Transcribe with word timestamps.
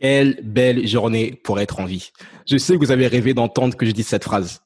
Quelle 0.00 0.40
belle 0.42 0.86
journée 0.86 1.40
pour 1.42 1.60
être 1.60 1.80
en 1.80 1.84
vie. 1.84 2.10
Je 2.48 2.56
sais 2.58 2.74
que 2.74 2.78
vous 2.78 2.90
avez 2.90 3.06
rêvé 3.06 3.34
d'entendre 3.34 3.76
que 3.76 3.86
je 3.86 3.92
dise 3.92 4.06
cette 4.06 4.24
phrase. 4.24 4.62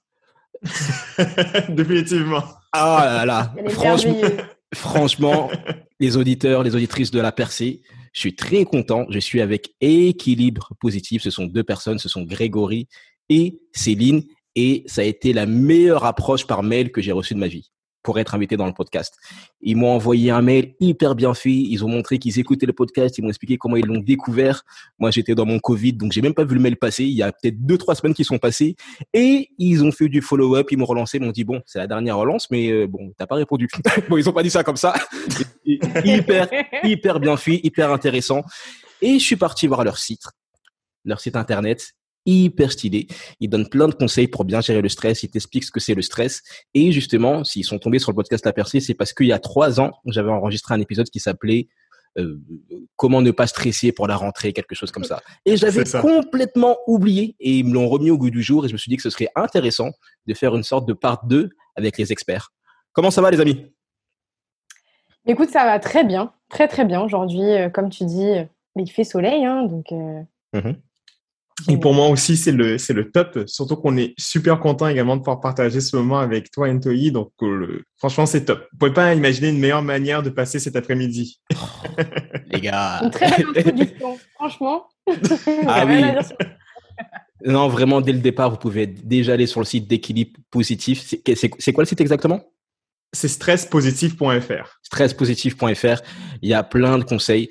Définitivement. 1.69 2.43
Ah 2.73 3.25
là 3.25 3.27
là. 3.27 3.55
Franchement, 3.69 4.21
franchement, 4.75 5.51
les 6.01 6.17
auditeurs, 6.17 6.63
les 6.63 6.75
auditrices 6.75 7.11
de 7.11 7.21
la 7.21 7.33
percée, 7.33 7.83
je 8.13 8.21
suis 8.21 8.35
très 8.35 8.65
content. 8.65 9.07
Je 9.09 9.19
suis 9.19 9.41
avec 9.41 9.75
Équilibre 9.81 10.73
Positif. 10.81 11.23
Ce 11.23 11.31
sont 11.31 11.47
deux 11.47 11.65
personnes. 11.65 11.99
Ce 11.99 12.09
sont 12.09 12.23
Grégory 12.23 12.89
et 13.29 13.61
Céline. 13.73 14.25
Et 14.57 14.83
ça 14.87 15.03
a 15.03 15.05
été 15.05 15.33
la 15.33 15.47
meilleure 15.47 16.05
approche 16.05 16.47
par 16.47 16.63
mail 16.65 16.91
que 16.91 17.01
j'ai 17.01 17.13
reçue 17.13 17.35
de 17.35 17.39
ma 17.39 17.47
vie 17.47 17.71
pour 18.03 18.19
être 18.19 18.35
invité 18.35 18.57
dans 18.57 18.67
le 18.67 18.73
podcast. 18.73 19.17
Ils 19.61 19.77
m'ont 19.77 19.93
envoyé 19.93 20.31
un 20.31 20.43
mail 20.43 20.75
hyper 20.81 21.15
bien 21.15 21.35
fait. 21.35 21.53
Ils 21.53 21.85
ont 21.85 21.89
montré 21.89 22.19
qu'ils 22.19 22.39
écoutaient 22.39 22.67
le 22.67 22.73
podcast. 22.73 23.19
Ils 23.19 23.23
m'ont 23.23 23.29
expliqué 23.29 23.59
comment 23.59 23.77
ils 23.77 23.85
l'ont 23.85 24.01
découvert. 24.01 24.63
Moi, 24.99 25.11
j'étais 25.11 25.35
dans 25.35 25.47
mon 25.47 25.59
Covid, 25.59 25.95
donc 25.95 26.13
j'ai 26.13 26.23
même 26.23 26.35
pas 26.35 26.45
vu 26.45 26.55
le 26.55 26.61
mail 26.61 26.77
passer. 26.77 27.05
Il 27.05 27.13
y 27.17 27.23
a 27.23 27.33
peut-être 27.33 27.65
deux, 27.65 27.79
trois 27.79 27.95
semaines 27.95 28.15
qui 28.15 28.25
sont 28.25 28.39
passées 28.39 28.77
et 29.13 29.51
ils 29.59 29.85
ont 29.85 29.93
fait 29.93 30.09
du 30.09 30.23
follow-up. 30.23 30.69
Ils 30.71 30.79
m'ont 30.79 30.87
relancé, 30.87 31.19
ils 31.19 31.25
m'ont 31.25 31.33
dit 31.33 31.45
bon, 31.45 31.61
c'est 31.67 31.79
la 31.79 31.87
dernière 31.87 32.17
relance, 32.17 32.51
mais 32.51 32.71
euh, 32.71 32.87
bon, 32.87 33.13
t'as 33.17 33.27
pas 33.27 33.37
répondu. 33.37 33.69
bon, 34.09 34.17
ils 34.17 34.29
ont 34.29 34.33
pas 34.33 34.43
dit 34.43 34.51
ça 34.51 34.65
comme 34.65 34.77
ça. 34.77 34.95
hyper, 35.67 36.49
hyper 36.83 37.21
bien 37.21 37.37
fait, 37.37 37.61
hyper 37.63 37.93
intéressant. 37.93 38.43
Et 39.03 39.19
je 39.19 39.25
suis 39.25 39.37
parti 39.37 39.67
voir 39.67 39.85
leur 39.85 39.99
site, 39.99 40.25
leur 41.05 41.21
site 41.21 41.37
internet 41.37 41.95
hyper 42.27 42.73
stylé. 42.73 43.07
Il 43.41 43.49
donne 43.49 43.69
plein 43.69 43.89
de 43.89 43.95
conseils 43.95 44.29
pour 44.29 44.45
bien 44.45 44.61
gérer 44.61 44.83
le 44.83 44.89
stress. 44.89 45.23
Il 45.23 45.31
t'explique 45.31 45.65
ce 45.65 45.71
que 45.71 45.81
c'est 45.81 45.95
le 45.95 46.03
stress. 46.03 46.43
Et 46.75 46.93
justement, 46.93 47.45
s'ils 47.45 47.65
sont 47.65 47.79
tombés 47.79 47.99
sur 47.99 48.11
le 48.11 48.17
podcast 48.17 48.45
La 48.45 48.53
Percée, 48.53 48.81
c'est 48.81 48.95
parce 48.95 49.13
qu'il 49.13 49.27
y 49.27 49.33
a 49.33 49.39
trois 49.39 49.81
ans, 49.81 49.93
j'avais 50.07 50.31
enregistré 50.31 50.75
un 50.75 50.81
épisode 50.81 51.09
qui 51.09 51.21
s'appelait 51.21 51.69
euh, 52.19 52.41
Comment 52.97 53.23
ne 53.23 53.31
pas 53.31 53.47
stresser 53.47 53.93
pour 53.93 54.07
la 54.09 54.17
rentrée, 54.17 54.53
quelque 54.53 54.75
chose 54.75 54.91
comme 54.91 55.05
ça. 55.05 55.21
Et 55.47 55.57
j'avais 55.57 55.85
complètement 55.85 56.77
oublié 56.87 57.37
et 57.41 57.59
ils 57.59 57.65
me 57.65 57.73
l'ont 57.73 57.89
remis 57.89 58.11
au 58.11 58.19
goût 58.19 58.31
du 58.31 58.43
jour 58.43 58.65
et 58.65 58.69
je 58.69 58.73
me 58.73 58.79
suis 58.79 58.91
dit 58.91 58.97
que 58.97 59.03
ce 59.03 59.11
serait 59.11 59.29
intéressant 59.37 59.91
de 60.27 60.35
faire 60.35 60.55
une 60.55 60.65
sorte 60.65 60.87
de 60.87 60.93
part 60.93 61.25
2 61.27 61.51
avec 61.77 61.97
les 61.99 62.13
experts. 62.13 62.53
Comment 62.93 63.11
ça 63.11 63.23
va 63.23 63.31
les 63.31 63.41
amis? 63.41 63.65
Écoute, 65.27 65.51
ça 65.51 65.65
va 65.65 65.79
très 65.79 66.05
bien, 66.05 66.33
très 66.49 66.67
très 66.67 66.85
bien. 66.85 67.01
Aujourd'hui, 67.01 67.43
euh, 67.43 67.71
comme 67.71 67.91
tu 67.91 68.05
dis, 68.05 68.33
il 68.77 68.91
fait 68.91 69.05
soleil, 69.05 69.45
hein, 69.45 69.65
donc 69.65 69.93
euh, 69.93 70.23
mhm. 70.53 70.77
Et 71.69 71.77
pour 71.77 71.95
moi 71.95 72.09
aussi, 72.09 72.37
c'est 72.37 72.53
le, 72.53 72.79
c'est 72.79 72.93
le 72.93 73.11
top. 73.11 73.41
Surtout 73.47 73.77
qu'on 73.77 73.97
est 73.97 74.15
super 74.19 74.61
content 74.61 74.89
également 74.89 75.17
de 75.17 75.21
pouvoir 75.21 75.41
partager 75.41 75.81
ce 75.81 75.97
moment 75.97 76.19
avec 76.19 76.51
toi, 76.51 76.69
Antoine. 76.69 77.11
Donc, 77.11 77.33
euh, 77.43 77.85
franchement, 77.97 78.27
c'est 78.27 78.45
top. 78.45 78.67
Vous 78.73 78.79
pouvez 78.79 78.93
pas 78.93 79.15
imaginer 79.15 79.49
une 79.49 79.59
meilleure 79.59 79.83
manière 79.83 80.23
de 80.23 80.31
passer 80.31 80.59
cet 80.59 80.77
après-midi. 80.77 81.41
les 82.51 82.61
gars. 82.61 83.01
Une 83.03 83.11
très 83.11 83.31
belle 83.31 83.47
introduction, 83.57 84.19
franchement. 84.35 84.85
Ah 85.67 85.85
oui. 85.87 86.03
Non, 87.45 87.69
vraiment, 87.69 88.01
dès 88.01 88.13
le 88.13 88.19
départ, 88.19 88.51
vous 88.51 88.59
pouvez 88.59 88.87
déjà 88.87 89.33
aller 89.33 89.47
sur 89.47 89.61
le 89.61 89.67
site 89.67 89.89
d'équilibre 89.89 90.39
positif. 90.51 91.03
C'est, 91.03 91.51
c'est 91.59 91.73
quoi 91.73 91.85
le 91.85 91.89
site 91.89 92.01
exactement? 92.01 92.43
C'est 93.13 93.29
stresspositif.fr. 93.29 94.79
Stresspositif.fr. 94.83 96.03
Il 96.43 96.49
y 96.49 96.55
a 96.55 96.63
plein 96.63 96.99
de 96.99 97.05
conseils. 97.05 97.49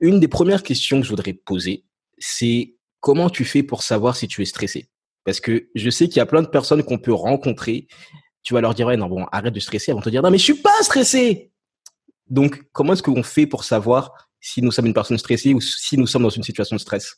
Une 0.00 0.20
des 0.20 0.28
premières 0.28 0.62
questions 0.62 1.00
que 1.00 1.04
je 1.04 1.10
voudrais 1.10 1.34
poser, 1.34 1.84
c'est 2.18 2.76
comment 3.02 3.28
tu 3.28 3.44
fais 3.44 3.62
pour 3.62 3.82
savoir 3.82 4.16
si 4.16 4.26
tu 4.28 4.40
es 4.40 4.46
stressé? 4.46 4.88
Parce 5.24 5.40
que 5.40 5.68
je 5.74 5.90
sais 5.90 6.08
qu'il 6.08 6.16
y 6.16 6.20
a 6.20 6.26
plein 6.26 6.40
de 6.40 6.46
personnes 6.46 6.82
qu'on 6.82 6.98
peut 6.98 7.12
rencontrer. 7.12 7.86
Tu 8.42 8.54
vas 8.54 8.62
leur 8.62 8.74
dire, 8.74 8.86
ouais, 8.86 8.96
non, 8.96 9.08
bon, 9.08 9.26
arrête 9.30 9.52
de 9.52 9.60
stresser. 9.60 9.90
Elles 9.90 9.96
vont 9.96 10.00
te 10.00 10.08
dire, 10.08 10.22
non, 10.22 10.30
mais 10.30 10.38
je 10.38 10.44
suis 10.44 10.54
pas 10.54 10.70
stressé. 10.80 11.50
Donc, 12.30 12.62
comment 12.72 12.94
est-ce 12.94 13.02
qu'on 13.02 13.22
fait 13.22 13.46
pour 13.46 13.64
savoir 13.64 14.30
si 14.40 14.62
nous 14.62 14.72
sommes 14.72 14.86
une 14.86 14.94
personne 14.94 15.18
stressée 15.18 15.52
ou 15.52 15.60
si 15.60 15.98
nous 15.98 16.06
sommes 16.06 16.22
dans 16.22 16.30
une 16.30 16.42
situation 16.42 16.76
de 16.76 16.80
stress? 16.80 17.16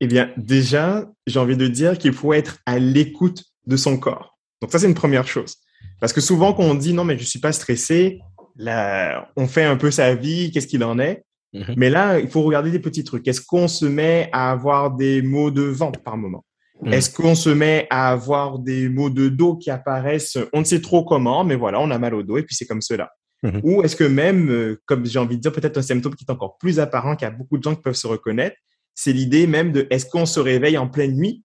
Eh 0.00 0.06
bien, 0.06 0.32
déjà, 0.36 1.10
j'ai 1.26 1.38
envie 1.38 1.56
de 1.56 1.68
dire 1.68 1.96
qu'il 1.96 2.12
faut 2.12 2.32
être 2.32 2.58
à 2.66 2.78
l'écoute 2.78 3.44
de 3.66 3.76
son 3.76 3.98
corps. 3.98 4.38
Donc, 4.60 4.72
ça, 4.72 4.78
c'est 4.78 4.86
une 4.86 4.94
première 4.94 5.28
chose. 5.28 5.56
Parce 6.00 6.12
que 6.12 6.20
souvent, 6.22 6.54
quand 6.54 6.64
on 6.64 6.74
dit, 6.74 6.94
non, 6.94 7.04
mais 7.04 7.18
je 7.18 7.24
suis 7.24 7.40
pas 7.40 7.52
stressé, 7.52 8.20
on 8.58 9.46
fait 9.46 9.64
un 9.64 9.76
peu 9.76 9.90
sa 9.90 10.14
vie, 10.14 10.50
qu'est-ce 10.50 10.66
qu'il 10.66 10.82
en 10.82 10.98
est? 10.98 11.25
Mhm. 11.56 11.74
Mais 11.76 11.90
là, 11.90 12.18
il 12.18 12.28
faut 12.28 12.42
regarder 12.42 12.70
des 12.70 12.78
petits 12.78 13.04
trucs. 13.04 13.26
Est-ce 13.26 13.40
qu'on 13.40 13.68
se 13.68 13.86
met 13.86 14.28
à 14.32 14.50
avoir 14.50 14.94
des 14.94 15.22
maux 15.22 15.50
de 15.50 15.62
ventre 15.62 16.02
par 16.02 16.16
moment? 16.16 16.44
Mhm. 16.82 16.92
Est-ce 16.92 17.10
qu'on 17.10 17.34
se 17.34 17.48
met 17.48 17.86
à 17.90 18.10
avoir 18.10 18.58
des 18.58 18.88
maux 18.88 19.10
de 19.10 19.28
dos 19.28 19.56
qui 19.56 19.70
apparaissent 19.70 20.38
On 20.52 20.60
ne 20.60 20.64
sait 20.64 20.80
trop 20.80 21.04
comment, 21.04 21.44
mais 21.44 21.56
voilà, 21.56 21.80
on 21.80 21.90
a 21.90 21.98
mal 21.98 22.14
au 22.14 22.22
dos 22.22 22.36
et 22.36 22.42
puis 22.42 22.54
c'est 22.54 22.66
comme 22.66 22.82
cela. 22.82 23.10
Mhm. 23.42 23.60
Ou 23.62 23.82
est-ce 23.82 23.96
que 23.96 24.04
même, 24.04 24.50
euh, 24.50 24.80
comme 24.86 25.06
j'ai 25.06 25.18
envie 25.18 25.36
de 25.36 25.42
dire, 25.42 25.52
peut-être 25.52 25.78
un 25.78 25.82
symptôme 25.82 26.14
qui 26.14 26.24
est 26.24 26.32
encore 26.32 26.58
plus 26.58 26.78
apparent, 26.80 27.16
qu'il 27.16 27.26
y 27.26 27.30
a 27.30 27.34
beaucoup 27.34 27.58
de 27.58 27.62
gens 27.62 27.74
qui 27.74 27.82
peuvent 27.82 27.94
se 27.94 28.06
reconnaître, 28.06 28.56
c'est 28.94 29.12
l'idée 29.12 29.46
même 29.46 29.72
de 29.72 29.86
est-ce 29.90 30.06
qu'on 30.06 30.26
se 30.26 30.40
réveille 30.40 30.78
en 30.78 30.88
pleine 30.88 31.16
nuit 31.16 31.42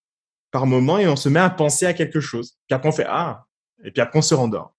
par 0.52 0.66
moment 0.66 0.98
et 0.98 1.08
on 1.08 1.16
se 1.16 1.30
met 1.30 1.40
à 1.40 1.50
penser 1.50 1.86
à 1.86 1.94
quelque 1.94 2.20
chose. 2.20 2.58
Puis 2.68 2.76
après 2.76 2.90
on 2.90 2.94
fait 2.94 3.06
ah, 3.08 3.46
et 3.84 3.92
puis 3.92 4.02
après 4.02 4.20
on 4.20 4.22
se 4.22 4.36
rendort. 4.36 4.74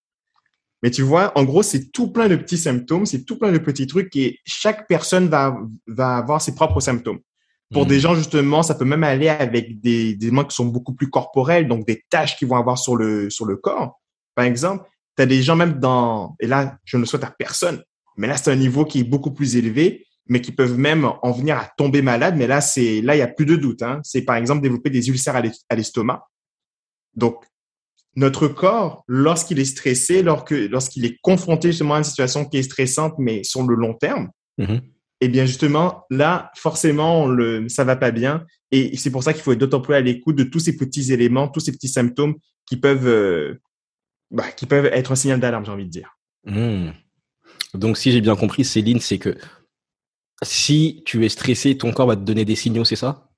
Mais 0.83 0.91
tu 0.91 1.03
vois, 1.03 1.37
en 1.39 1.45
gros, 1.45 1.63
c'est 1.63 1.93
tout 1.93 2.11
plein 2.11 2.29
de 2.29 2.37
petits 2.37 2.59
symptômes, 2.59 3.07
c'est 3.07 3.25
tout 3.25 3.39
plein 3.39 3.53
de 3.53 3.59
petits 3.59 3.87
trucs 3.87 4.15
et 4.17 4.39
chaque 4.45 4.89
personne 4.89 5.29
va, 5.29 5.57
va 5.87 6.17
avoir 6.17 6.43
ses 6.43 6.55
propres 6.55 6.81
symptômes. 6.81 7.21
Pour 7.73 7.87
des 7.87 7.99
hmm. 7.99 8.01
gens, 8.01 8.15
justement, 8.15 8.63
ça 8.63 8.75
peut 8.75 8.85
même 8.85 9.05
aller 9.05 9.29
avec 9.29 9.81
des, 9.81 10.15
des 10.15 10.27
éléments 10.27 10.45
qui 10.45 10.55
sont 10.55 10.67
beaucoup 10.67 10.95
plus 10.95 11.09
corporels, 11.09 11.69
donc 11.69 11.87
des 11.87 12.05
tâches 12.11 12.37
qu'ils 12.37 12.49
vont 12.49 12.57
avoir 12.57 12.79
sur 12.79 12.97
le, 12.97 13.31
sur 13.31 13.47
le 13.47 13.57
corps. 13.57 14.01
Par 14.35 14.45
exemple, 14.45 14.87
tu 15.17 15.23
as 15.23 15.27
des 15.27 15.43
gens 15.43 15.57
même 15.57 15.79
dans, 15.79 16.37
et 16.41 16.47
là, 16.47 16.77
je 16.85 16.97
ne 16.97 17.03
le 17.03 17.07
souhaite 17.07 17.25
à 17.25 17.31
personne, 17.31 17.83
mais 18.17 18.27
là, 18.27 18.37
c'est 18.37 18.51
un 18.51 18.57
niveau 18.57 18.85
qui 18.85 19.01
est 19.01 19.05
beaucoup 19.05 19.31
plus 19.31 19.57
élevé, 19.57 20.07
mais 20.27 20.41
qui 20.41 20.53
peuvent 20.53 20.79
même 20.79 21.11
en 21.23 21.33
venir 21.33 21.59
à 21.59 21.71
tomber 21.77 22.03
malade. 22.03 22.37
Mais 22.37 22.47
là, 22.47 22.61
c'est, 22.61 23.01
là, 23.01 23.17
il 23.17 23.19
y 23.19 23.23
a 23.23 23.29
plus 23.29 23.47
de 23.47 23.57
doute. 23.57 23.83
Hein. 23.83 24.01
C'est 24.05 24.23
par 24.23 24.37
exemple 24.37 24.63
développer 24.63 24.91
des 24.91 25.09
ulcères 25.09 25.37
à 25.37 25.75
l'estomac. 25.75 26.29
Donc, 27.15 27.45
notre 28.15 28.49
corps, 28.49 29.05
lorsqu'il 29.09 29.59
est 29.59 29.65
stressé, 29.65 30.23
lorsqu'il 30.23 31.05
est 31.05 31.19
confronté 31.23 31.69
justement 31.69 31.95
à 31.95 31.99
une 31.99 32.05
situation 32.05 32.45
qui 32.45 32.59
est 32.59 32.63
stressante, 32.63 33.15
mais 33.19 33.43
sur 33.43 33.63
le 33.63 33.75
long 33.75 33.95
terme, 33.95 34.31
mm-hmm. 34.59 34.81
eh 35.23 35.29
bien 35.29 35.47
justement, 35.47 36.05
là, 36.11 36.51
forcément, 36.55 37.27
le, 37.27 37.69
ça 37.69 37.85
va 37.85 37.97
pas 37.97 38.11
bien. 38.11 38.45
Et 38.71 38.97
c'est 38.97 39.11
pour 39.11 39.23
ça 39.23 39.33
qu'il 39.33 39.43
faut 39.43 39.53
être 39.53 39.59
d'autant 39.59 39.81
plus 39.81 39.95
à 39.95 40.01
l'écoute 40.01 40.37
de 40.37 40.45
tous 40.45 40.61
ces 40.61 40.77
petits 40.77 41.13
éléments, 41.13 41.49
tous 41.49 41.61
ces 41.61 41.73
petits 41.73 41.89
symptômes 41.89 42.35
qui 42.67 42.77
peuvent, 42.77 43.07
euh, 43.07 43.61
bah, 44.31 44.51
qui 44.51 44.67
peuvent 44.67 44.87
être 44.87 45.13
un 45.13 45.17
signal 45.17 45.41
d'alarme, 45.41 45.65
j'ai 45.65 45.73
envie 45.73 45.87
de 45.87 45.91
dire. 45.91 46.17
Mm. 46.45 46.91
Donc, 47.75 47.97
si 47.97 48.13
j'ai 48.13 48.21
bien 48.21 48.37
compris, 48.37 48.65
Céline, 48.65 49.01
c'est 49.01 49.19
que 49.19 49.37
si 50.43 51.03
tu 51.07 51.25
es 51.25 51.29
stressé, 51.29 51.79
ton 51.79 51.93
corps 51.93 52.09
va 52.09 52.17
te 52.17 52.23
donner 52.23 52.45
des 52.45 52.57
signaux, 52.57 52.85
c'est 52.85 52.97
ça? 52.97 53.31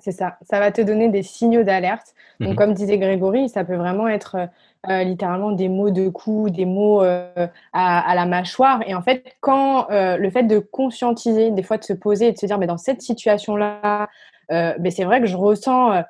C'est 0.00 0.12
ça. 0.12 0.38
Ça 0.42 0.58
va 0.58 0.72
te 0.72 0.80
donner 0.80 1.08
des 1.08 1.22
signaux 1.22 1.62
d'alerte. 1.62 2.14
Donc, 2.40 2.50
mhm. 2.50 2.56
comme 2.56 2.74
disait 2.74 2.98
Grégory, 2.98 3.48
ça 3.48 3.64
peut 3.64 3.76
vraiment 3.76 4.08
être 4.08 4.48
euh, 4.88 5.04
littéralement 5.04 5.52
des 5.52 5.68
mots 5.68 5.90
de 5.90 6.08
cou, 6.08 6.50
des 6.50 6.64
mots 6.64 7.02
euh, 7.02 7.46
à, 7.72 8.14
la 8.14 8.26
mâchoire. 8.26 8.82
Et 8.86 8.94
en 8.94 9.02
fait, 9.02 9.24
quand 9.40 9.90
euh, 9.90 10.16
le 10.16 10.30
fait 10.30 10.42
de 10.42 10.58
conscientiser, 10.58 11.50
des 11.50 11.62
fois 11.62 11.78
de 11.78 11.84
se 11.84 11.92
poser 11.92 12.28
et 12.28 12.32
de 12.32 12.38
se 12.38 12.46
dire, 12.46 12.58
mais 12.58 12.66
dans 12.66 12.78
cette 12.78 13.02
situation-là, 13.02 14.08
mais 14.50 14.90
c'est 14.90 15.04
vrai 15.04 15.20
que 15.20 15.26
je 15.26 15.36
ressens 15.36 16.02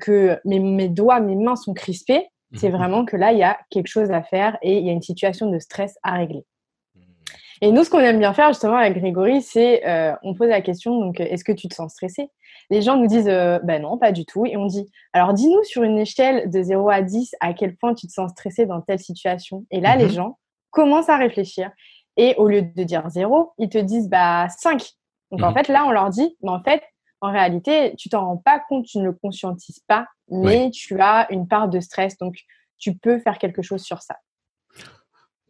que 0.00 0.38
mes, 0.44 0.60
mes, 0.60 0.88
doigts, 0.88 1.20
mes 1.20 1.34
mains 1.34 1.56
sont 1.56 1.74
crispés. 1.74 2.28
C'est 2.54 2.70
mhm. 2.70 2.76
vraiment 2.76 3.04
que 3.04 3.16
là, 3.16 3.32
il 3.32 3.38
y 3.38 3.42
a 3.42 3.58
quelque 3.70 3.88
chose 3.88 4.10
à 4.10 4.22
faire 4.22 4.56
et 4.62 4.78
il 4.78 4.86
y 4.86 4.88
a 4.88 4.92
une 4.92 5.02
situation 5.02 5.50
de 5.50 5.58
stress 5.58 5.98
à 6.02 6.12
régler. 6.12 6.44
Mhm. 6.94 7.02
Et 7.60 7.72
nous, 7.72 7.84
ce 7.84 7.90
qu'on 7.90 7.98
aime 7.98 8.18
bien 8.18 8.32
faire 8.32 8.48
justement 8.48 8.76
avec 8.76 8.98
Grégory, 8.98 9.42
c'est 9.42 9.82
on 10.22 10.34
pose 10.34 10.48
la 10.48 10.62
question, 10.62 10.98
donc, 10.98 11.20
est-ce 11.20 11.44
que 11.44 11.52
tu 11.52 11.68
te 11.68 11.74
sens 11.74 11.92
stressé 11.92 12.30
les 12.72 12.80
gens 12.80 12.96
nous 12.96 13.06
disent 13.06 13.28
euh, 13.28 13.58
ben 13.62 13.82
non, 13.82 13.98
pas 13.98 14.12
du 14.12 14.24
tout. 14.24 14.46
Et 14.46 14.56
on 14.56 14.64
dit 14.64 14.90
alors 15.12 15.34
dis-nous 15.34 15.62
sur 15.62 15.82
une 15.82 15.98
échelle 15.98 16.50
de 16.50 16.62
0 16.62 16.88
à 16.88 17.02
10 17.02 17.36
à 17.40 17.52
quel 17.52 17.76
point 17.76 17.94
tu 17.94 18.06
te 18.06 18.12
sens 18.12 18.30
stressé 18.30 18.64
dans 18.64 18.80
telle 18.80 18.98
situation. 18.98 19.66
Et 19.70 19.80
là, 19.80 19.94
les 19.94 20.06
mhm. 20.06 20.12
gens 20.12 20.38
commencent 20.70 21.10
à 21.10 21.18
réfléchir. 21.18 21.70
Et 22.16 22.34
au 22.38 22.48
lieu 22.48 22.62
de 22.62 22.82
dire 22.82 23.08
0, 23.08 23.52
ils 23.58 23.68
te 23.68 23.76
disent 23.76 24.08
bah 24.08 24.48
5. 24.48 24.82
Donc 25.30 25.42
en 25.42 25.50
mhm. 25.50 25.54
fait, 25.54 25.68
là, 25.68 25.84
on 25.86 25.90
leur 25.90 26.08
dit 26.08 26.34
mais 26.42 26.50
en 26.50 26.62
fait, 26.62 26.82
en 27.20 27.30
réalité, 27.30 27.94
tu 27.98 28.08
t'en 28.08 28.24
rends 28.24 28.36
pas 28.38 28.58
compte, 28.66 28.86
tu 28.86 28.98
ne 28.98 29.04
le 29.04 29.12
conscientises 29.12 29.80
pas, 29.86 30.06
mais 30.30 30.70
tu 30.70 30.98
as 30.98 31.30
une 31.30 31.46
part 31.46 31.68
de 31.68 31.78
stress. 31.78 32.16
Donc 32.16 32.36
tu 32.78 32.96
peux 32.96 33.18
faire 33.18 33.36
quelque 33.36 33.60
chose 33.60 33.82
sur 33.82 34.00
ça. 34.00 34.16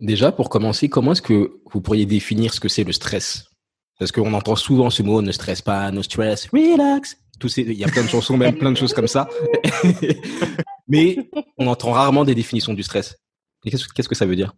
Déjà, 0.00 0.32
pour 0.32 0.48
commencer, 0.48 0.88
comment 0.88 1.12
est-ce 1.12 1.22
que 1.22 1.60
vous 1.70 1.80
pourriez 1.80 2.04
définir 2.04 2.52
ce 2.52 2.58
que 2.58 2.68
c'est 2.68 2.82
le 2.82 2.92
stress? 2.92 3.51
Parce 3.98 4.12
qu'on 4.12 4.32
entend 4.34 4.56
souvent 4.56 4.90
ce 4.90 5.02
mot, 5.02 5.22
ne 5.22 5.32
stresse 5.32 5.62
pas, 5.62 5.90
no 5.90 6.02
stress, 6.02 6.48
relax. 6.52 7.16
il 7.56 7.72
y 7.72 7.84
a 7.84 7.88
plein 7.88 8.02
de 8.02 8.08
chansons, 8.08 8.36
même 8.36 8.56
plein 8.56 8.72
de 8.72 8.76
choses 8.76 8.94
comme 8.94 9.08
ça. 9.08 9.28
Mais 10.88 11.16
on 11.58 11.66
entend 11.66 11.92
rarement 11.92 12.24
des 12.24 12.34
définitions 12.34 12.74
du 12.74 12.82
stress. 12.82 13.16
Qu'est-ce 13.64 14.08
que 14.08 14.14
ça 14.14 14.26
veut 14.26 14.36
dire? 14.36 14.52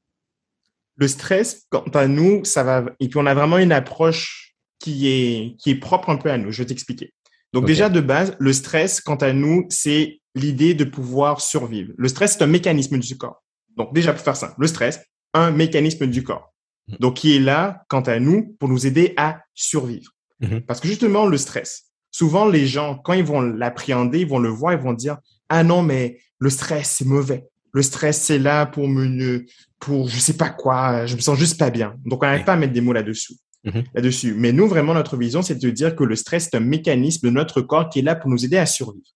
Le 0.97 1.09
stress, 1.09 1.67
quant 1.71 1.85
à 1.95 2.07
nous, 2.07 2.45
ça 2.45 2.63
va. 2.63 2.85
Et 3.01 3.09
puis 3.09 3.19
on 3.19 3.27
a 3.27 3.35
vraiment 3.35 3.59
une 3.59 3.73
approche 3.73 4.55
qui 4.79 5.09
est, 5.09 5.57
qui 5.59 5.71
est 5.71 5.77
propre 5.77 6.11
un 6.11 6.17
peu 6.17 6.31
à 6.31 6.39
nous. 6.39 6.53
Je 6.53 6.63
vais 6.63 6.67
t'expliquer. 6.67 7.13
Donc 7.53 7.67
déjà 7.67 7.89
de 7.89 8.01
base, 8.01 8.35
le 8.39 8.53
stress, 8.53 9.01
quant 9.01 9.15
à 9.17 9.33
nous, 9.33 9.67
c'est 9.69 10.21
l'idée 10.35 10.75
de 10.75 10.85
pouvoir 10.85 11.41
survivre. 11.41 11.93
Le 11.97 12.09
stress, 12.09 12.33
c'est 12.33 12.43
un 12.43 12.49
mécanisme 12.49 12.99
du 12.99 13.17
corps. 13.17 13.43
Donc 13.77 13.95
déjà 13.95 14.13
pour 14.13 14.23
faire 14.23 14.37
ça, 14.37 14.55
le 14.59 14.67
stress, 14.67 15.01
un 15.35 15.51
mécanisme 15.51 16.07
du 16.07 16.23
corps. 16.23 16.54
Mm. 16.89 16.95
Donc, 17.01 17.15
qui 17.15 17.37
est 17.37 17.41
là, 17.41 17.83
quant 17.89 18.03
à 18.03 18.19
nous, 18.19 18.57
pour 18.59 18.69
nous 18.69 18.87
aider 18.87 19.15
à 19.17 19.41
survivre. 19.55 20.13
Mhm. 20.41 20.63
Parce 20.63 20.81
que 20.81 20.89
justement, 20.89 21.27
le 21.27 21.37
stress, 21.37 21.85
souvent 22.11 22.47
les 22.47 22.67
gens, 22.67 22.97
quand 22.97 23.13
ils 23.13 23.25
vont 23.25 23.41
l'appréhender, 23.41 24.21
ils 24.21 24.29
vont 24.29 24.39
le 24.39 24.49
voir, 24.49 24.73
ils 24.73 24.79
vont 24.79 24.93
dire, 24.93 25.19
ah 25.49 25.63
non, 25.63 25.83
mais 25.83 26.19
le 26.39 26.51
stress, 26.51 26.97
c'est 26.99 27.05
mauvais. 27.05 27.47
Le 27.73 27.83
stress, 27.83 28.21
c'est 28.21 28.39
là 28.39 28.67
pour 28.67 28.89
me, 28.89 29.45
pour 29.81 30.09
je 30.09 30.19
sais 30.19 30.37
pas 30.37 30.51
quoi, 30.51 31.07
je 31.07 31.17
me 31.17 31.21
sens 31.21 31.39
juste 31.39 31.59
pas 31.59 31.71
bien. 31.71 31.95
Donc, 32.05 32.23
on 32.23 32.27
n'arrive 32.27 32.45
pas 32.45 32.53
à 32.53 32.57
mettre 32.57 32.73
des 32.73 32.81
mots 32.81 32.93
là-dessous. 32.93 33.35
Mhm. 33.65 33.85
Là-dessus. 33.95 34.35
Mais 34.35 34.53
nous, 34.53 34.69
vraiment, 34.69 34.95
notre 34.95 35.17
vision, 35.17 35.43
c'est 35.43 35.55
de 35.55 35.71
dire 35.71 35.97
que 35.97 36.05
le 36.05 36.17
stress 36.17 36.49
est 36.53 36.57
un 36.57 36.61
mécanisme 36.61 37.27
de 37.27 37.33
notre 37.33 37.63
corps 37.63 37.89
qui 37.89 38.01
est 38.01 38.03
là 38.03 38.15
pour 38.15 38.31
nous 38.31 38.45
aider 38.45 38.59
à 38.59 38.67
survivre. 38.67 39.07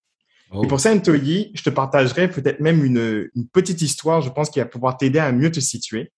Et 0.62 0.66
pour 0.66 0.80
ça, 0.80 0.94
Ntoyi, 0.94 1.50
je 1.54 1.62
te 1.62 1.68
partagerai 1.68 2.30
peut-être 2.30 2.58
même 2.60 2.82
une, 2.82 3.28
une, 3.34 3.46
petite 3.48 3.82
histoire, 3.82 4.22
je 4.22 4.30
pense, 4.30 4.48
qui 4.48 4.60
va 4.60 4.64
pouvoir 4.64 4.96
t'aider 4.96 5.18
à 5.18 5.30
mieux 5.30 5.50
te 5.50 5.60
situer. 5.60 6.10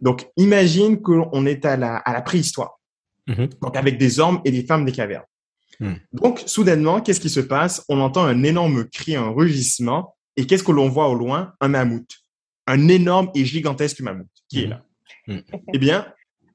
Donc, 0.00 0.28
imagine 0.36 1.00
qu'on 1.00 1.46
est 1.46 1.64
à 1.64 1.76
la, 1.76 1.96
à 1.96 2.12
la 2.12 2.22
préhistoire. 2.22 2.80
Mhm. 3.26 3.48
Donc, 3.62 3.76
avec 3.76 3.98
des 3.98 4.20
hommes 4.20 4.40
et 4.44 4.50
des 4.50 4.64
femmes 4.64 4.84
des 4.84 4.92
cavernes. 4.92 5.24
Hmm. 5.80 5.94
Donc, 6.12 6.42
soudainement, 6.44 7.00
qu'est-ce 7.00 7.20
qui 7.20 7.30
se 7.30 7.40
passe? 7.40 7.82
On 7.88 8.00
entend 8.00 8.24
un 8.24 8.42
énorme 8.42 8.84
cri, 8.84 9.16
un 9.16 9.30
rugissement. 9.30 10.14
Et 10.36 10.46
qu'est-ce 10.46 10.62
que 10.62 10.72
l'on 10.72 10.90
voit 10.90 11.08
au 11.08 11.14
loin? 11.14 11.54
Un 11.60 11.68
mammouth. 11.68 12.10
Un 12.66 12.88
énorme 12.88 13.30
et 13.34 13.44
gigantesque 13.44 14.00
mammouth 14.00 14.28
qui 14.48 14.64
est 14.64 14.66
hmm. 14.66 14.70
là. 14.70 14.84
Hmm. 15.26 15.40
Eh 15.72 15.78
bien, 15.78 16.06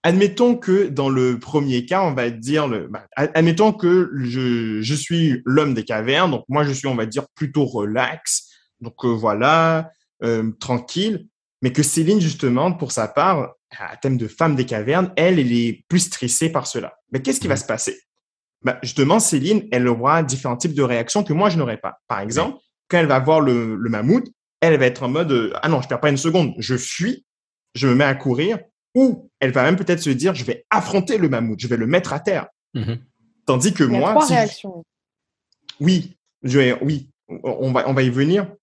admettons 0.03 0.55
que 0.55 0.87
dans 0.87 1.09
le 1.09 1.39
premier 1.39 1.85
cas, 1.85 2.03
on 2.03 2.13
va 2.13 2.29
dire, 2.29 2.67
le, 2.67 2.87
bah, 2.87 3.07
admettons 3.15 3.73
que 3.73 4.11
je, 4.21 4.81
je 4.81 4.93
suis 4.93 5.41
l'homme 5.45 5.73
des 5.73 5.83
cavernes. 5.83 6.29
Donc, 6.29 6.45
moi, 6.47 6.63
je 6.63 6.71
suis, 6.71 6.87
on 6.87 6.95
va 6.95 7.07
dire, 7.07 7.25
plutôt 7.33 7.65
relax. 7.65 8.51
Donc, 8.79 9.05
euh, 9.05 9.07
voilà, 9.07 9.91
euh, 10.23 10.51
tranquille. 10.59 11.27
Mais 11.65 11.71
que 11.71 11.81
Céline, 11.81 12.21
justement, 12.21 12.71
pour 12.71 12.91
sa 12.91 13.07
part, 13.07 13.55
à 13.71 13.97
thème 13.97 14.17
de 14.17 14.27
femme 14.27 14.55
des 14.55 14.67
cavernes, 14.67 15.11
elle, 15.15 15.39
elle 15.39 15.51
est 15.51 15.83
plus 15.87 16.01
stressée 16.01 16.51
par 16.51 16.67
cela. 16.67 16.93
Mais 17.11 17.23
qu'est-ce 17.23 17.39
qui 17.39 17.47
va 17.47 17.55
se 17.55 17.65
passer? 17.65 17.99
Bah, 18.61 18.77
justement, 18.83 19.19
Céline, 19.19 19.67
elle 19.71 19.87
aura 19.87 20.21
différents 20.21 20.57
types 20.57 20.75
de 20.75 20.83
réactions 20.83 21.23
que 21.23 21.33
moi, 21.33 21.49
je 21.49 21.57
n'aurai 21.57 21.77
pas. 21.77 21.95
Par 22.07 22.19
exemple, 22.19 22.59
quand 22.87 22.99
elle 22.99 23.07
va 23.07 23.17
voir 23.17 23.41
le, 23.41 23.77
mammouth, 23.89 24.27
elle 24.61 24.77
va 24.77 24.85
être 24.85 25.01
en 25.01 25.09
mode 25.09 25.31
euh, 25.31 25.53
ah 25.63 25.67
non, 25.67 25.81
je 25.81 25.87
perds 25.87 26.01
pas 26.01 26.11
une 26.11 26.17
seconde, 26.17 26.53
je 26.59 26.77
fuis, 26.77 27.25
je 27.73 27.87
me 27.87 27.95
mets 27.95 28.03
à 28.03 28.13
courir, 28.13 28.59
ou 28.93 29.31
elle 29.39 29.51
va 29.51 29.63
même 29.63 29.75
peut-être 29.75 30.01
se 30.01 30.11
dire 30.11 30.35
je 30.35 30.45
vais 30.45 30.67
affronter 30.69 31.17
le 31.17 31.29
mammouth, 31.29 31.59
je 31.59 31.67
vais 31.67 31.77
le 31.77 31.87
mettre 31.87 32.13
à 32.13 32.19
terre. 32.19 32.45
Mm-hmm. 32.75 32.99
Tandis 33.47 33.73
que 33.73 33.83
moi, 33.83 34.11
trois 34.11 34.27
réactions. 34.27 34.83
oui, 35.79 36.15
je 36.43 36.77
oui, 36.83 37.09
on 37.27 37.71
va 37.71 37.89
on 37.89 37.93
va 37.95 38.03
y 38.03 38.11
venir. 38.11 38.53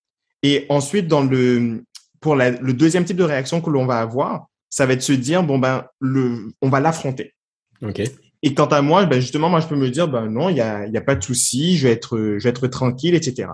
Et 0.44 0.66
ensuite, 0.68 1.08
dans 1.08 1.24
le 1.24 1.82
pour 2.22 2.36
le 2.36 2.72
deuxième 2.72 3.04
type 3.04 3.18
de 3.18 3.24
réaction 3.24 3.60
que 3.60 3.68
l'on 3.68 3.84
va 3.84 4.00
avoir, 4.00 4.46
ça 4.70 4.86
va 4.86 4.94
être 4.94 5.02
se 5.02 5.12
dire 5.12 5.42
bon 5.42 5.58
ben 5.58 5.84
le 6.00 6.52
on 6.62 6.70
va 6.70 6.80
l'affronter. 6.80 7.34
Ok. 7.82 8.00
Et 8.42 8.54
quant 8.54 8.66
à 8.66 8.82
moi, 8.82 9.06
ben 9.06 9.20
justement, 9.20 9.48
moi, 9.48 9.60
je 9.60 9.68
peux 9.68 9.76
me 9.76 9.88
dire, 9.88 10.08
ben 10.08 10.26
non, 10.26 10.48
il 10.48 10.56
y 10.56 10.60
a, 10.60 10.86
y 10.86 10.96
a 10.96 11.00
pas 11.00 11.14
de 11.14 11.22
souci, 11.22 11.76
je 11.76 11.86
vais 11.86 11.92
être, 11.92 12.36
je 12.38 12.42
vais 12.42 12.50
être 12.50 12.66
tranquille, 12.66 13.14
etc. 13.14 13.48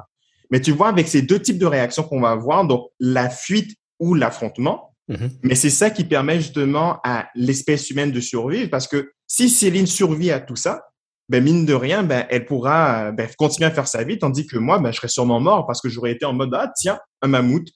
Mais 0.50 0.60
tu 0.60 0.72
vois, 0.72 0.88
avec 0.88 1.08
ces 1.08 1.20
deux 1.20 1.40
types 1.40 1.58
de 1.58 1.66
réactions 1.66 2.02
qu'on 2.02 2.20
va 2.20 2.30
avoir, 2.30 2.66
donc 2.66 2.86
la 2.98 3.28
fuite 3.28 3.76
ou 4.00 4.14
l'affrontement, 4.14 4.94
mm-hmm. 5.10 5.30
mais 5.42 5.54
c'est 5.54 5.70
ça 5.70 5.90
qui 5.90 6.04
permet 6.04 6.36
justement 6.36 7.00
à 7.04 7.28
l'espèce 7.34 7.90
humaine 7.90 8.12
de 8.12 8.20
survivre, 8.20 8.70
parce 8.70 8.88
que 8.88 9.12
si 9.26 9.50
Céline 9.50 9.86
survit 9.86 10.30
à 10.30 10.40
tout 10.40 10.56
ça, 10.56 10.80
ben 11.28 11.44
mine 11.44 11.66
de 11.66 11.74
rien, 11.74 12.02
ben 12.02 12.24
elle 12.30 12.46
pourra 12.46 13.12
ben, 13.12 13.28
continuer 13.36 13.66
à 13.66 13.70
faire 13.70 13.88
sa 13.88 14.04
vie, 14.04 14.18
tandis 14.18 14.46
que 14.46 14.56
moi, 14.56 14.78
ben 14.78 14.90
je 14.90 14.96
serais 14.96 15.08
sûrement 15.08 15.40
mort 15.40 15.66
parce 15.66 15.82
que 15.82 15.90
j'aurais 15.90 16.12
été 16.12 16.24
en 16.24 16.32
mode 16.32 16.54
ah 16.54 16.72
tiens 16.74 16.98
un 17.20 17.28
mammouth 17.28 17.68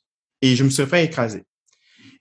et 0.42 0.56
je 0.56 0.64
me 0.64 0.70
serais 0.70 0.88
fait 0.88 1.04
écraser. 1.04 1.44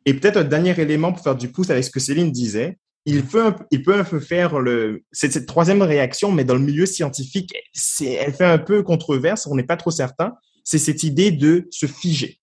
Et 0.06 0.14
peut-être 0.14 0.38
un 0.38 0.44
dernier 0.44 0.80
élément 0.80 1.12
pour 1.12 1.24
faire 1.24 1.36
du 1.36 1.50
pouce 1.50 1.70
avec 1.70 1.84
ce 1.84 1.92
que 1.92 2.00
Céline 2.00 2.32
disait, 2.32 2.78
il 3.06 3.26
peut, 3.26 3.54
il 3.72 3.84
peut 3.84 3.96
un 3.96 4.04
peu 4.04 4.20
faire 4.20 4.60
le, 4.60 5.04
c'est 5.12 5.32
cette 5.32 5.48
troisième 5.48 5.82
réaction, 5.82 6.32
mais 6.32 6.44
dans 6.44 6.54
le 6.54 6.62
milieu 6.62 6.86
scientifique, 6.86 7.54
c'est, 7.74 8.12
elle 8.14 8.34
fait 8.34 8.46
un 8.46 8.60
peu 8.60 8.84
controverse, 8.84 9.48
on 9.48 9.56
n'est 9.56 9.64
pas 9.64 9.78
trop 9.78 9.92
certain. 9.92 10.34
C'est 10.64 10.78
cette 10.78 11.04
idée 11.04 11.32
de 11.32 11.68
se 11.72 11.88
figer. 11.88 12.40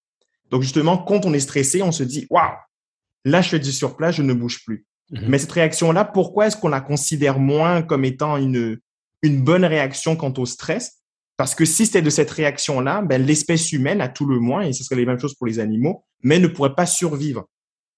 Donc 0.50 0.62
justement, 0.62 0.98
quand 0.98 1.24
on 1.26 1.32
est 1.32 1.40
stressé, 1.40 1.82
on 1.82 1.92
se 1.92 2.02
dit, 2.02 2.26
waouh, 2.30 2.56
là 3.24 3.40
je 3.40 3.50
fais 3.50 3.58
du 3.60 3.72
surplace, 3.72 4.16
je 4.16 4.22
ne 4.22 4.32
bouge 4.32 4.64
plus. 4.64 4.86
Mhm. 5.10 5.28
Mais 5.28 5.38
cette 5.38 5.52
réaction-là, 5.52 6.04
pourquoi 6.04 6.48
est-ce 6.48 6.56
qu'on 6.56 6.68
la 6.68 6.80
considère 6.80 7.38
moins 7.38 7.82
comme 7.82 8.04
étant 8.04 8.36
une, 8.36 8.78
une 9.22 9.42
bonne 9.42 9.64
réaction 9.64 10.16
quant 10.16 10.34
au 10.36 10.46
stress? 10.46 11.02
Parce 11.38 11.54
que 11.54 11.64
si 11.64 11.86
c'était 11.86 12.02
de 12.02 12.10
cette 12.10 12.32
réaction-là, 12.32 13.00
ben, 13.00 13.24
l'espèce 13.24 13.72
humaine, 13.72 14.00
à 14.00 14.08
tout 14.08 14.26
le 14.26 14.40
moins, 14.40 14.62
et 14.62 14.72
ce 14.72 14.82
serait 14.82 14.96
les 14.96 15.06
mêmes 15.06 15.20
choses 15.20 15.34
pour 15.34 15.46
les 15.46 15.60
animaux, 15.60 16.04
mais 16.22 16.40
ne 16.40 16.48
pourrait 16.48 16.74
pas 16.74 16.84
survivre. 16.84 17.48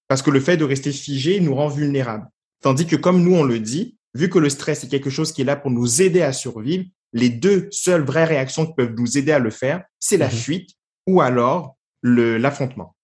Parce 0.07 0.21
que 0.21 0.29
le 0.29 0.39
fait 0.39 0.57
de 0.57 0.63
rester 0.63 0.91
figé 0.91 1.39
nous 1.39 1.55
rend 1.55 1.67
vulnérables. 1.67 2.27
Tandis 2.61 2.85
que 2.85 2.95
comme 2.95 3.23
nous, 3.23 3.33
on 3.33 3.43
le 3.43 3.59
dit, 3.59 3.97
vu 4.13 4.29
que 4.29 4.37
le 4.37 4.47
stress 4.47 4.83
est 4.83 4.89
quelque 4.89 5.09
chose 5.09 5.31
qui 5.31 5.41
est 5.41 5.45
là 5.45 5.55
pour 5.55 5.71
nous 5.71 6.03
aider 6.03 6.21
à 6.21 6.33
survivre, 6.33 6.85
les 7.13 7.29
deux 7.29 7.67
seules 7.71 8.03
vraies 8.03 8.25
réactions 8.25 8.67
qui 8.67 8.73
peuvent 8.77 8.93
nous 8.95 9.17
aider 9.17 9.31
à 9.31 9.39
le 9.39 9.49
faire, 9.49 9.83
c'est 9.99 10.17
la 10.17 10.27
mhm. 10.27 10.33
fuite 10.33 10.69
ou 11.07 11.21
alors 11.21 11.77
l'affrontement. 12.03 12.95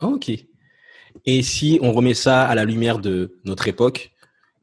Ok. 0.00 0.30
Et 1.24 1.42
si 1.42 1.80
on 1.82 1.92
remet 1.92 2.14
ça 2.14 2.44
à 2.44 2.54
la 2.54 2.64
lumière 2.64 3.00
de 3.00 3.40
notre 3.44 3.66
époque, 3.66 4.12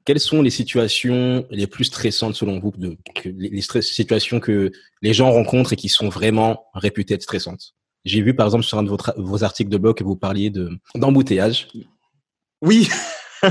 quelles 0.09 0.19
sont 0.19 0.41
les 0.41 0.49
situations 0.49 1.45
les 1.51 1.67
plus 1.67 1.83
stressantes 1.83 2.33
selon 2.33 2.59
vous, 2.59 2.71
de, 2.75 2.97
les 3.25 3.61
situations 3.61 4.39
que 4.39 4.71
les 5.03 5.13
gens 5.13 5.31
rencontrent 5.31 5.73
et 5.73 5.75
qui 5.75 5.87
sont 5.87 6.09
vraiment 6.09 6.65
réputées 6.73 7.13
être 7.13 7.21
stressantes? 7.21 7.75
J'ai 8.05 8.23
vu 8.23 8.35
par 8.35 8.47
exemple 8.47 8.63
sur 8.63 8.79
un 8.79 8.83
de 8.83 8.89
vos 9.17 9.43
articles 9.43 9.69
de 9.69 9.77
blog 9.77 9.95
que 9.95 10.03
vous 10.03 10.15
parliez 10.15 10.51
d'embouteillage. 10.95 11.67
oui, 12.63 12.89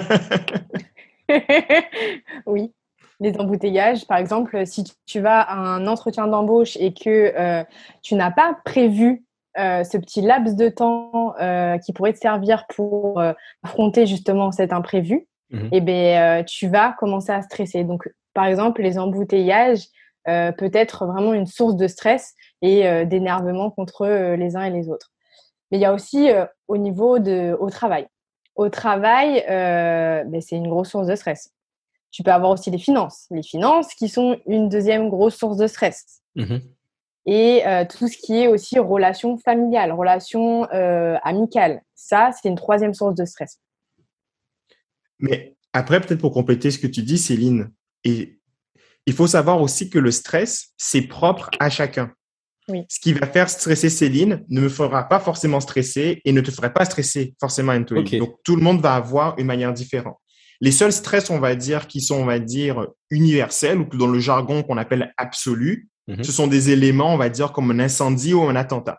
oui. 2.46 2.72
Les 3.20 3.38
embouteillages, 3.38 4.08
par 4.08 4.18
exemple, 4.18 4.66
si 4.66 4.82
tu 5.06 5.20
vas 5.20 5.40
à 5.40 5.54
un 5.54 5.86
entretien 5.86 6.26
d'embauche 6.26 6.76
et 6.80 6.92
que 6.92 7.34
euh, 7.38 7.62
tu 8.02 8.16
n'as 8.16 8.32
pas 8.32 8.58
prévu 8.64 9.22
euh, 9.58 9.84
ce 9.84 9.96
petit 9.96 10.22
laps 10.22 10.56
de 10.56 10.68
temps 10.70 11.34
euh, 11.40 11.78
qui 11.78 11.92
pourrait 11.92 12.14
te 12.14 12.18
servir 12.18 12.66
pour 12.66 13.22
affronter 13.62 14.06
justement 14.06 14.50
cet 14.50 14.72
imprévu, 14.72 15.28
mhm. 15.50 15.68
eh 15.72 15.80
ben, 15.80 16.44
tu 16.44 16.68
vas 16.68 16.94
commencer 16.98 17.32
à 17.32 17.42
stresser. 17.42 17.84
Donc, 17.84 18.08
par 18.34 18.46
exemple, 18.46 18.82
les 18.82 18.98
embouteillages 18.98 19.86
peut 20.24 20.70
être 20.74 21.06
vraiment 21.06 21.32
une 21.32 21.46
source 21.46 21.74
de 21.74 21.88
stress 21.88 22.34
et 22.60 23.06
d'énervement 23.06 23.70
contre 23.70 24.06
les 24.36 24.56
uns 24.56 24.64
et 24.64 24.70
les 24.70 24.90
autres. 24.90 25.10
Mais 25.70 25.78
il 25.78 25.80
y 25.80 25.86
a 25.86 25.94
aussi 25.94 26.28
au 26.66 26.76
niveau 26.76 27.18
de, 27.18 27.56
au 27.58 27.70
travail 27.70 28.06
au 28.58 28.68
travail, 28.68 29.44
euh, 29.48 30.24
ben, 30.24 30.40
c'est 30.40 30.56
une 30.56 30.68
grosse 30.68 30.90
source 30.90 31.06
de 31.06 31.14
stress. 31.14 31.52
Tu 32.10 32.22
peux 32.22 32.32
avoir 32.32 32.50
aussi 32.50 32.70
les 32.70 32.78
finances. 32.78 33.26
Les 33.30 33.44
finances 33.44 33.94
qui 33.94 34.08
sont 34.08 34.36
une 34.46 34.68
deuxième 34.68 35.08
grosse 35.08 35.36
source 35.36 35.56
de 35.56 35.66
stress. 35.68 36.20
Mmh 36.34 36.56
Et 37.26 37.66
euh, 37.66 37.84
tout 37.84 38.08
ce 38.08 38.18
qui 38.18 38.40
est 38.40 38.48
aussi 38.48 38.78
relations 38.80 39.38
familiales, 39.38 39.92
relations 39.92 40.68
euh, 40.72 41.16
amicales. 41.22 41.82
Ça, 41.94 42.30
c'est 42.32 42.48
une 42.48 42.56
troisième 42.56 42.94
source 42.94 43.14
de 43.14 43.24
stress. 43.24 43.60
Mais 45.18 45.56
après, 45.72 46.00
peut-être 46.00 46.20
pour 46.20 46.32
compléter 46.32 46.70
ce 46.70 46.78
que 46.78 46.86
tu 46.86 47.02
dis, 47.02 47.18
Céline, 47.18 47.70
et 48.04 48.38
il 49.06 49.12
faut 49.12 49.26
savoir 49.26 49.60
aussi 49.60 49.90
que 49.90 49.98
le 49.98 50.10
stress, 50.10 50.68
c'est 50.76 51.02
propre 51.02 51.50
à 51.60 51.70
chacun. 51.70 52.12
Ce 52.88 53.00
qui 53.00 53.14
va 53.14 53.26
faire 53.26 53.48
stresser 53.48 53.88
Céline 53.88 54.44
ne 54.48 54.60
me 54.60 54.68
fera 54.68 55.08
pas 55.08 55.20
forcément 55.20 55.60
stresser 55.60 56.20
et 56.24 56.32
ne 56.32 56.40
te 56.42 56.50
ferait 56.50 56.72
pas 56.72 56.84
stresser 56.84 57.34
forcément 57.40 57.72
Antoine. 57.72 58.04
Donc, 58.04 58.34
tout 58.44 58.56
le 58.56 58.62
monde 58.62 58.82
va 58.82 58.94
avoir 58.94 59.38
une 59.38 59.46
manière 59.46 59.72
différente. 59.72 60.18
Les 60.60 60.72
seuls 60.72 60.92
stress, 60.92 61.30
on 61.30 61.38
va 61.38 61.54
dire, 61.54 61.86
qui 61.86 62.00
sont, 62.00 62.16
on 62.16 62.24
va 62.24 62.38
dire, 62.38 62.86
universels 63.10 63.78
ou 63.78 63.96
dans 63.96 64.08
le 64.08 64.18
jargon 64.18 64.62
qu'on 64.62 64.76
appelle 64.76 65.14
absolu, 65.16 65.88
mhm. 66.08 66.22
ce 66.22 66.32
sont 66.32 66.46
des 66.46 66.70
éléments, 66.70 67.14
on 67.14 67.16
va 67.16 67.28
dire, 67.28 67.52
comme 67.52 67.70
un 67.70 67.78
incendie 67.78 68.34
ou 68.34 68.42
un 68.42 68.56
attentat. 68.56 68.98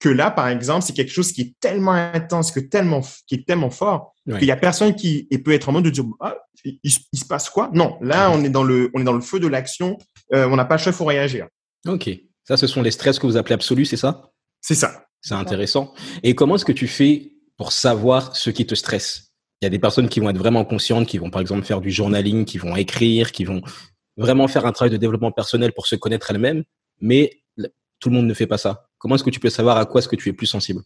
Que 0.00 0.08
là, 0.08 0.30
par 0.30 0.48
exemple, 0.48 0.82
c'est 0.82 0.94
quelque 0.94 1.12
chose 1.12 1.30
qui 1.30 1.42
est 1.42 1.54
tellement 1.60 1.92
intense, 1.92 2.50
que 2.50 2.60
tellement, 2.60 3.02
qui 3.26 3.34
est 3.36 3.46
tellement 3.46 3.70
fort, 3.70 4.14
qu'il 4.26 4.44
y 4.44 4.50
a 4.50 4.56
personne 4.56 4.94
qui 4.94 5.28
peut 5.44 5.52
être 5.52 5.68
en 5.68 5.72
mode 5.72 5.84
de 5.84 5.90
dire, 5.90 6.04
ah, 6.20 6.36
il, 6.64 6.90
se 6.90 7.24
passe 7.28 7.50
quoi? 7.50 7.70
Non, 7.74 7.98
là, 8.00 8.30
on 8.30 8.42
est 8.42 8.50
dans 8.50 8.62
le, 8.62 8.90
on 8.94 9.00
est 9.00 9.04
dans 9.04 9.12
le 9.12 9.20
feu 9.20 9.40
de 9.40 9.46
l'action, 9.46 9.98
euh, 10.32 10.48
on 10.48 10.56
n'a 10.56 10.64
pas 10.64 10.76
le 10.76 10.82
choix, 10.82 10.92
faut 10.92 11.04
réagir. 11.04 11.48
Ok. 11.86 12.10
Ça, 12.44 12.56
ce 12.56 12.66
sont 12.66 12.82
les 12.82 12.90
stress 12.90 13.18
que 13.18 13.26
vous 13.26 13.36
appelez 13.36 13.54
absolus, 13.54 13.86
c'est 13.86 13.96
ça? 13.96 14.30
C'est 14.60 14.74
ça. 14.74 15.04
C'est 15.20 15.34
intéressant. 15.34 15.94
Et 16.22 16.34
comment 16.34 16.54
est-ce 16.56 16.64
que 16.64 16.72
tu 16.72 16.88
fais 16.88 17.32
pour 17.56 17.72
savoir 17.72 18.34
ce 18.36 18.50
qui 18.50 18.66
te 18.66 18.74
stresse? 18.74 19.32
Il 19.60 19.66
y 19.66 19.68
a 19.68 19.70
des 19.70 19.78
personnes 19.78 20.08
qui 20.08 20.20
vont 20.20 20.30
être 20.30 20.38
vraiment 20.38 20.64
conscientes, 20.64 21.06
qui 21.06 21.18
vont 21.18 21.30
par 21.30 21.42
exemple 21.42 21.64
faire 21.64 21.82
du 21.82 21.90
journaling, 21.90 22.46
qui 22.46 22.56
vont 22.56 22.76
écrire, 22.76 23.30
qui 23.32 23.44
vont 23.44 23.60
vraiment 24.16 24.48
faire 24.48 24.64
un 24.64 24.72
travail 24.72 24.90
de 24.90 24.96
développement 24.96 25.32
personnel 25.32 25.72
pour 25.72 25.86
se 25.86 25.96
connaître 25.96 26.30
elles-mêmes, 26.30 26.64
mais 27.00 27.42
tout 27.98 28.08
le 28.08 28.16
monde 28.16 28.26
ne 28.26 28.34
fait 28.34 28.46
pas 28.46 28.58
ça. 28.58 28.89
Comment 29.00 29.14
est-ce 29.16 29.24
que 29.24 29.30
tu 29.30 29.40
peux 29.40 29.50
savoir 29.50 29.78
à 29.78 29.86
quoi 29.86 30.00
est-ce 30.00 30.08
que 30.08 30.14
tu 30.14 30.28
es 30.28 30.32
plus 30.32 30.46
sensible? 30.46 30.82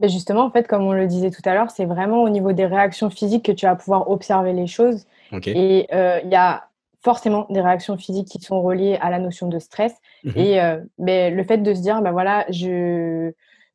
Ben, 0.00 0.08
Justement, 0.08 0.42
en 0.44 0.50
fait, 0.50 0.66
comme 0.66 0.82
on 0.82 0.92
le 0.92 1.06
disait 1.06 1.30
tout 1.30 1.42
à 1.44 1.52
l'heure, 1.54 1.70
c'est 1.70 1.84
vraiment 1.84 2.22
au 2.22 2.30
niveau 2.30 2.52
des 2.52 2.66
réactions 2.66 3.10
physiques 3.10 3.44
que 3.44 3.52
tu 3.52 3.66
vas 3.66 3.76
pouvoir 3.76 4.10
observer 4.10 4.54
les 4.54 4.66
choses. 4.66 5.04
Et 5.44 5.86
euh, 5.92 6.20
il 6.24 6.30
y 6.30 6.34
a 6.34 6.68
forcément 7.02 7.46
des 7.50 7.60
réactions 7.60 7.98
physiques 7.98 8.28
qui 8.28 8.40
sont 8.40 8.62
reliées 8.62 8.96
à 9.02 9.10
la 9.10 9.18
notion 9.18 9.48
de 9.48 9.58
stress. 9.58 9.94
Mhm. 10.24 10.32
Et 10.36 10.60
euh, 10.60 10.80
mais 10.98 11.30
le 11.30 11.44
fait 11.44 11.58
de 11.58 11.74
se 11.74 11.82
dire, 11.82 12.00
ben 12.00 12.12
voilà, 12.12 12.46
je, 12.48 13.30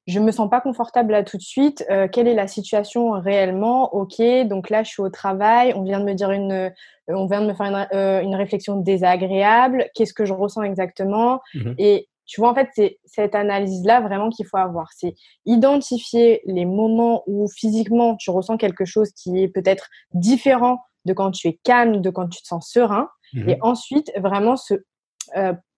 je 0.08 0.20
me 0.20 0.32
sens 0.32 0.50
pas 0.50 0.60
confortable 0.60 1.12
là 1.12 1.24
tout 1.24 1.38
de 1.38 1.44
suite. 1.44 1.86
Euh, 1.92 2.08
quelle 2.12 2.28
est 2.28 2.34
la 2.34 2.48
situation 2.48 3.12
réellement? 3.12 3.94
Ok, 3.94 4.20
donc 4.46 4.72
là 4.72 4.82
je 4.84 4.90
suis 4.90 5.04
au 5.04 5.10
travail. 5.10 5.74
On 5.76 5.84
vient 5.84 6.00
de 6.00 6.06
me 6.06 6.14
dire 6.14 6.32
une, 6.32 6.74
on 7.08 7.28
vient 7.28 7.42
de 7.42 7.48
me 7.48 7.54
faire 7.54 7.68
une, 7.68 7.88
euh, 7.94 8.22
une 8.22 8.36
réflexion 8.36 8.78
désagréable. 8.78 9.86
Qu'est-ce 9.94 10.14
que 10.14 10.26
je 10.26 10.34
ressens 10.34 10.64
exactement? 10.64 11.42
Mmh 11.54 11.74
Et 11.78 12.08
tu 12.26 12.42
vois, 12.42 12.52
en 12.52 12.56
fait, 12.56 12.70
c'est 12.74 13.00
cette 13.06 13.36
analyse-là 13.36 14.02
vraiment 14.02 14.30
qu'il 14.30 14.46
faut 14.46 14.58
avoir. 14.58 14.90
C'est 14.96 15.16
identifier 15.46 16.42
les 16.46 16.66
moments 16.66 17.24
où 17.28 17.48
physiquement 17.50 18.16
tu 18.16 18.30
ressens 18.32 18.58
quelque 18.58 18.86
chose 18.86 19.12
qui 19.12 19.42
est 19.42 19.50
peut-être 19.50 19.90
différent 20.14 20.80
de 21.06 21.14
quand 21.14 21.32
tu 21.32 21.48
es 21.50 21.60
calme, 21.64 22.02
de 22.02 22.10
quand 22.10 22.30
tu 22.30 22.42
te 22.42 22.48
sens 22.48 22.70
serein. 22.70 23.10
Mmh 23.34 23.50
Et 23.50 23.58
ensuite, 23.62 24.12
vraiment 24.18 24.56
se 24.56 24.76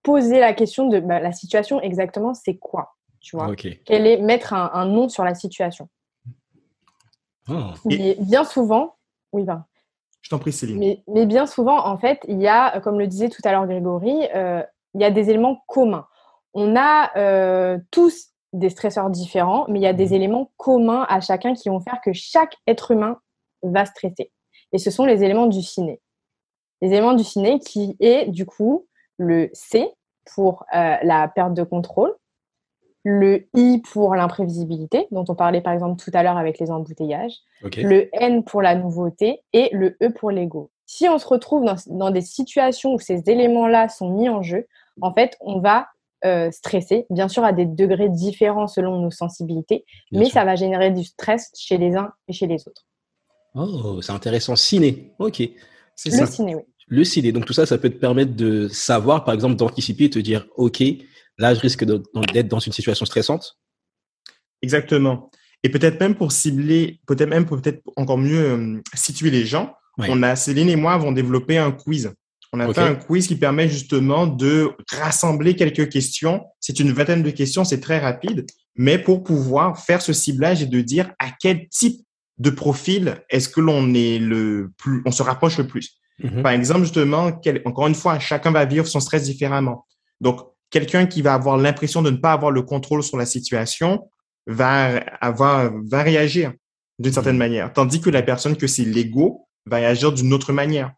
poser 0.02 0.38
la 0.38 0.52
question 0.52 0.88
de 0.88 1.00
bah, 1.00 1.18
la 1.20 1.32
situation 1.32 1.80
exactement, 1.80 2.34
c'est 2.34 2.56
quoi 2.56 2.96
tu 3.26 3.36
vois? 3.36 3.54
Quel 3.56 4.06
est 4.06 4.18
mettre 4.18 4.52
un, 4.52 4.86
nom 4.86 5.08
sur 5.08 5.24
la 5.24 5.34
situation. 5.34 5.88
Oh. 7.48 7.70
Mais 7.84 8.16
bien 8.20 8.44
souvent, 8.44 8.94
oui, 9.32 9.42
ben. 9.42 9.64
Je 10.22 10.30
t'en 10.30 10.38
prie, 10.38 10.52
Céline. 10.52 11.00
Mais, 11.08 11.26
bien 11.26 11.46
souvent, 11.46 11.84
en 11.86 11.98
fait, 11.98 12.20
il 12.28 12.40
y 12.40 12.46
a, 12.46 12.80
comme 12.80 13.00
le 13.00 13.08
disait 13.08 13.28
tout 13.28 13.42
à 13.44 13.50
l'heure 13.50 13.66
Grégory, 13.66 14.28
euh, 14.34 14.62
il 14.94 15.00
y 15.00 15.04
a 15.04 15.10
des 15.10 15.28
éléments 15.28 15.62
communs. 15.66 16.06
On 16.58 16.74
a 16.74 17.12
euh, 17.18 17.78
tous 17.90 18.30
des 18.54 18.70
stresseurs 18.70 19.10
différents, 19.10 19.66
mais 19.68 19.78
il 19.78 19.82
y 19.82 19.86
a 19.86 19.92
des 19.92 20.08
mhm. 20.08 20.14
éléments 20.14 20.50
communs 20.56 21.04
à 21.08 21.20
chacun 21.20 21.52
qui 21.52 21.68
vont 21.68 21.80
faire 21.80 22.00
que 22.02 22.14
chaque 22.14 22.56
être 22.66 22.90
humain 22.90 23.18
va 23.62 23.84
stresser. 23.84 24.32
Et 24.72 24.78
ce 24.78 24.90
sont 24.90 25.04
les 25.04 25.22
éléments 25.22 25.46
du 25.46 25.60
ciné. 25.60 26.00
Les 26.80 26.88
éléments 26.88 27.12
du 27.12 27.24
ciné 27.24 27.58
qui 27.58 27.94
est, 28.00 28.26
du 28.30 28.46
coup, 28.46 28.86
le 29.18 29.50
C 29.52 29.86
pour 30.34 30.64
euh, 30.74 30.96
la 31.02 31.28
perte 31.28 31.52
de 31.52 31.62
contrôle, 31.62 32.14
le 33.04 33.46
I 33.54 33.82
pour 33.92 34.14
l'imprévisibilité, 34.14 35.06
dont 35.10 35.24
on 35.28 35.34
parlait 35.34 35.60
par 35.60 35.74
exemple 35.74 36.02
tout 36.02 36.10
à 36.14 36.22
l'heure 36.22 36.38
avec 36.38 36.58
les 36.58 36.70
embouteillages, 36.70 37.36
le 37.62 38.08
N 38.14 38.42
pour 38.44 38.62
la 38.62 38.74
nouveauté 38.74 39.42
et 39.52 39.68
le 39.72 39.96
E 40.02 40.08
pour 40.10 40.30
l'ego. 40.30 40.70
Si 40.86 41.08
on 41.08 41.18
se 41.18 41.26
retrouve 41.26 41.64
dans, 41.86 42.10
des 42.10 42.20
situations 42.22 42.94
où 42.94 42.98
ces 42.98 43.22
éléments-là 43.28 43.88
sont 43.88 44.10
mis 44.10 44.28
en 44.28 44.42
jeu, 44.42 44.66
en 45.02 45.12
fait, 45.12 45.36
on 45.40 45.60
va 45.60 45.86
euh, 46.24 46.50
stresser, 46.50 47.06
bien 47.10 47.28
sûr 47.28 47.44
à 47.44 47.52
des 47.52 47.66
degrés 47.66 48.08
différents 48.08 48.68
selon 48.68 49.00
nos 49.00 49.10
sensibilités, 49.10 49.84
mais 50.12 50.30
ça 50.30 50.44
va 50.44 50.56
générer 50.56 50.90
du 50.90 51.04
stress 51.04 51.50
chez 51.54 51.78
les 51.78 51.94
uns 51.94 52.12
et 52.28 52.32
chez 52.32 52.46
les 52.46 52.66
autres. 52.66 52.86
Oh, 53.54 54.00
c'est 54.02 54.12
intéressant. 54.12 54.56
Ciné, 54.56 55.12
ok. 55.18 55.40
Le 56.04 56.26
ciné, 56.26 56.54
oui. 56.54 56.62
Le 56.88 57.04
ciné, 57.04 57.32
donc 57.32 57.46
tout 57.46 57.52
ça, 57.52 57.66
ça 57.66 57.78
peut 57.78 57.90
te 57.90 57.98
permettre 57.98 58.34
de 58.34 58.68
savoir, 58.68 59.24
par 59.24 59.34
exemple, 59.34 59.56
d'anticiper 59.56 60.04
et 60.04 60.10
te 60.10 60.18
dire, 60.18 60.46
ok, 60.56 60.82
là, 61.38 61.54
je 61.54 61.60
risque 61.60 61.84
d'être 61.84 62.48
dans 62.48 62.58
une 62.60 62.72
situation 62.72 63.04
stressante. 63.06 63.58
Exactement. 64.62 65.30
Et 65.62 65.68
peut-être 65.68 65.98
même 65.98 66.14
pour 66.14 66.32
cibler, 66.32 67.00
peut-être 67.06 67.28
même 67.28 67.46
pour 67.46 67.60
peut-être 67.60 67.82
encore 67.96 68.18
mieux 68.18 68.40
euh, 68.40 68.80
situer 68.94 69.30
les 69.30 69.44
gens, 69.44 69.74
on 69.98 70.22
a 70.22 70.36
Céline 70.36 70.68
et 70.68 70.76
moi 70.76 70.92
avons 70.92 71.12
développé 71.12 71.58
un 71.58 71.72
quiz. 71.72 72.12
On 72.56 72.70
a 72.70 72.74
fait 72.74 72.80
un 72.80 72.94
quiz 72.94 73.26
qui 73.26 73.36
permet 73.36 73.68
justement 73.68 74.26
de 74.26 74.70
rassembler 74.90 75.56
quelques 75.56 75.88
questions. 75.88 76.44
C'est 76.60 76.80
une 76.80 76.92
vingtaine 76.92 77.22
de 77.22 77.30
questions, 77.30 77.64
c'est 77.64 77.80
très 77.80 77.98
rapide, 77.98 78.46
mais 78.76 78.98
pour 78.98 79.22
pouvoir 79.22 79.78
faire 79.78 80.02
ce 80.02 80.12
ciblage 80.12 80.62
et 80.62 80.66
de 80.66 80.80
dire 80.80 81.10
à 81.18 81.26
quel 81.40 81.68
type 81.68 82.00
de 82.38 82.50
profil 82.50 83.22
est-ce 83.30 83.48
que 83.48 83.60
l'on 83.60 83.94
est 83.94 84.18
le 84.18 84.72
plus, 84.76 85.02
on 85.06 85.10
se 85.10 85.22
rapproche 85.22 85.58
le 85.58 85.66
plus. 85.66 85.98
Mhm. 86.22 86.42
Par 86.42 86.52
exemple, 86.52 86.80
justement, 86.82 87.30
encore 87.64 87.86
une 87.86 87.94
fois, 87.94 88.18
chacun 88.18 88.50
va 88.50 88.64
vivre 88.64 88.86
son 88.86 89.00
stress 89.00 89.24
différemment. 89.24 89.86
Donc, 90.20 90.40
quelqu'un 90.70 91.06
qui 91.06 91.22
va 91.22 91.34
avoir 91.34 91.56
l'impression 91.56 92.02
de 92.02 92.10
ne 92.10 92.16
pas 92.16 92.32
avoir 92.32 92.50
le 92.50 92.62
contrôle 92.62 93.02
sur 93.02 93.16
la 93.16 93.26
situation 93.26 94.08
va 94.46 94.98
avoir, 95.20 95.72
va 95.84 96.02
réagir 96.02 96.52
d'une 96.98 97.12
certaine 97.12 97.36
mmh. 97.36 97.38
manière, 97.38 97.72
tandis 97.72 98.00
que 98.00 98.10
la 98.10 98.22
personne 98.22 98.56
que 98.56 98.66
c'est 98.66 98.84
l'ego 98.84 99.46
va 99.66 99.76
réagir 99.76 100.12
d'une 100.12 100.32
autre 100.32 100.52
manière. 100.52 100.92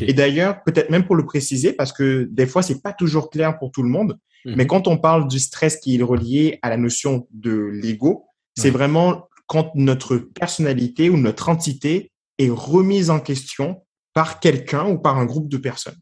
Et 0.00 0.12
d'ailleurs, 0.12 0.62
peut-être 0.64 0.90
même 0.90 1.04
pour 1.04 1.16
le 1.16 1.24
préciser, 1.24 1.72
parce 1.72 1.92
que 1.92 2.28
des 2.30 2.46
fois 2.46 2.62
c'est 2.62 2.82
pas 2.82 2.92
toujours 2.92 3.30
clair 3.30 3.58
pour 3.58 3.70
tout 3.70 3.82
le 3.82 3.88
monde, 3.88 4.18
mmh. 4.44 4.54
mais 4.56 4.66
quand 4.66 4.88
on 4.88 4.98
parle 4.98 5.28
du 5.28 5.38
stress 5.38 5.76
qui 5.76 5.96
est 5.96 6.02
relié 6.02 6.58
à 6.62 6.68
la 6.68 6.76
notion 6.76 7.28
de 7.30 7.52
l'ego, 7.52 8.24
c'est 8.56 8.70
vraiment 8.70 9.28
quand 9.46 9.70
notre 9.76 10.16
personnalité 10.16 11.10
ou 11.10 11.16
notre 11.16 11.48
entité 11.48 12.10
est 12.38 12.50
remise 12.50 13.08
en 13.10 13.20
question 13.20 13.82
par 14.12 14.40
quelqu'un 14.40 14.88
ou 14.88 14.98
par 14.98 15.18
un 15.18 15.26
groupe 15.26 15.48
de 15.48 15.56
personnes. 15.56 15.98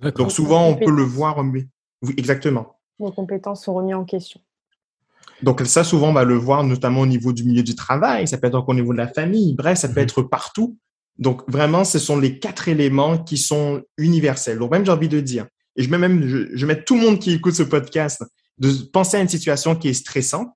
Donc 0.00 0.30
souvent, 0.30 0.68
on 0.68 0.76
peut 0.76 0.90
le 0.90 1.02
voir 1.02 1.38
oui, 1.38 2.14
exactement. 2.18 2.78
Nos 3.00 3.12
compétences 3.12 3.64
sont 3.64 3.74
remises 3.74 3.94
en 3.94 4.04
question. 4.04 4.40
Donc 5.42 5.60
ça, 5.62 5.84
souvent, 5.84 6.10
on 6.10 6.12
va 6.12 6.24
le 6.24 6.36
voir 6.36 6.64
notamment 6.64 7.00
au 7.00 7.06
niveau 7.06 7.32
du 7.32 7.44
milieu 7.44 7.62
du 7.62 7.74
travail, 7.74 8.26
ça 8.28 8.38
peut 8.38 8.46
être 8.46 8.64
au 8.66 8.74
niveau 8.74 8.92
de 8.92 8.98
la 8.98 9.08
famille, 9.08 9.54
bref, 9.54 9.78
ça 9.78 9.88
peut 9.88 10.00
mhm. 10.00 10.04
être 10.04 10.22
partout. 10.22 10.78
Donc 11.18 11.42
vraiment, 11.50 11.84
ce 11.84 11.98
sont 11.98 12.18
les 12.18 12.38
quatre 12.38 12.68
éléments 12.68 13.18
qui 13.18 13.38
sont 13.38 13.82
universels. 13.96 14.58
Donc 14.58 14.70
même, 14.70 14.84
j'ai 14.84 14.92
envie 14.92 15.08
de 15.08 15.20
dire, 15.20 15.46
et 15.76 15.82
je 15.82 15.90
mets 15.90 15.98
même, 15.98 16.48
je, 16.52 16.66
mets 16.66 16.82
tout 16.82 16.94
le 16.94 17.02
monde 17.02 17.18
qui 17.18 17.32
écoute 17.32 17.54
ce 17.54 17.62
podcast, 17.62 18.22
de 18.58 18.70
penser 18.92 19.16
à 19.16 19.20
une 19.20 19.28
situation 19.28 19.76
qui 19.76 19.88
est 19.88 19.94
stressante 19.94 20.48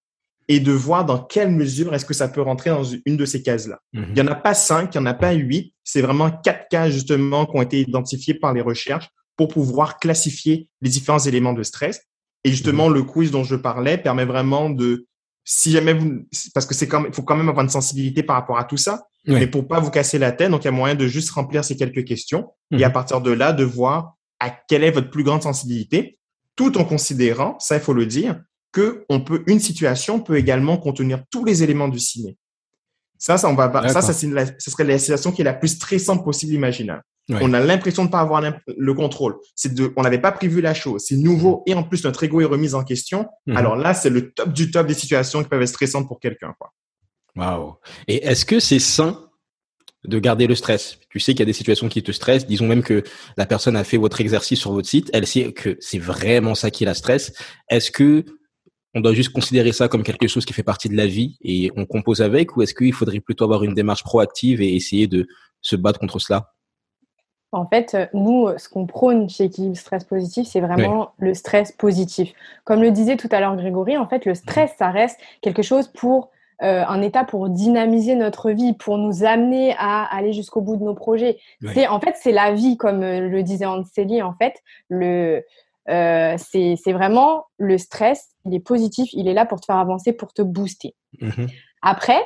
et 0.48 0.58
de 0.58 0.72
voir 0.72 1.04
dans 1.04 1.18
quelle 1.18 1.50
mesure 1.50 1.94
est-ce 1.94 2.04
que 2.04 2.14
ça 2.14 2.28
peut 2.28 2.40
rentrer 2.40 2.70
dans 2.70 2.82
une 2.82 3.16
de 3.16 3.24
ces 3.24 3.42
cases-là. 3.42 3.78
Mhm. 3.92 4.04
Il 4.08 4.14
n'y 4.14 4.20
en 4.22 4.32
a 4.32 4.34
pas 4.34 4.54
cinq, 4.54 4.94
il 4.94 4.98
n'y 4.98 5.06
en 5.06 5.10
a 5.10 5.14
pas 5.14 5.32
huit, 5.32 5.74
c'est 5.84 6.00
vraiment 6.00 6.30
quatre 6.30 6.66
cases 6.70 6.92
justement 6.92 7.46
qui 7.46 7.56
ont 7.56 7.62
été 7.62 7.80
identifiées 7.80 8.34
par 8.34 8.52
les 8.52 8.60
recherches 8.60 9.08
pour 9.36 9.48
pouvoir 9.48 9.98
classifier 9.98 10.68
les 10.80 10.90
différents 10.90 11.20
éléments 11.20 11.52
de 11.52 11.62
stress. 11.62 12.02
Et 12.44 12.50
justement, 12.50 12.88
mhm. 12.88 12.94
le 12.94 13.02
quiz 13.02 13.30
dont 13.30 13.44
je 13.44 13.56
parlais 13.56 13.98
permet 13.98 14.24
vraiment 14.24 14.70
de, 14.70 15.06
si 15.44 15.70
jamais 15.70 15.92
vous, 15.92 16.22
parce 16.54 16.66
que 16.66 16.74
c'est 16.74 16.88
quand 16.88 17.00
même, 17.00 17.10
il 17.10 17.14
faut 17.14 17.22
quand 17.22 17.36
même 17.36 17.48
avoir 17.48 17.64
une 17.64 17.70
sensibilité 17.70 18.22
par 18.22 18.36
rapport 18.36 18.58
à 18.58 18.64
tout 18.64 18.76
ça, 18.76 19.02
mais 19.26 19.46
pour 19.46 19.68
pas 19.68 19.80
vous 19.80 19.90
casser 19.90 20.18
la 20.18 20.32
tête, 20.32 20.50
donc 20.50 20.62
il 20.64 20.66
y 20.66 20.68
a 20.68 20.72
moyen 20.72 20.94
de 20.94 21.06
juste 21.06 21.30
remplir 21.30 21.64
ces 21.64 21.76
quelques 21.76 22.04
questions 22.04 22.48
et 22.70 22.84
à 22.84 22.88
mhm. 22.88 22.92
partir 22.92 23.20
de 23.20 23.30
là, 23.30 23.52
de 23.52 23.64
voir 23.64 24.16
à 24.38 24.50
quelle 24.50 24.84
est 24.84 24.90
votre 24.90 25.10
plus 25.10 25.22
grande 25.22 25.42
sensibilité, 25.42 26.18
tout 26.56 26.78
en 26.78 26.84
considérant, 26.84 27.58
ça 27.58 27.76
il 27.76 27.82
faut 27.82 27.92
le 27.92 28.06
dire, 28.06 28.40
que 28.72 29.04
on 29.08 29.20
peut, 29.20 29.42
une 29.46 29.60
situation 29.60 30.20
peut 30.20 30.36
également 30.36 30.78
contenir 30.78 31.22
tous 31.30 31.44
les 31.44 31.62
éléments 31.62 31.88
du 31.88 31.98
ciné. 31.98 32.36
Ça, 33.18 33.36
ça, 33.36 33.48
on 33.48 33.54
va, 33.54 33.70
ça, 33.88 34.00
ça, 34.00 34.14
ce 34.14 34.70
serait 34.70 34.84
la 34.84 34.98
situation 34.98 35.30
qui 35.32 35.42
est 35.42 35.44
la 35.44 35.52
plus 35.52 35.68
stressante 35.68 36.24
possible 36.24 36.54
imaginable. 36.54 37.02
On 37.28 37.52
a 37.52 37.60
l'impression 37.60 38.02
de 38.02 38.08
ne 38.08 38.12
pas 38.12 38.20
avoir 38.20 38.42
le 38.42 38.94
contrôle. 38.94 39.36
C'est 39.54 39.74
de, 39.74 39.92
on 39.96 40.02
n'avait 40.02 40.20
pas 40.20 40.32
prévu 40.32 40.60
la 40.60 40.74
chose. 40.74 41.04
C'est 41.06 41.16
nouveau 41.16 41.62
et 41.66 41.74
en 41.74 41.82
plus 41.82 42.02
notre 42.04 42.24
ego 42.24 42.40
est 42.40 42.46
remis 42.46 42.74
en 42.74 42.82
question. 42.82 43.26
Mm-hmm. 43.46 43.56
Alors 43.56 43.76
là, 43.76 43.94
c'est 43.94 44.10
le 44.10 44.32
top 44.32 44.52
du 44.52 44.70
top 44.70 44.86
des 44.86 44.94
situations 44.94 45.42
qui 45.42 45.48
peuvent 45.48 45.62
être 45.62 45.68
stressantes 45.68 46.08
pour 46.08 46.18
quelqu'un. 46.18 46.54
Waouh. 47.36 47.76
Et 48.08 48.24
est-ce 48.26 48.44
que 48.44 48.60
c'est 48.60 48.78
sain 48.78 49.30
de 50.04 50.18
garder 50.18 50.46
le 50.46 50.54
stress? 50.54 50.98
Tu 51.10 51.20
sais 51.20 51.32
qu'il 51.32 51.40
y 51.40 51.42
a 51.42 51.46
des 51.46 51.52
situations 51.52 51.88
qui 51.88 52.02
te 52.02 52.12
stressent. 52.12 52.46
Disons 52.46 52.66
même 52.66 52.82
que 52.82 53.02
la 53.36 53.46
personne 53.46 53.76
a 53.76 53.84
fait 53.84 53.96
votre 53.96 54.20
exercice 54.20 54.58
sur 54.58 54.72
votre 54.72 54.88
site. 54.88 55.10
Elle 55.12 55.26
sait 55.26 55.52
que 55.52 55.76
c'est 55.80 55.98
vraiment 55.98 56.54
ça 56.54 56.70
qui 56.70 56.84
la 56.84 56.94
stresse. 56.94 57.32
Est-ce 57.68 57.90
que 57.90 58.24
on 58.94 59.00
doit 59.00 59.14
juste 59.14 59.32
considérer 59.32 59.72
ça 59.72 59.88
comme 59.88 60.02
quelque 60.02 60.26
chose 60.26 60.44
qui 60.44 60.52
fait 60.52 60.64
partie 60.64 60.88
de 60.88 60.96
la 60.96 61.06
vie 61.06 61.36
et 61.42 61.70
on 61.76 61.86
compose 61.86 62.22
avec, 62.22 62.56
ou 62.56 62.62
est-ce 62.62 62.74
qu'il 62.74 62.92
faudrait 62.92 63.20
plutôt 63.20 63.44
avoir 63.44 63.62
une 63.62 63.74
démarche 63.74 64.02
proactive 64.02 64.60
et 64.60 64.74
essayer 64.74 65.06
de 65.06 65.28
se 65.60 65.76
battre 65.76 66.00
contre 66.00 66.18
cela? 66.18 66.52
En 67.52 67.66
fait, 67.66 67.94
euh, 67.94 68.06
nous, 68.14 68.48
ce 68.58 68.68
qu'on 68.68 68.86
prône 68.86 69.28
chez 69.28 69.44
Équilibre 69.44 69.76
Stress 69.76 70.04
Positif, 70.04 70.46
c'est 70.46 70.60
vraiment 70.60 71.12
le 71.18 71.34
stress 71.34 71.72
positif. 71.72 72.32
Comme 72.64 72.80
le 72.80 72.92
disait 72.92 73.16
tout 73.16 73.28
à 73.32 73.40
l'heure 73.40 73.56
Grégory, 73.56 73.96
en 73.96 74.08
fait, 74.08 74.24
le 74.24 74.34
stress, 74.34 74.70
ça 74.78 74.90
reste 74.90 75.18
quelque 75.40 75.62
chose 75.62 75.88
pour 75.88 76.30
euh, 76.62 76.84
un 76.86 77.02
état 77.02 77.24
pour 77.24 77.48
dynamiser 77.48 78.14
notre 78.14 78.50
vie, 78.50 78.74
pour 78.74 78.98
nous 78.98 79.24
amener 79.24 79.74
à 79.78 80.04
aller 80.04 80.32
jusqu'au 80.32 80.60
bout 80.60 80.76
de 80.76 80.84
nos 80.84 80.94
projets. 80.94 81.38
C'est 81.74 81.86
en 81.86 82.00
fait 82.00 82.16
c'est 82.20 82.32
la 82.32 82.52
vie, 82.52 82.76
comme 82.76 83.02
euh, 83.02 83.28
le 83.28 83.42
disait 83.42 83.66
Anseli. 83.66 84.22
En 84.22 84.34
fait, 84.34 84.54
le 84.88 85.42
c'est 85.86 86.92
vraiment 86.92 87.46
le 87.58 87.76
stress. 87.78 88.30
Il 88.44 88.54
est 88.54 88.60
positif, 88.60 89.10
il 89.12 89.26
est 89.26 89.34
là 89.34 89.44
pour 89.44 89.60
te 89.60 89.66
faire 89.66 89.78
avancer, 89.78 90.12
pour 90.12 90.32
te 90.32 90.42
booster. 90.42 90.94
Mmh 91.20 91.46
Après, 91.82 92.22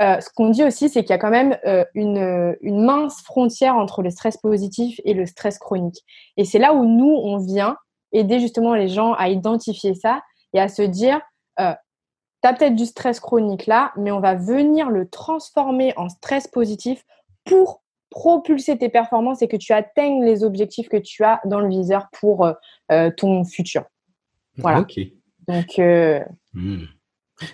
euh, 0.00 0.18
ce 0.20 0.30
qu'on 0.34 0.48
dit 0.48 0.64
aussi, 0.64 0.88
c'est 0.88 1.02
qu'il 1.02 1.10
y 1.10 1.14
a 1.14 1.18
quand 1.18 1.30
même 1.30 1.58
euh, 1.66 1.84
une, 1.94 2.56
mince 2.62 3.20
frontière 3.22 3.76
entre 3.76 4.02
le 4.02 4.10
stress 4.10 4.38
positif 4.38 4.98
et 5.04 5.12
le 5.12 5.26
stress 5.26 5.58
chronique. 5.58 6.02
Et 6.38 6.44
c'est 6.44 6.58
là 6.58 6.72
où 6.72 6.86
nous, 6.86 7.20
on 7.22 7.36
vient 7.36 7.76
aider 8.12 8.40
justement 8.40 8.74
les 8.74 8.88
gens 8.88 9.12
à 9.14 9.28
identifier 9.28 9.94
ça 9.94 10.22
et 10.54 10.60
à 10.60 10.68
se 10.68 10.82
dire, 10.82 11.20
euh, 11.60 11.74
tu 12.42 12.48
as 12.48 12.54
peut-être 12.54 12.74
du 12.74 12.86
stress 12.86 13.20
chronique 13.20 13.66
là, 13.66 13.92
mais 13.96 14.10
on 14.10 14.20
va 14.20 14.34
venir 14.34 14.90
le 14.90 15.08
transformer 15.08 15.92
en 15.96 16.08
stress 16.08 16.48
positif 16.48 17.04
pour 17.44 17.82
propulser 18.10 18.76
tes 18.76 18.88
performances 18.88 19.42
et 19.42 19.48
que 19.48 19.56
tu 19.56 19.72
atteignes 19.72 20.24
les 20.24 20.42
objectifs 20.42 20.88
que 20.88 20.96
tu 20.96 21.22
as 21.22 21.40
dans 21.44 21.60
le 21.60 21.68
viseur 21.68 22.08
pour 22.12 22.48
ton 23.16 23.44
futur. 23.44 23.84
Voilà. 24.56 24.84
Donc. 25.46 25.80
Hmm. 26.52 26.84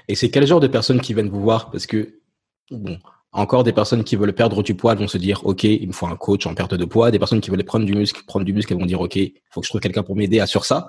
Et 0.09 0.14
c'est 0.14 0.31
quel 0.31 0.47
genre 0.47 0.61
de 0.61 0.66
personnes 0.66 1.00
qui 1.00 1.14
viennent 1.14 1.28
vous 1.28 1.43
voir? 1.43 1.71
Parce 1.71 1.87
que 1.87 2.21
bon, 2.71 2.99
encore 3.37 3.64
des 3.64 3.73
personnes 3.73 4.05
qui 4.05 4.16
veulent 4.16 4.33
perdre 4.33 4.62
du 4.62 4.75
poids 4.75 4.95
vont 4.95 5.09
se 5.09 5.19
dire 5.19 5.45
ok 5.45 5.64
il 5.64 5.88
me 5.88 5.93
faut 5.93 6.07
un 6.07 6.16
coach 6.16 6.47
en 6.47 6.55
perte 6.55 6.75
de 6.75 6.85
poids 6.85 7.11
des 7.11 7.19
personnes 7.19 7.40
qui 7.40 7.50
veulent 7.50 7.64
prendre 7.64 7.85
du 7.85 7.95
muscle 7.95 8.23
prendre 8.26 8.45
du 8.45 8.52
muscle 8.52 8.73
elles 8.73 8.78
vont 8.78 8.87
dire 8.87 9.00
ok 9.00 9.16
il 9.16 9.35
faut 9.50 9.61
que 9.61 9.66
je 9.66 9.71
trouve 9.71 9.81
quelqu'un 9.81 10.02
pour 10.02 10.16
m'aider 10.16 10.40
à 10.40 10.47
sur 10.47 10.64
ça 10.64 10.88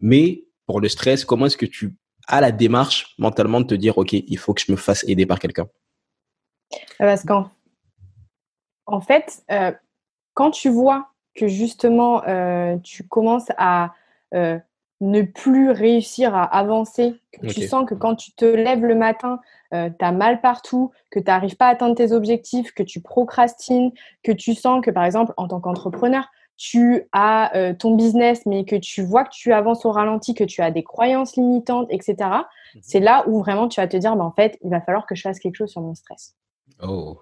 mais 0.00 0.44
pour 0.66 0.80
le 0.80 0.88
stress 0.88 1.24
comment 1.24 1.46
est-ce 1.46 1.56
que 1.56 1.66
tu 1.66 1.96
à 2.26 2.40
la 2.40 2.52
démarche 2.52 3.14
mentalement 3.18 3.60
de 3.60 3.66
te 3.66 3.74
dire, 3.74 3.98
OK, 3.98 4.12
il 4.12 4.38
faut 4.38 4.54
que 4.54 4.60
je 4.60 4.72
me 4.72 4.76
fasse 4.76 5.04
aider 5.08 5.26
par 5.26 5.38
quelqu'un. 5.38 5.68
Parce 6.98 7.24
qu'en 7.24 7.50
en 8.86 9.00
fait, 9.00 9.42
euh, 9.50 9.72
quand 10.34 10.50
tu 10.50 10.68
vois 10.68 11.08
que 11.34 11.48
justement, 11.48 12.22
euh, 12.26 12.76
tu 12.78 13.06
commences 13.06 13.50
à 13.58 13.92
euh, 14.34 14.58
ne 15.00 15.22
plus 15.22 15.70
réussir 15.70 16.34
à 16.34 16.44
avancer, 16.44 17.20
que 17.32 17.46
tu 17.46 17.66
sens 17.66 17.86
que 17.86 17.94
quand 17.94 18.14
tu 18.14 18.32
te 18.32 18.44
lèves 18.44 18.84
le 18.84 18.94
matin, 18.94 19.40
tu 19.72 19.76
as 20.00 20.12
mal 20.12 20.40
partout, 20.40 20.90
que 21.10 21.18
tu 21.18 21.26
n'arrives 21.26 21.56
pas 21.56 21.66
à 21.66 21.70
atteindre 21.70 21.94
tes 21.94 22.12
objectifs, 22.12 22.72
que 22.72 22.82
tu 22.82 23.02
procrastines, 23.02 23.92
que 24.22 24.32
tu 24.32 24.54
sens 24.54 24.82
que 24.82 24.90
par 24.90 25.04
exemple, 25.04 25.34
en 25.36 25.48
tant 25.48 25.60
qu'entrepreneur, 25.60 26.30
tu 26.56 27.02
as 27.12 27.54
euh, 27.56 27.74
ton 27.74 27.96
business, 27.96 28.46
mais 28.46 28.64
que 28.64 28.76
tu 28.76 29.02
vois 29.02 29.24
que 29.24 29.30
tu 29.32 29.52
avances 29.52 29.84
au 29.84 29.90
ralenti, 29.90 30.34
que 30.34 30.44
tu 30.44 30.62
as 30.62 30.70
des 30.70 30.82
croyances 30.82 31.36
limitantes, 31.36 31.88
etc., 31.90 32.16
mhm. 32.20 32.80
c'est 32.82 33.00
là 33.00 33.24
où 33.28 33.40
vraiment 33.40 33.68
tu 33.68 33.80
vas 33.80 33.88
te 33.88 33.96
dire, 33.96 34.16
bah, 34.16 34.24
en 34.24 34.32
fait, 34.32 34.58
il 34.64 34.70
va 34.70 34.80
falloir 34.80 35.06
que 35.06 35.14
je 35.14 35.22
fasse 35.22 35.38
quelque 35.38 35.56
chose 35.56 35.70
sur 35.70 35.82
mon 35.82 35.94
stress. 35.94 36.34
Oh. 36.82 37.18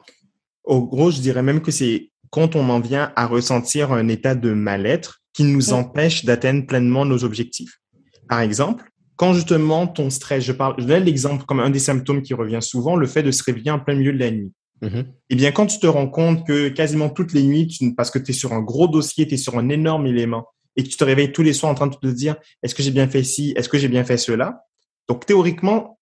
Au 0.64 0.82
gros, 0.82 1.10
je 1.10 1.20
dirais 1.20 1.42
même 1.42 1.60
que 1.60 1.70
c'est 1.70 2.10
quand 2.30 2.56
on 2.56 2.68
en 2.68 2.80
vient 2.80 3.12
à 3.16 3.26
ressentir 3.26 3.92
un 3.92 4.08
état 4.08 4.34
de 4.34 4.52
mal-être 4.52 5.20
qui 5.32 5.44
nous 5.44 5.70
mm. 5.70 5.74
empêche 5.74 6.24
d'atteindre 6.24 6.66
pleinement 6.66 7.04
nos 7.04 7.24
objectifs. 7.24 7.80
Par 8.28 8.40
exemple, 8.40 8.84
quand 9.16 9.34
justement 9.34 9.86
ton 9.86 10.10
stress, 10.10 10.42
je 10.42 10.52
parle, 10.52 10.74
je 10.78 10.84
donne 10.84 11.04
l'exemple 11.04 11.44
comme 11.44 11.60
un 11.60 11.70
des 11.70 11.78
symptômes 11.78 12.22
qui 12.22 12.34
revient 12.34 12.60
souvent, 12.60 12.96
le 12.96 13.06
fait 13.06 13.22
de 13.22 13.30
se 13.30 13.42
réveiller 13.44 13.70
en 13.70 13.78
plein 13.78 13.94
milieu 13.94 14.12
de 14.12 14.18
la 14.18 14.30
nuit. 14.30 14.52
Mm-hmm. 14.84 15.06
Eh 15.30 15.34
bien, 15.36 15.52
quand 15.52 15.66
tu 15.66 15.78
te 15.78 15.86
rends 15.86 16.08
compte 16.08 16.46
que 16.46 16.68
quasiment 16.68 17.08
toutes 17.08 17.32
les 17.32 17.42
nuits, 17.42 17.68
parce 17.96 18.10
que 18.10 18.18
tu 18.18 18.30
es 18.30 18.34
sur 18.34 18.52
un 18.52 18.60
gros 18.60 18.88
dossier, 18.88 19.26
tu 19.26 19.34
es 19.34 19.38
sur 19.38 19.58
un 19.58 19.68
énorme 19.68 20.06
élément, 20.06 20.46
et 20.76 20.82
que 20.82 20.88
tu 20.88 20.96
te 20.96 21.04
réveilles 21.04 21.32
tous 21.32 21.42
les 21.42 21.52
soirs 21.52 21.72
en 21.72 21.74
train 21.74 21.86
de 21.86 21.94
te 21.94 22.06
dire, 22.06 22.36
est-ce 22.62 22.74
que 22.74 22.82
j'ai 22.82 22.90
bien 22.90 23.08
fait 23.08 23.24
ci, 23.24 23.54
est-ce 23.56 23.68
que 23.68 23.78
j'ai 23.78 23.88
bien 23.88 24.04
fait 24.04 24.18
cela? 24.18 24.64
Donc, 25.08 25.26
théoriquement, 25.26 25.98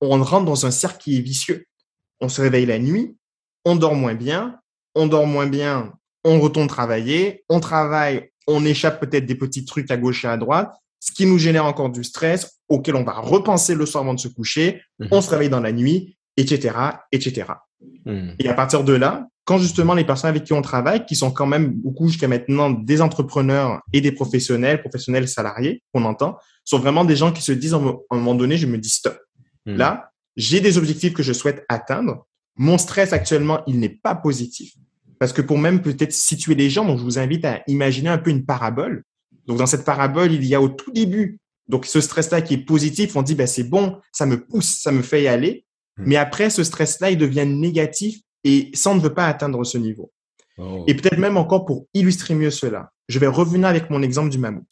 on 0.00 0.22
rentre 0.22 0.44
dans 0.44 0.66
un 0.66 0.70
cercle 0.70 0.98
qui 1.02 1.18
est 1.18 1.20
vicieux. 1.20 1.66
On 2.20 2.28
se 2.28 2.40
réveille 2.40 2.66
la 2.66 2.78
nuit, 2.78 3.16
on 3.64 3.76
dort 3.76 3.94
moins 3.94 4.14
bien, 4.14 4.60
on 4.94 5.06
dort 5.06 5.26
moins 5.26 5.46
bien, 5.46 5.92
on 6.24 6.40
retourne 6.40 6.66
travailler, 6.66 7.44
on 7.48 7.60
travaille, 7.60 8.30
on 8.46 8.64
échappe 8.64 9.00
peut-être 9.00 9.26
des 9.26 9.34
petits 9.34 9.64
trucs 9.64 9.90
à 9.90 9.96
gauche 9.96 10.24
et 10.24 10.28
à 10.28 10.36
droite, 10.36 10.72
ce 10.98 11.12
qui 11.12 11.24
nous 11.24 11.38
génère 11.38 11.64
encore 11.64 11.90
du 11.90 12.04
stress 12.04 12.60
auquel 12.68 12.94
on 12.94 13.04
va 13.04 13.14
repenser 13.14 13.74
le 13.74 13.86
soir 13.86 14.04
avant 14.04 14.14
de 14.14 14.20
se 14.20 14.28
coucher, 14.28 14.82
mm-hmm. 15.00 15.08
on 15.12 15.20
se 15.22 15.30
réveille 15.30 15.48
dans 15.48 15.60
la 15.60 15.72
nuit, 15.72 16.18
etc., 16.36 16.76
etc. 17.10 17.46
Hmm. 18.04 18.30
Et 18.38 18.48
à 18.48 18.54
partir 18.54 18.84
de 18.84 18.92
là, 18.92 19.26
quand 19.44 19.58
justement 19.58 19.94
les 19.94 20.04
personnes 20.04 20.30
avec 20.30 20.44
qui 20.44 20.52
on 20.52 20.62
travaille, 20.62 21.04
qui 21.06 21.16
sont 21.16 21.30
quand 21.30 21.46
même 21.46 21.72
beaucoup 21.72 22.08
jusqu'à 22.08 22.28
maintenant 22.28 22.70
des 22.70 23.00
entrepreneurs 23.00 23.80
et 23.92 24.00
des 24.00 24.12
professionnels, 24.12 24.80
professionnels 24.80 25.28
salariés, 25.28 25.82
qu'on 25.92 26.04
entend, 26.04 26.36
sont 26.64 26.78
vraiment 26.78 27.04
des 27.04 27.16
gens 27.16 27.32
qui 27.32 27.42
se 27.42 27.52
disent 27.52 27.74
à 27.74 27.78
un 27.78 28.16
moment 28.16 28.34
donné, 28.34 28.56
je 28.56 28.66
me 28.66 28.78
dis 28.78 28.90
stop. 28.90 29.18
Hmm. 29.66 29.76
Là, 29.76 30.10
j'ai 30.36 30.60
des 30.60 30.78
objectifs 30.78 31.14
que 31.14 31.22
je 31.22 31.32
souhaite 31.32 31.64
atteindre. 31.68 32.26
Mon 32.56 32.78
stress 32.78 33.12
actuellement, 33.12 33.62
il 33.66 33.78
n'est 33.78 33.88
pas 33.88 34.14
positif. 34.14 34.74
Parce 35.18 35.32
que 35.32 35.42
pour 35.42 35.58
même 35.58 35.82
peut-être 35.82 36.12
situer 36.12 36.54
les 36.54 36.70
gens, 36.70 36.84
donc 36.84 36.98
je 36.98 37.04
vous 37.04 37.18
invite 37.18 37.44
à 37.44 37.62
imaginer 37.66 38.08
un 38.08 38.18
peu 38.18 38.30
une 38.30 38.46
parabole. 38.46 39.04
Donc 39.46 39.58
dans 39.58 39.66
cette 39.66 39.84
parabole, 39.84 40.32
il 40.32 40.44
y 40.44 40.54
a 40.54 40.62
au 40.62 40.68
tout 40.68 40.92
début, 40.92 41.38
donc 41.68 41.86
ce 41.86 42.00
stress-là 42.00 42.42
qui 42.42 42.54
est 42.54 42.64
positif, 42.64 43.16
on 43.16 43.22
dit 43.22 43.34
ben 43.34 43.46
c'est 43.46 43.64
bon, 43.64 44.00
ça 44.12 44.26
me 44.26 44.44
pousse, 44.44 44.80
ça 44.80 44.92
me 44.92 45.02
fait 45.02 45.22
y 45.22 45.28
aller. 45.28 45.64
Hmm. 45.96 46.04
Mais 46.06 46.16
après, 46.16 46.50
ce 46.50 46.64
stress-là, 46.64 47.10
il 47.10 47.18
devient 47.18 47.46
négatif 47.46 48.20
et 48.44 48.70
ça, 48.74 48.90
on 48.90 48.94
ne 48.94 49.00
veut 49.00 49.14
pas 49.14 49.26
atteindre 49.26 49.64
ce 49.64 49.78
niveau. 49.78 50.12
Oh. 50.58 50.84
Et 50.86 50.94
peut-être 50.94 51.18
même 51.18 51.36
encore 51.36 51.64
pour 51.64 51.86
illustrer 51.94 52.34
mieux 52.34 52.50
cela, 52.50 52.90
je 53.08 53.18
vais 53.18 53.26
revenir 53.26 53.68
avec 53.68 53.90
mon 53.90 54.02
exemple 54.02 54.30
du 54.30 54.38
mammouth. 54.38 54.70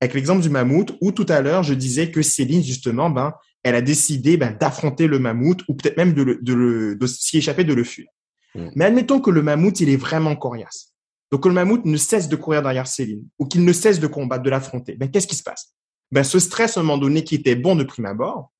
Avec 0.00 0.14
l'exemple 0.14 0.42
du 0.42 0.48
mammouth, 0.48 0.96
où 1.00 1.12
tout 1.12 1.26
à 1.28 1.42
l'heure, 1.42 1.62
je 1.62 1.74
disais 1.74 2.10
que 2.10 2.22
Céline, 2.22 2.62
justement, 2.62 3.10
ben, 3.10 3.34
elle 3.62 3.74
a 3.74 3.82
décidé 3.82 4.36
ben, 4.36 4.56
d'affronter 4.58 5.06
le 5.06 5.18
mammouth 5.18 5.60
ou 5.68 5.74
peut-être 5.74 5.96
même 5.96 6.14
de, 6.14 6.22
le, 6.22 6.38
de, 6.40 6.96
de 6.98 7.06
s'y 7.06 7.38
échapper, 7.38 7.64
de 7.64 7.74
le 7.74 7.84
fuir. 7.84 8.06
Hmm. 8.54 8.68
Mais 8.74 8.86
admettons 8.86 9.20
que 9.20 9.30
le 9.30 9.42
mammouth, 9.42 9.80
il 9.80 9.90
est 9.90 9.96
vraiment 9.96 10.34
coriace. 10.36 10.94
Donc, 11.30 11.44
que 11.44 11.48
le 11.48 11.54
mammouth 11.54 11.84
ne 11.84 11.96
cesse 11.96 12.28
de 12.28 12.36
courir 12.36 12.62
derrière 12.62 12.86
Céline 12.86 13.24
ou 13.38 13.46
qu'il 13.46 13.64
ne 13.64 13.72
cesse 13.72 14.00
de 14.00 14.06
combattre, 14.06 14.42
de 14.42 14.50
l'affronter. 14.50 14.94
Ben, 14.94 15.10
qu'est-ce 15.10 15.26
qui 15.26 15.36
se 15.36 15.42
passe? 15.42 15.74
Ben, 16.12 16.24
ce 16.24 16.38
stress, 16.38 16.76
à 16.76 16.80
un 16.80 16.82
moment 16.82 16.98
donné, 16.98 17.22
qui 17.22 17.36
était 17.36 17.54
bon 17.54 17.76
de 17.76 17.84
prime 17.84 18.06
abord, 18.06 18.50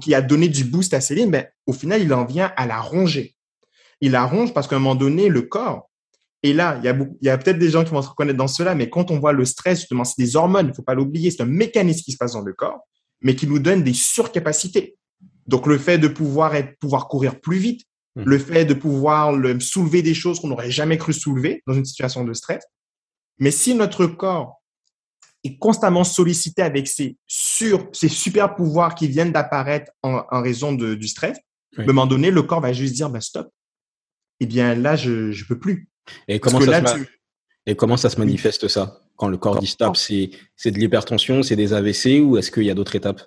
qui 0.00 0.14
a 0.14 0.22
donné 0.22 0.48
du 0.48 0.64
boost 0.64 0.94
à 0.94 1.00
Céline, 1.00 1.30
ben, 1.30 1.46
au 1.66 1.72
final, 1.72 2.02
il 2.02 2.12
en 2.14 2.24
vient 2.24 2.52
à 2.56 2.66
la 2.66 2.80
ronger. 2.80 3.34
Il 4.00 4.12
la 4.12 4.24
ronge 4.24 4.54
parce 4.54 4.68
qu'à 4.68 4.76
un 4.76 4.78
moment 4.78 4.94
donné, 4.94 5.28
le 5.28 5.42
corps, 5.42 5.90
et 6.42 6.52
là, 6.52 6.78
il 6.78 6.84
y 6.84 6.88
a, 6.88 6.96
il 7.22 7.26
y 7.26 7.30
a 7.30 7.38
peut-être 7.38 7.58
des 7.58 7.70
gens 7.70 7.84
qui 7.84 7.90
vont 7.90 8.02
se 8.02 8.08
reconnaître 8.08 8.38
dans 8.38 8.48
cela, 8.48 8.74
mais 8.74 8.90
quand 8.90 9.10
on 9.10 9.18
voit 9.18 9.32
le 9.32 9.44
stress, 9.44 9.80
justement, 9.80 10.04
c'est 10.04 10.18
des 10.18 10.36
hormones, 10.36 10.68
il 10.68 10.74
faut 10.74 10.82
pas 10.82 10.94
l'oublier, 10.94 11.30
c'est 11.30 11.42
un 11.42 11.46
mécanisme 11.46 12.02
qui 12.02 12.12
se 12.12 12.16
passe 12.16 12.32
dans 12.32 12.42
le 12.42 12.52
corps, 12.52 12.80
mais 13.20 13.34
qui 13.34 13.46
nous 13.46 13.58
donne 13.58 13.82
des 13.82 13.94
surcapacités. 13.94 14.96
Donc, 15.46 15.66
le 15.66 15.78
fait 15.78 15.98
de 15.98 16.08
pouvoir 16.08 16.54
être, 16.54 16.78
pouvoir 16.78 17.08
courir 17.08 17.40
plus 17.40 17.58
vite, 17.58 17.82
mmh. 18.16 18.22
le 18.24 18.38
fait 18.38 18.64
de 18.64 18.74
pouvoir 18.74 19.32
le, 19.32 19.60
soulever 19.60 20.02
des 20.02 20.14
choses 20.14 20.40
qu'on 20.40 20.48
n'aurait 20.48 20.70
jamais 20.70 20.96
cru 20.96 21.12
soulever 21.12 21.62
dans 21.66 21.74
une 21.74 21.84
situation 21.84 22.24
de 22.24 22.32
stress. 22.32 22.64
Mais 23.38 23.50
si 23.50 23.74
notre 23.74 24.06
corps 24.06 24.62
est 25.44 25.58
constamment 25.58 26.04
sollicité 26.04 26.62
avec 26.62 26.88
ces, 26.88 27.16
sur, 27.26 27.88
ces 27.92 28.08
super 28.08 28.54
pouvoirs 28.54 28.94
qui 28.94 29.08
viennent 29.08 29.32
d'apparaître 29.32 29.92
en, 30.02 30.24
raison 30.40 30.72
de, 30.72 30.94
du 30.94 31.06
stress, 31.06 31.38
à 31.76 31.82
un 31.82 31.86
moment 31.86 32.06
donné, 32.06 32.30
le 32.30 32.42
corps 32.42 32.60
va 32.60 32.72
juste 32.72 32.94
dire 32.94 33.10
bah, 33.10 33.20
stop. 33.20 33.50
Eh 34.40 34.46
bien, 34.46 34.74
là, 34.74 34.96
je 34.96 35.30
ne 35.30 35.46
peux 35.46 35.58
plus. 35.58 35.88
Et 36.28 36.40
comment, 36.40 36.60
ça 36.60 36.86
se 36.86 36.98
Et 37.66 37.76
comment 37.76 37.96
ça 37.96 38.10
se 38.10 38.18
manifeste 38.18 38.68
ça? 38.68 39.00
Quand 39.16 39.28
le 39.28 39.36
corps 39.36 39.58
dit 39.58 39.66
stop, 39.66 39.96
c'est 39.96 40.30
de 40.70 40.78
l'hypertension, 40.78 41.42
c'est 41.42 41.56
des 41.56 41.72
AVC 41.72 42.20
ou 42.22 42.36
est-ce 42.36 42.50
qu'il 42.50 42.64
y 42.64 42.70
a 42.70 42.74
d'autres 42.74 42.96
étapes? 42.96 43.22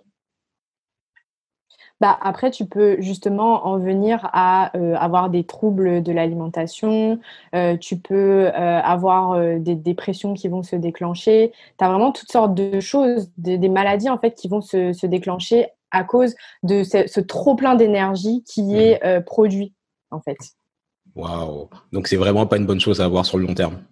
Bah, 2.00 2.18
après, 2.22 2.52
tu 2.52 2.66
peux 2.66 3.02
justement 3.02 3.66
en 3.66 3.80
venir 3.80 4.30
à 4.34 4.76
euh, 4.78 4.96
avoir 4.96 5.30
des 5.30 5.44
troubles 5.44 6.04
de 6.04 6.12
l'alimentation, 6.12 7.20
euh, 7.56 7.76
tu 7.76 7.98
peux 7.98 8.48
euh, 8.48 8.52
avoir 8.52 9.40
des 9.60 9.76
dépressions 9.76 10.34
qui 10.34 10.48
vont 10.48 10.64
se 10.64 10.76
déclencher. 10.76 11.52
Tu 11.80 11.86
as 11.86 11.90
vraiment 11.90 12.12
toutes 12.12 12.32
sortes 12.32 12.54
de 12.54 12.80
choses, 12.80 13.32
des, 13.38 13.58
maladies 13.70 14.10
en 14.10 14.18
fait 14.18 14.32
qui 14.32 14.48
vont 14.48 14.62
se, 14.62 14.94
se 14.94 15.08
déclencher 15.08 15.68
à 15.92 16.04
cause 16.04 16.36
de 16.64 16.84
ce, 16.84 17.20
trop 17.20 17.56
plein 17.56 17.76
d'énergie 17.76 18.44
qui 18.44 18.64
mmh. 18.64 18.76
est 18.76 19.22
produit 19.22 19.74
en 20.12 20.20
fait. 20.22 20.38
Waouh 21.16 21.70
Donc 21.92 22.08
c'est 22.08 22.16
vraiment 22.16 22.46
pas 22.46 22.58
une 22.58 22.66
bonne 22.66 22.80
chose 22.80 23.02
à 23.02 23.06
avoir 23.06 23.26
sur 23.26 23.38
le 23.38 23.46
long 23.46 23.56
terme? 23.56 23.84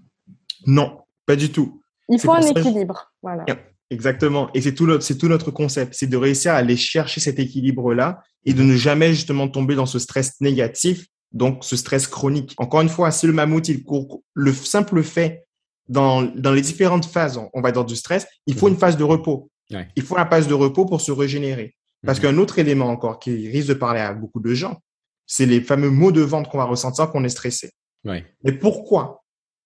Non, 0.67 0.99
pas 1.25 1.35
du 1.35 1.51
tout. 1.51 1.81
Il 2.09 2.19
faut 2.19 2.31
un 2.31 2.41
équilibre. 2.41 3.11
Voilà. 3.23 3.45
Exactement. 3.91 4.49
Et 4.53 4.61
c'est 4.61 4.73
tout, 4.73 4.87
notre, 4.87 5.03
c'est 5.03 5.17
tout 5.17 5.27
notre 5.27 5.51
concept, 5.51 5.93
c'est 5.95 6.07
de 6.07 6.17
réussir 6.17 6.53
à 6.53 6.55
aller 6.55 6.77
chercher 6.77 7.19
cet 7.21 7.39
équilibre-là 7.39 8.23
et 8.45 8.53
de 8.53 8.63
ne 8.63 8.75
jamais 8.75 9.09
justement 9.13 9.47
tomber 9.47 9.75
dans 9.75 9.85
ce 9.85 9.99
stress 9.99 10.33
négatif, 10.41 11.05
donc 11.31 11.63
ce 11.63 11.75
stress 11.75 12.07
chronique. 12.07 12.53
Encore 12.57 12.81
une 12.81 12.89
fois, 12.89 13.11
si 13.11 13.27
le 13.27 13.33
mammouth, 13.33 13.67
il 13.67 13.83
court, 13.83 14.23
le 14.33 14.53
simple 14.53 15.03
fait, 15.03 15.45
dans, 15.87 16.23
dans 16.23 16.51
les 16.51 16.61
différentes 16.61 17.05
phases, 17.05 17.39
on 17.53 17.61
va 17.61 17.71
dans 17.71 17.83
du 17.83 17.95
stress, 17.95 18.25
il 18.47 18.55
faut 18.55 18.67
mhm. 18.67 18.73
une 18.73 18.79
phase 18.79 18.97
de 18.97 19.03
repos. 19.03 19.49
Il 19.95 20.03
faut 20.03 20.15
la 20.15 20.25
phase 20.27 20.47
de 20.47 20.53
repos 20.53 20.85
pour 20.85 21.01
se 21.01 21.11
régénérer. 21.11 21.75
Parce 22.05 22.19
mhm. 22.19 22.23
qu'un 22.23 22.37
autre 22.37 22.59
élément 22.59 22.87
encore 22.87 23.19
qui 23.19 23.49
risque 23.49 23.69
de 23.69 23.73
parler 23.73 23.99
à 23.99 24.13
beaucoup 24.13 24.39
de 24.39 24.53
gens, 24.53 24.81
c'est 25.27 25.45
les 25.45 25.61
fameux 25.61 25.89
mots 25.89 26.11
de 26.11 26.21
vente 26.21 26.49
qu'on 26.49 26.57
va 26.57 26.65
ressentir 26.65 27.11
quand 27.11 27.19
on 27.19 27.23
est 27.23 27.29
stressé. 27.29 27.71
Mais 28.03 28.51
pourquoi 28.51 29.23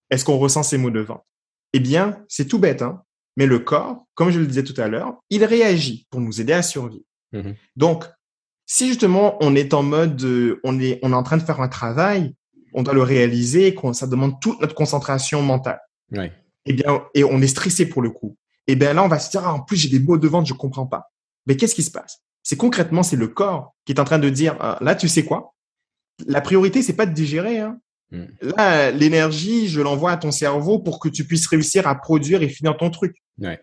est-ce 0.10 0.24
qu'on 0.24 0.38
ressent 0.38 0.64
ces 0.64 0.78
mots 0.78 0.92
de 0.92 1.02
vente 1.02 1.26
Eh 1.74 1.80
bien, 1.82 2.24
c'est 2.30 2.46
tout 2.46 2.58
bête. 2.58 2.82
Hein 2.82 3.04
mais 3.40 3.46
le 3.46 3.60
corps, 3.60 4.06
comme 4.16 4.32
je 4.32 4.40
le 4.40 4.46
disais 4.46 4.66
tout 4.66 4.80
à 4.80 4.90
l'heure, 4.90 5.16
il 5.30 5.46
réagit 5.46 6.06
pour 6.10 6.20
nous 6.20 6.42
aider 6.42 6.52
à 6.52 6.62
survivre. 6.62 7.06
Mhm. 7.32 7.56
Donc, 7.78 8.04
si 8.66 8.90
justement 8.90 9.38
on 9.40 9.56
est 9.56 9.74
en 9.74 9.82
mode, 9.82 10.22
euh, 10.24 10.60
on 10.66 10.78
est, 10.78 11.00
on 11.04 11.14
est 11.14 11.16
en 11.16 11.24
train 11.24 11.38
de 11.38 11.44
faire 11.44 11.62
un 11.62 11.70
travail, 11.70 12.36
on 12.74 12.84
doit 12.84 12.94
le 12.94 13.02
réaliser, 13.02 13.74
ça 13.94 14.08
demande 14.08 14.42
toute 14.42 14.60
notre 14.60 14.76
concentration 14.76 15.42
mentale. 15.42 15.80
Et 16.12 16.32
eh 16.66 16.74
bien, 16.74 17.02
et 17.16 17.24
on 17.24 17.42
est 17.42 17.48
stressé 17.48 17.88
pour 17.88 18.02
le 18.02 18.10
coup. 18.10 18.36
Et 18.68 18.74
eh 18.74 18.76
bien 18.76 18.94
là, 18.94 19.04
on 19.06 19.08
va 19.08 19.20
se 19.20 19.32
dire, 19.32 19.42
ah, 19.46 19.54
en 19.54 19.62
plus 19.62 19.78
j'ai 19.78 19.88
des 19.88 20.00
mots 20.00 20.18
de 20.18 20.28
vente, 20.28 20.46
je 20.46 20.54
comprends 20.54 20.86
pas. 20.86 21.10
Mais 21.48 21.56
qu'est-ce 21.56 21.76
qui 21.76 21.84
se 21.84 21.92
passe? 21.92 22.22
C'est 22.44 22.58
concrètement, 22.58 23.04
c'est 23.04 23.16
le 23.16 23.30
corps 23.30 23.74
qui 23.86 23.94
est 23.94 24.02
en 24.02 24.04
train 24.04 24.20
de 24.20 24.30
dire, 24.30 24.58
ah, 24.60 24.78
là, 24.82 24.96
tu 24.96 25.08
sais 25.08 25.24
quoi? 25.24 25.56
La 26.28 26.42
priorité, 26.42 26.84
c'est 26.84 26.98
pas 26.98 27.06
de 27.06 27.14
digérer. 27.14 27.60
Hein. 27.60 27.80
Mm. 28.12 28.24
Là, 28.42 28.92
l'énergie, 28.92 29.68
je 29.68 29.82
l'envoie 29.82 30.12
à 30.12 30.18
ton 30.18 30.32
cerveau 30.32 30.80
pour 30.80 31.00
que 31.00 31.10
tu 31.10 31.26
puisses 31.26 31.48
réussir 31.48 31.88
à 31.88 31.96
produire 31.96 32.42
et 32.42 32.50
finir 32.50 32.76
ton 32.78 32.90
truc, 32.90 33.16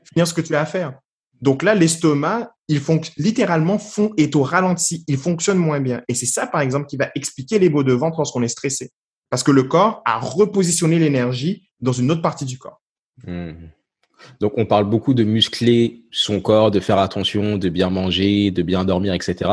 finir 0.05 0.27
ce 0.27 0.35
que 0.35 0.41
tu 0.41 0.55
as 0.55 0.61
à 0.61 0.67
faire. 0.67 0.95
Donc 1.43 1.63
là, 1.63 1.75
l'estomac, 1.75 2.53
il 2.69 2.81
littéralement 3.19 3.79
fond 3.79 4.13
est 4.17 4.35
au 4.35 4.43
ralenti, 4.43 5.05
il 5.07 5.19
fonctionne 5.19 5.59
moins 5.59 5.81
bien. 5.81 6.03
Et 6.09 6.15
c'est 6.15 6.27
ça, 6.27 6.47
par 6.47 6.61
exemple, 6.61 6.87
qui 6.87 6.97
va 6.97 7.11
expliquer 7.15 7.59
les 7.59 7.69
maux 7.69 7.85
de 7.85 7.93
ventre 7.93 8.19
lorsqu'on 8.19 8.43
est 8.43 8.49
stressé, 8.49 8.91
parce 9.31 9.43
que 9.43 9.51
le 9.51 9.65
corps 9.65 10.03
a 10.05 10.19
repositionné 10.19 10.99
l'énergie 10.99 11.69
dans 11.81 11.93
une 11.93 12.11
autre 12.11 12.23
partie 12.23 12.45
du 12.45 12.59
corps. 12.59 12.81
Mm. 13.27 13.53
Donc, 14.41 14.55
on 14.57 14.65
parle 14.65 14.89
beaucoup 14.89 15.13
de 15.13 15.25
muscler 15.25 16.05
son 16.11 16.41
corps, 16.41 16.71
de 16.71 16.81
faire 16.81 16.99
attention, 16.99 17.59
de 17.59 17.69
bien 17.69 17.91
manger, 17.91 18.51
de 18.51 18.63
bien 18.63 18.85
dormir, 18.85 19.13
etc. 19.13 19.51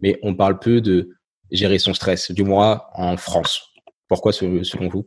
Mais 0.00 0.18
on 0.22 0.34
parle 0.34 0.60
peu 0.60 0.80
de 0.80 1.10
gérer 1.50 1.78
son 1.78 1.92
stress, 1.92 2.30
du 2.30 2.44
moins 2.44 2.82
en 2.94 3.16
France. 3.16 3.72
Pourquoi 4.08 4.32
selon 4.32 4.88
vous 4.88 5.06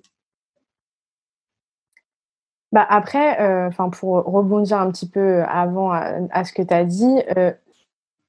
bah 2.71 2.85
après, 2.87 3.41
euh, 3.41 3.69
pour 3.91 4.23
rebondir 4.25 4.79
un 4.79 4.91
petit 4.91 5.09
peu 5.09 5.43
avant 5.43 5.91
à, 5.91 6.43
ce 6.43 6.53
que 6.53 6.61
tu 6.61 6.73
as 6.73 6.83
dit, 6.83 7.19
euh, 7.35 7.51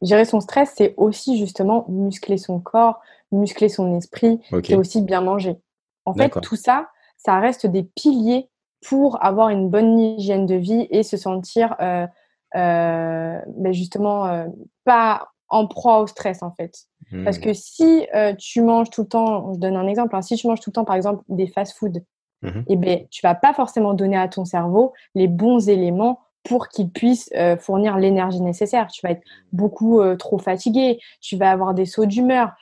gérer 0.01 0.25
son 0.25 0.41
stress, 0.41 0.73
c'est 0.77 0.95
aussi 0.97 1.39
justement 1.39 1.85
muscler 1.89 2.39
son 2.39 2.59
corps, 2.59 3.01
muscler 3.33 3.69
son 3.69 3.95
esprit, 3.97 4.41
c'est 4.65 4.77
aussi 4.77 5.03
bien 5.03 5.21
manger. 5.21 5.61
En 6.07 6.15
fait, 6.15 6.31
tout 6.41 6.57
ça, 6.57 6.89
ça 7.19 7.39
reste 7.39 7.67
des 7.67 7.83
piliers 7.83 8.49
pour 8.87 9.23
avoir 9.23 9.51
une 9.51 9.69
bonne 9.69 9.99
hygiène 9.99 10.47
de 10.47 10.55
vie 10.55 10.87
et 10.91 11.03
se 11.03 11.19
sentir 11.19 11.77
euh, 11.81 12.07
ben 12.55 13.73
justement 13.73 14.47
pas 14.85 15.29
en 15.51 15.67
proie 15.67 16.01
au 16.01 16.07
stress 16.07 16.43
en 16.43 16.53
fait. 16.53 16.87
Parce 17.25 17.39
mmh. 17.39 17.41
que 17.41 17.53
si 17.53 18.07
tu 18.39 18.63
manges 18.63 18.91
tout 18.91 19.03
le 19.03 19.09
temps, 19.09 19.53
je 19.53 19.59
donne 19.59 19.77
un 19.77 19.87
exemple, 19.87 20.15
hein, 20.15 20.23
si 20.23 20.37
tu 20.37 20.47
manges 20.47 20.61
tout 20.61 20.71
le 20.71 20.75
temps 20.75 20.85
par 20.85 20.97
exemple 20.97 21.25
des 21.29 21.47
fast-foods, 21.47 22.01
mmh 22.43 22.49
et 22.49 22.63
eh 22.69 22.77
ben 22.77 23.07
tu 23.11 23.21
vas 23.23 23.35
pas 23.35 23.53
forcément 23.53 23.93
donner 23.93 24.17
à 24.17 24.29
ton 24.29 24.47
cerveau 24.47 24.95
les 25.15 25.29
bons 25.29 25.69
éléments 25.69 26.21
pour 26.43 26.69
qu'il 26.69 26.91
puisse 26.91 27.31
fournir 27.59 27.99
l'énergie 27.99 28.41
nécessaire. 28.41 28.87
Tu 28.87 29.01
vas 29.03 29.11
être 29.11 29.23
beaucoup 29.53 30.01
trop 30.17 30.39
fatigué, 30.39 30.99
tu 31.21 31.37
vas 31.37 31.51
avoir 31.51 31.75
des 31.75 31.85
sauts 31.85 32.07
d'humeur, 32.07 32.53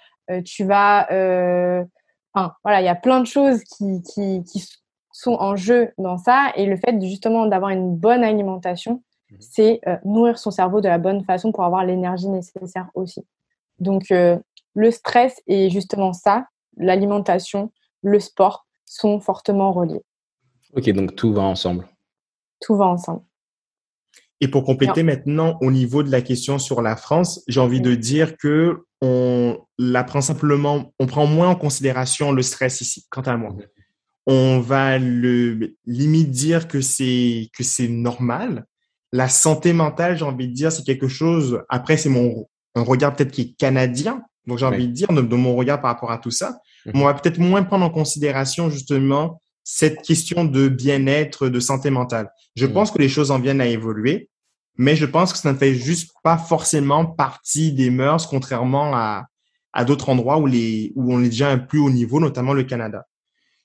tu 0.44 0.64
vas 0.64 1.06
Enfin, 2.34 2.54
voilà, 2.62 2.80
il 2.80 2.84
y 2.84 2.88
a 2.88 2.94
plein 2.94 3.20
de 3.20 3.26
choses 3.26 3.62
qui, 3.64 4.02
qui, 4.02 4.42
qui, 4.44 4.64
sont 5.12 5.36
en 5.40 5.56
jeu 5.56 5.90
dans 5.98 6.16
ça. 6.16 6.52
Et 6.54 6.66
le 6.66 6.76
fait 6.76 7.00
justement 7.00 7.46
d'avoir 7.46 7.70
une 7.70 7.96
bonne 7.96 8.22
alimentation. 8.22 9.02
C'est 9.40 9.80
euh, 9.86 9.96
nourrir 10.04 10.38
son 10.38 10.50
cerveau 10.50 10.80
de 10.80 10.88
la 10.88 10.98
bonne 10.98 11.24
façon 11.24 11.52
pour 11.52 11.64
avoir 11.64 11.84
l'énergie 11.84 12.28
nécessaire 12.28 12.88
aussi. 12.94 13.22
Donc, 13.78 14.10
euh, 14.10 14.38
le 14.74 14.90
stress 14.90 15.40
et 15.46 15.70
justement 15.70 16.12
ça, 16.12 16.46
l'alimentation, 16.76 17.72
le 18.02 18.20
sport 18.20 18.66
sont 18.84 19.20
fortement 19.20 19.72
reliés. 19.72 20.02
Ok, 20.74 20.88
donc 20.90 21.14
tout 21.14 21.32
va 21.32 21.42
ensemble. 21.42 21.86
Tout 22.60 22.76
va 22.76 22.86
ensemble. 22.86 23.22
Et 24.40 24.48
pour 24.48 24.64
compléter 24.64 25.02
maintenant 25.02 25.58
au 25.60 25.72
niveau 25.72 26.04
de 26.04 26.10
la 26.10 26.22
question 26.22 26.58
sur 26.58 26.80
la 26.80 26.94
France, 26.94 27.42
j'ai 27.48 27.60
envie 27.60 27.80
de 27.80 27.94
dire 27.94 28.36
que 28.36 28.84
on 29.00 29.58
la 29.78 30.04
prend 30.04 30.20
simplement, 30.20 30.92
on 31.00 31.06
prend 31.06 31.26
moins 31.26 31.48
en 31.48 31.56
considération 31.56 32.30
le 32.30 32.42
stress 32.42 32.80
ici, 32.80 33.06
quant 33.10 33.22
à 33.22 33.36
moi. 33.36 33.50
Mhm 33.50 33.62
on 34.30 34.60
va 34.60 34.98
le 34.98 35.74
limite 35.86 36.30
dire 36.30 36.68
que 36.68 36.82
c'est 36.82 37.48
que 37.54 37.64
c'est 37.64 37.88
normal. 37.88 38.66
La 39.12 39.28
santé 39.28 39.72
mentale, 39.72 40.18
j'ai 40.18 40.24
envie 40.24 40.48
de 40.48 40.52
dire, 40.52 40.70
c'est 40.70 40.84
quelque 40.84 41.08
chose. 41.08 41.62
Après, 41.68 41.96
c'est 41.96 42.08
mon 42.08 42.46
un 42.74 42.82
regard 42.82 43.16
peut-être 43.16 43.32
qui 43.32 43.40
est 43.42 43.58
canadien, 43.58 44.22
donc 44.46 44.58
j'ai 44.58 44.66
envie 44.66 44.86
de 44.86 44.92
dire 44.92 45.08
de, 45.08 45.20
mon 45.20 45.56
regard 45.56 45.80
par 45.80 45.92
rapport 45.92 46.12
à 46.12 46.18
tout 46.18 46.30
ça. 46.30 46.58
Mhm. 46.86 46.92
On 46.94 47.04
va 47.04 47.14
peut-être 47.14 47.38
moins 47.38 47.62
prendre 47.62 47.84
en 47.84 47.90
considération 47.90 48.70
justement 48.70 49.40
cette 49.64 50.02
question 50.02 50.44
de 50.44 50.68
bien-être, 50.68 51.48
de 51.48 51.60
santé 51.60 51.90
mentale. 51.90 52.30
Je 52.56 52.66
mhm. 52.66 52.72
pense 52.72 52.90
que 52.90 52.98
les 52.98 53.08
choses 53.08 53.30
en 53.30 53.40
viennent 53.40 53.60
à 53.60 53.66
évoluer, 53.66 54.30
mais 54.76 54.96
je 54.96 55.06
pense 55.06 55.32
que 55.32 55.38
ça 55.38 55.52
ne 55.52 55.58
fait 55.58 55.74
juste 55.74 56.12
pas 56.22 56.38
forcément 56.38 57.04
partie 57.04 57.72
des 57.72 57.90
mœurs, 57.90 58.26
contrairement 58.26 58.94
à, 58.94 59.24
à 59.72 59.84
d'autres 59.84 60.08
endroits 60.08 60.38
où, 60.38 60.46
les, 60.46 60.92
où 60.94 61.12
on 61.12 61.20
est 61.22 61.30
déjà 61.30 61.48
à 61.48 61.52
un 61.52 61.58
plus 61.58 61.80
haut 61.80 61.90
niveau, 61.90 62.20
notamment 62.20 62.52
le 62.52 62.64
Canada 62.64 63.04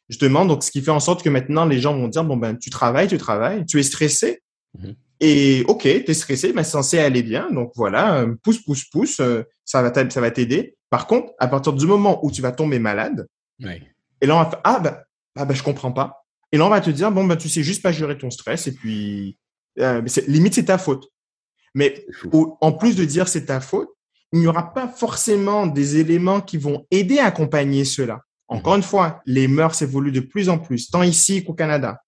justement, 0.10 0.46
donc 0.46 0.64
ce 0.64 0.72
qui 0.72 0.82
fait 0.82 0.92
en 0.92 1.00
sorte 1.00 1.24
que 1.24 1.30
maintenant 1.30 1.66
les 1.66 1.80
gens 1.80 1.98
vont 1.98 2.08
dire 2.08 2.24
bon 2.24 2.38
ben 2.38 2.58
tu 2.58 2.70
travailles, 2.70 3.08
tu 3.08 3.18
travailles, 3.18 3.66
tu 3.66 3.80
es 3.80 3.84
stressé. 3.84 4.44
Mhm. 4.78 4.96
Et 5.20 5.64
ok, 5.68 5.82
tu 5.82 6.12
es 6.12 6.14
stressé, 6.14 6.54
mais 6.54 6.64
c'est 6.64 6.72
censé 6.72 7.00
aller 7.00 7.24
bien. 7.24 7.50
Donc 7.52 7.72
voilà, 7.76 8.22
euh, 8.22 8.36
pousse, 8.44 8.60
pousse, 8.60 8.86
pousse, 8.86 9.20
euh, 9.20 9.44
ça 9.64 9.82
va 9.82 10.10
ça 10.10 10.22
va 10.22 10.32
t'aider. 10.32 10.76
Par 10.90 11.08
contre, 11.08 11.34
à 11.40 11.48
partir 11.48 11.74
du 11.74 11.86
moment 11.86 12.24
où 12.26 12.32
tu 12.32 12.42
vas 12.42 12.52
tomber 12.52 12.80
malade, 12.80 13.28
et 13.60 14.26
là 14.26 14.36
on 14.36 14.44
va 14.44 14.50
faire, 14.50 14.62
ah 14.64 14.80
ben, 14.80 14.98
ah 15.36 15.46
ben 15.46 15.54
je 15.54 15.64
comprends 15.64 15.92
pas. 15.92 16.26
Et 16.52 16.58
là 16.58 16.66
on 16.66 16.70
va 16.70 16.82
te 16.82 16.90
dire 16.90 17.12
bon 17.12 17.26
ben 17.26 17.36
tu 17.36 17.50
sais 17.50 17.64
juste 17.64 17.82
pas 17.82 17.92
gérer 17.92 18.18
ton 18.18 18.30
stress 18.30 18.68
et 18.68 18.74
puis 18.74 19.38
euh, 19.80 20.02
limite 20.28 20.56
c'est 20.56 20.66
ta 20.66 20.78
faute. 20.78 21.08
Mais 21.74 22.06
en 22.62 22.72
plus 22.74 22.96
de 22.96 23.06
dire 23.06 23.28
c'est 23.28 23.46
ta 23.46 23.60
faute, 23.60 23.90
il 24.32 24.40
n'y 24.40 24.48
aura 24.48 24.74
pas 24.74 24.88
forcément 24.88 25.68
des 25.68 25.98
éléments 25.98 26.42
qui 26.42 26.58
vont 26.58 26.86
aider 26.92 27.20
à 27.20 27.26
accompagner 27.26 27.86
cela. 27.86 28.22
Encore 28.48 28.76
une 28.76 28.84
fois, 28.84 29.22
les 29.26 29.48
mœurs 29.48 29.82
évoluent 29.82 30.12
de 30.12 30.20
plus 30.20 30.50
en 30.50 30.60
plus, 30.60 30.90
tant 30.90 31.04
ici 31.04 31.44
qu'au 31.44 31.54
Canada. 31.54 32.02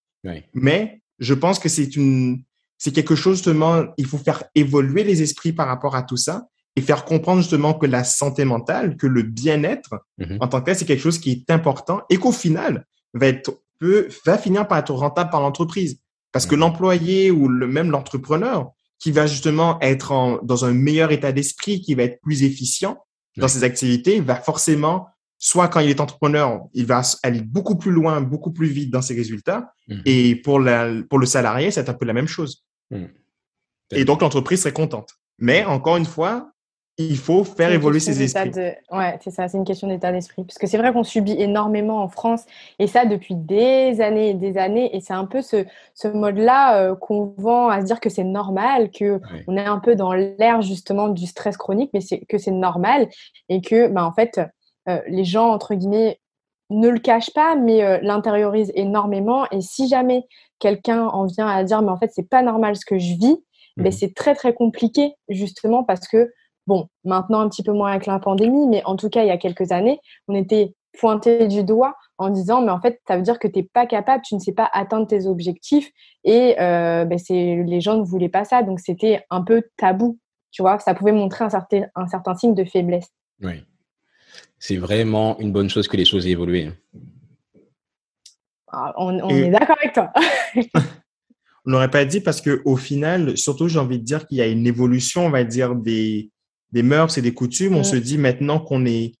Mais 0.54 1.00
je 1.18 1.34
pense 1.34 1.58
que 1.58 1.68
c'est 1.68 1.96
une, 1.96 2.42
c'est 2.78 2.92
quelque 2.92 3.14
chose 3.14 3.36
justement, 3.36 3.84
il 3.96 4.06
faut 4.06 4.18
faire 4.18 4.44
évoluer 4.54 5.04
les 5.04 5.22
esprits 5.22 5.52
par 5.52 5.66
rapport 5.66 5.96
à 5.96 6.02
tout 6.02 6.16
ça 6.16 6.48
et 6.76 6.82
faire 6.82 7.04
comprendre 7.04 7.40
justement 7.40 7.74
que 7.74 7.86
la 7.86 8.04
santé 8.04 8.44
mentale, 8.44 8.96
que 8.96 9.06
le 9.06 9.22
bien-être 9.22 9.94
mm-hmm. 10.20 10.38
en 10.40 10.48
tant 10.48 10.60
que 10.60 10.66
tel, 10.66 10.76
c'est 10.76 10.84
quelque 10.84 11.02
chose 11.02 11.18
qui 11.18 11.30
est 11.32 11.50
important 11.50 12.02
et 12.10 12.18
qu'au 12.18 12.32
final 12.32 12.84
va 13.14 13.28
être 13.28 13.62
peut, 13.78 14.08
va 14.24 14.38
finir 14.38 14.68
par 14.68 14.78
être 14.78 14.92
rentable 14.92 15.30
par 15.30 15.40
l'entreprise. 15.40 16.00
Parce 16.32 16.46
que 16.46 16.54
l'employé 16.54 17.30
ou 17.30 17.48
le, 17.48 17.66
même 17.66 17.90
l'entrepreneur 17.90 18.72
qui 18.98 19.10
va 19.10 19.26
justement 19.26 19.78
être 19.80 20.40
dans 20.42 20.64
un 20.64 20.72
meilleur 20.72 21.12
état 21.12 21.32
d'esprit, 21.32 21.80
qui 21.80 21.94
va 21.94 22.04
être 22.04 22.20
plus 22.20 22.42
efficient 22.42 22.98
dans 23.36 23.48
ses 23.48 23.64
activités, 23.64 24.20
va 24.20 24.36
forcément 24.36 25.08
soit 25.38 25.68
quand 25.68 25.80
il 25.80 25.90
est 25.90 26.00
entrepreneur, 26.00 26.62
il 26.72 26.86
va 26.86 27.02
aller 27.22 27.42
beaucoup 27.42 27.76
plus 27.76 27.90
loin, 27.90 28.20
beaucoup 28.20 28.52
plus 28.52 28.68
vite 28.68 28.90
dans 28.90 29.02
ses 29.02 29.14
résultats. 29.14 29.72
Mhm. 29.88 30.02
Et 30.06 30.36
pour, 30.36 30.58
la, 30.60 30.90
pour 31.08 31.18
le 31.18 31.26
salarié, 31.26 31.70
c'est 31.70 31.88
un 31.88 31.94
peu 31.94 32.06
la 32.06 32.12
même 32.12 32.28
chose. 32.28 32.64
Mhm. 32.90 33.08
Et 33.92 34.04
donc, 34.04 34.22
l'entreprise 34.22 34.60
serait 34.60 34.72
contente. 34.72 35.14
Mais 35.38 35.64
encore 35.64 35.96
une 35.96 36.06
fois, 36.06 36.50
il 36.98 37.18
faut 37.18 37.44
faire 37.44 37.70
évoluer 37.72 38.00
ses 38.00 38.22
esprits. 38.22 38.50
De... 38.50 38.72
Ouais, 38.90 39.18
c'est 39.22 39.30
ça, 39.30 39.48
c'est 39.48 39.58
une 39.58 39.66
question 39.66 39.86
d'état 39.86 40.12
d'esprit. 40.12 40.44
Parce 40.44 40.56
que 40.56 40.66
c'est 40.66 40.78
vrai 40.78 40.92
qu'on 40.92 41.04
subit 41.04 41.36
énormément 41.38 42.02
en 42.02 42.08
France, 42.08 42.44
et 42.78 42.86
ça 42.86 43.04
depuis 43.04 43.34
des 43.34 44.00
années 44.00 44.30
et 44.30 44.34
des 44.34 44.56
années. 44.56 44.96
Et 44.96 45.00
c'est 45.00 45.12
un 45.12 45.26
peu 45.26 45.42
ce, 45.42 45.66
ce 45.94 46.08
mode-là 46.08 46.80
euh, 46.80 46.94
qu'on 46.94 47.34
vend 47.36 47.68
à 47.68 47.82
se 47.82 47.86
dire 47.86 48.00
que 48.00 48.08
c'est 48.08 48.24
normal, 48.24 48.90
que 48.90 49.20
on 49.46 49.56
est 49.58 49.66
un 49.66 49.78
peu 49.78 49.94
dans 49.94 50.14
l'ère 50.14 50.62
justement 50.62 51.08
du 51.08 51.26
stress 51.26 51.58
chronique, 51.58 51.90
mais 51.92 52.00
c'est 52.00 52.20
que 52.20 52.38
c'est 52.38 52.50
normal 52.50 53.08
et 53.50 53.60
que, 53.60 53.88
bah, 53.88 54.06
en 54.06 54.14
fait, 54.14 54.38
euh, 54.38 54.46
les 55.08 55.24
gens, 55.24 55.50
entre 55.50 55.74
guillemets, 55.74 56.20
ne 56.70 56.88
le 56.88 56.98
cachent 56.98 57.32
pas, 57.32 57.54
mais 57.54 57.82
euh, 57.82 57.98
l'intériorisent 58.02 58.72
énormément. 58.74 59.46
Et 59.50 59.60
si 59.60 59.88
jamais 59.88 60.26
quelqu'un 60.58 61.06
en 61.06 61.26
vient 61.26 61.46
à 61.46 61.62
dire, 61.64 61.82
mais 61.82 61.90
en 61.90 61.98
fait, 61.98 62.10
c'est 62.12 62.28
pas 62.28 62.42
normal 62.42 62.76
ce 62.76 62.84
que 62.84 62.98
je 62.98 63.14
vis, 63.14 63.38
ben, 63.76 63.88
mmh. 63.88 63.92
c'est 63.92 64.14
très, 64.14 64.34
très 64.34 64.54
compliqué, 64.54 65.14
justement, 65.28 65.84
parce 65.84 66.08
que, 66.08 66.32
bon, 66.66 66.88
maintenant 67.04 67.40
un 67.40 67.48
petit 67.48 67.62
peu 67.62 67.72
moins 67.72 67.90
avec 67.90 68.06
la 68.06 68.18
pandémie, 68.18 68.66
mais 68.66 68.82
en 68.84 68.96
tout 68.96 69.10
cas, 69.10 69.22
il 69.22 69.28
y 69.28 69.32
a 69.32 69.36
quelques 69.36 69.70
années, 69.70 70.00
on 70.28 70.34
était 70.34 70.74
pointé 70.98 71.46
du 71.46 71.62
doigt 71.62 71.94
en 72.16 72.30
disant, 72.30 72.62
mais 72.62 72.70
en 72.70 72.80
fait, 72.80 73.00
ça 73.06 73.16
veut 73.16 73.22
dire 73.22 73.38
que 73.38 73.46
tu 73.46 73.58
n'es 73.58 73.64
pas 73.70 73.84
capable, 73.84 74.22
tu 74.24 74.34
ne 74.34 74.40
sais 74.40 74.54
pas 74.54 74.70
atteindre 74.72 75.06
tes 75.06 75.26
objectifs. 75.26 75.90
Et 76.24 76.56
euh, 76.58 77.04
ben, 77.04 77.18
les 77.28 77.80
gens 77.82 77.98
ne 77.98 78.02
voulaient 78.02 78.30
pas 78.30 78.44
ça, 78.44 78.62
donc 78.62 78.80
c'était 78.80 79.22
un 79.28 79.42
peu 79.42 79.62
tabou. 79.76 80.18
Tu 80.52 80.62
vois, 80.62 80.78
ça 80.78 80.94
pouvait 80.94 81.12
montrer 81.12 81.44
un 81.44 81.50
certain, 81.50 81.82
un 81.94 82.08
certain 82.08 82.34
signe 82.34 82.54
de 82.54 82.64
faiblesse. 82.64 83.10
Oui 83.42 83.62
c'est 84.58 84.76
vraiment 84.76 85.38
une 85.38 85.52
bonne 85.52 85.70
chose 85.70 85.88
que 85.88 85.96
les 85.96 86.04
choses 86.04 86.26
aient 86.26 86.30
évolué. 86.30 86.70
Ah, 88.68 88.92
on, 88.96 89.28
est 89.28 89.50
d'accord 89.50 89.76
avec 89.80 89.94
toi. 89.94 90.12
on 91.66 91.70
n'aurait 91.70 91.90
pas 91.90 92.04
dit 92.04 92.20
parce 92.20 92.40
que 92.40 92.62
au 92.64 92.76
final, 92.76 93.36
surtout, 93.36 93.68
j'ai 93.68 93.78
envie 93.78 93.98
de 93.98 94.04
dire 94.04 94.26
qu'il 94.26 94.38
y 94.38 94.42
a 94.42 94.46
une 94.46 94.66
évolution, 94.66 95.26
on 95.26 95.30
va 95.30 95.44
dire, 95.44 95.74
des, 95.74 96.30
des 96.72 96.82
mœurs 96.82 97.16
et 97.16 97.22
des 97.22 97.32
coutumes. 97.32 97.76
On 97.76 97.84
se 97.84 97.96
dit 97.96 98.18
maintenant 98.18 98.58
qu'on 98.58 98.84
est, 98.84 99.14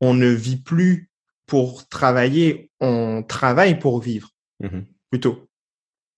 on 0.00 0.14
ne 0.14 0.28
vit 0.28 0.56
plus 0.56 1.10
pour 1.46 1.88
travailler, 1.88 2.70
on 2.80 3.22
travaille 3.26 3.78
pour 3.78 4.00
vivre, 4.00 4.30
mm-hmm. 4.62 4.84
plutôt. 5.10 5.48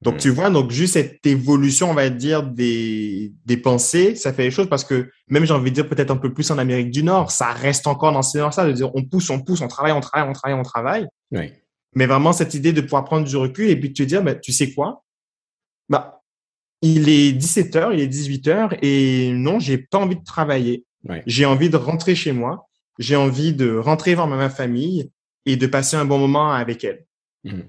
Donc, 0.04 0.18
tu 0.18 0.28
vois, 0.28 0.50
donc 0.50 0.70
juste 0.70 0.92
cette 0.92 1.24
évolution, 1.24 1.90
on 1.90 1.94
va 1.94 2.10
dire, 2.10 2.42
des, 2.42 3.32
des 3.46 3.56
pensées, 3.56 4.14
ça 4.16 4.34
fait 4.34 4.44
les 4.44 4.50
choses 4.50 4.68
parce 4.68 4.84
que 4.84 5.10
même, 5.28 5.46
j'ai 5.46 5.54
envie 5.54 5.70
de 5.70 5.74
dire, 5.74 5.88
peut-être 5.88 6.10
un 6.10 6.18
peu 6.18 6.32
plus 6.32 6.50
en 6.50 6.58
Amérique 6.58 6.90
du 6.90 7.02
Nord, 7.02 7.30
ça 7.30 7.52
reste 7.52 7.86
encore 7.86 8.12
dans 8.12 8.20
ce 8.20 8.38
sens-là, 8.38 8.66
de 8.66 8.72
dire 8.72 8.94
on 8.94 9.02
pousse, 9.02 9.30
on 9.30 9.40
pousse, 9.40 9.62
on 9.62 9.68
travaille, 9.68 9.92
on 9.92 10.00
travaille, 10.00 10.28
on 10.28 10.34
travaille, 10.34 10.60
on 10.60 10.62
travaille. 10.62 11.06
Oui. 11.32 11.52
Mais 11.94 12.04
vraiment, 12.04 12.34
cette 12.34 12.52
idée 12.52 12.74
de 12.74 12.82
pouvoir 12.82 13.04
prendre 13.04 13.26
du 13.26 13.34
recul 13.36 13.70
et 13.70 13.76
puis 13.76 13.88
de 13.88 13.94
te 13.94 14.02
dire, 14.02 14.22
bah, 14.22 14.34
tu 14.34 14.52
sais 14.52 14.74
quoi? 14.74 15.04
Bah, 15.88 16.22
il 16.82 17.08
est 17.08 17.32
17 17.32 17.76
heures, 17.76 17.92
il 17.94 18.00
est 18.00 18.06
18 18.06 18.48
heures 18.48 18.74
et 18.82 19.32
non, 19.32 19.58
j'ai 19.58 19.78
pas 19.78 19.98
envie 19.98 20.16
de 20.16 20.24
travailler. 20.24 20.84
J'ai 21.26 21.46
envie 21.46 21.70
de 21.70 21.76
rentrer 21.78 22.14
chez 22.14 22.32
moi. 22.32 22.68
J'ai 22.98 23.16
envie 23.16 23.54
de 23.54 23.74
rentrer 23.74 24.14
voir 24.14 24.26
ma 24.26 24.50
famille 24.50 25.10
et 25.46 25.56
de 25.56 25.66
passer 25.66 25.96
un 25.96 26.04
bon 26.04 26.18
moment 26.18 26.52
avec 26.52 26.84
elle. 26.84 27.06
Mmh. 27.44 27.60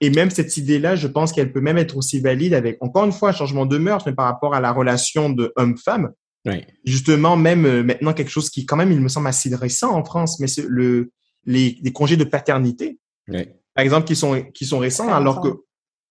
Et 0.00 0.10
même 0.10 0.30
cette 0.30 0.56
idée-là, 0.56 0.96
je 0.96 1.06
pense 1.06 1.32
qu'elle 1.32 1.52
peut 1.52 1.60
même 1.60 1.76
être 1.76 1.96
aussi 1.96 2.20
valide 2.20 2.54
avec, 2.54 2.78
encore 2.80 3.04
une 3.04 3.12
fois, 3.12 3.30
un 3.30 3.32
changement 3.32 3.66
de 3.66 3.76
mœurs, 3.76 4.04
mais 4.06 4.14
par 4.14 4.26
rapport 4.26 4.54
à 4.54 4.60
la 4.60 4.72
relation 4.72 5.30
de 5.30 5.52
homme-femme. 5.56 6.12
Oui. 6.46 6.64
Justement, 6.84 7.36
même 7.36 7.66
euh, 7.66 7.82
maintenant, 7.82 8.14
quelque 8.14 8.30
chose 8.30 8.48
qui, 8.48 8.64
quand 8.64 8.76
même, 8.76 8.92
il 8.92 9.00
me 9.00 9.08
semble 9.08 9.26
assez 9.26 9.54
récent 9.54 9.92
en 9.92 10.02
France, 10.02 10.40
mais 10.40 10.46
c'est 10.46 10.64
le, 10.66 11.10
les, 11.44 11.78
les, 11.82 11.92
congés 11.92 12.16
de 12.16 12.24
paternité. 12.24 12.98
Oui. 13.28 13.46
Par 13.74 13.84
exemple, 13.84 14.06
qui 14.06 14.16
sont, 14.16 14.42
qui 14.54 14.64
sont 14.64 14.78
récents, 14.78 15.12
alors 15.12 15.42
que 15.42 15.48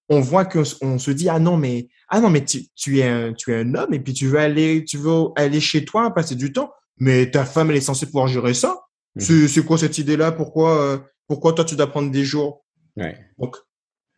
on 0.10 0.22
voit 0.22 0.46
qu'on 0.46 0.64
se 1.00 1.12
dit, 1.12 1.30
ah 1.30 1.40
non, 1.40 1.58
mais, 1.58 1.88
ah 2.10 2.20
non, 2.20 2.30
mais 2.30 2.44
tu, 2.44 2.66
tu, 2.76 3.00
es 3.00 3.08
un, 3.08 3.34
tu 3.34 3.52
es 3.52 3.56
un 3.58 3.76
homme 3.76 3.94
et 3.94 4.00
puis 4.00 4.14
tu 4.14 4.28
veux 4.28 4.40
aller, 4.40 4.84
tu 4.84 4.98
veux 4.98 5.28
aller 5.36 5.60
chez 5.60 5.86
toi, 5.86 6.12
passer 6.14 6.36
du 6.36 6.52
temps, 6.52 6.72
mais 6.98 7.30
ta 7.30 7.46
femme, 7.46 7.70
elle 7.70 7.78
est 7.78 7.82
censée 7.82 8.08
pouvoir 8.08 8.28
gérer 8.28 8.56
ça. 8.56 8.82
Mmh. 9.16 9.48
C'est 9.48 9.66
quoi 9.66 9.78
cette 9.78 9.98
idée-là? 9.98 10.32
Pourquoi, 10.32 10.82
euh, 10.82 10.98
pourquoi 11.28 11.54
toi, 11.54 11.64
tu 11.64 11.76
dois 11.76 11.88
prendre 11.88 12.12
des 12.12 12.26
jours? 12.26 12.66
Ouais. 12.98 13.18
Donc, 13.38 13.56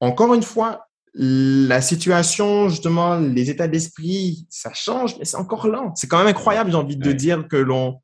encore 0.01 0.33
une 0.33 0.43
fois, 0.43 0.87
la 1.13 1.81
situation, 1.81 2.69
justement, 2.69 3.17
les 3.17 3.49
états 3.49 3.67
d'esprit, 3.67 4.45
ça 4.49 4.73
change, 4.73 5.17
mais 5.19 5.25
c'est 5.25 5.37
encore 5.37 5.67
lent. 5.67 5.93
C'est 5.95 6.07
quand 6.07 6.17
même 6.17 6.27
incroyable, 6.27 6.71
j'ai 6.71 6.77
envie 6.77 6.97
de 6.97 7.11
dire 7.11 7.47
que 7.47 7.57
l'on 7.57 7.99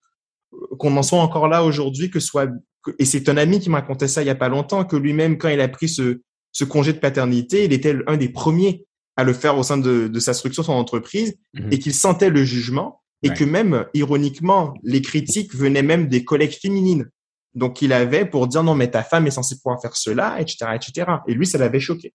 qu'on 0.80 0.96
en 0.96 1.04
soit 1.04 1.20
encore 1.20 1.50
là 1.50 1.64
aujourd'hui, 1.64 2.10
que 2.10 2.22
soit 2.22 2.48
et 3.00 3.06
c'est 3.06 3.28
un 3.28 3.36
ami 3.36 3.60
qui 3.60 3.70
m'a 3.70 3.82
raconté 3.82 4.08
ça 4.08 4.24
il 4.24 4.28
y 4.28 4.30
a 4.30 4.36
pas 4.36 4.48
longtemps, 4.48 4.86
que 4.86 4.96
lui-même, 4.96 5.38
quand 5.38 5.50
il 5.50 5.60
a 5.60 5.68
pris 5.68 5.90
ce, 5.90 6.22
ce 6.54 6.64
congé 6.64 6.94
de 6.94 7.00
paternité, 7.00 7.66
il 7.66 7.74
était 7.74 7.98
un 8.08 8.16
des 8.16 8.30
premiers 8.30 8.86
à 9.18 9.24
le 9.24 9.34
faire 9.34 9.58
au 9.58 9.64
sein 9.64 9.78
de, 9.78 10.08
de 10.08 10.20
sa 10.20 10.34
structure, 10.34 10.64
son 10.64 10.74
entreprise, 10.74 11.36
mhm. 11.54 11.74
et 11.74 11.80
qu'il 11.80 11.94
sentait 11.94 12.30
le 12.30 12.44
jugement, 12.44 13.02
et 13.24 13.30
que 13.30 13.44
même, 13.44 13.86
ironiquement, 13.94 14.76
les 14.84 15.02
critiques 15.02 15.54
venaient 15.56 15.82
même 15.82 16.08
des 16.08 16.24
collègues 16.24 16.52
féminines. 16.52 17.10
Donc, 17.58 17.82
il 17.82 17.92
avait 17.92 18.26
pour 18.26 18.48
dire 18.48 18.62
non, 18.62 18.76
mais 18.76 18.92
ta 18.92 19.02
femme 19.02 19.26
est 19.26 19.32
censée 19.32 19.56
pouvoir 19.56 19.82
faire 19.82 19.98
cela, 19.98 20.40
etc., 20.40 20.72
etc. 20.76 21.12
Et 21.28 21.34
lui, 21.34 21.48
ça 21.48 21.58
l'avait 21.58 21.80
choqué. 21.80 22.14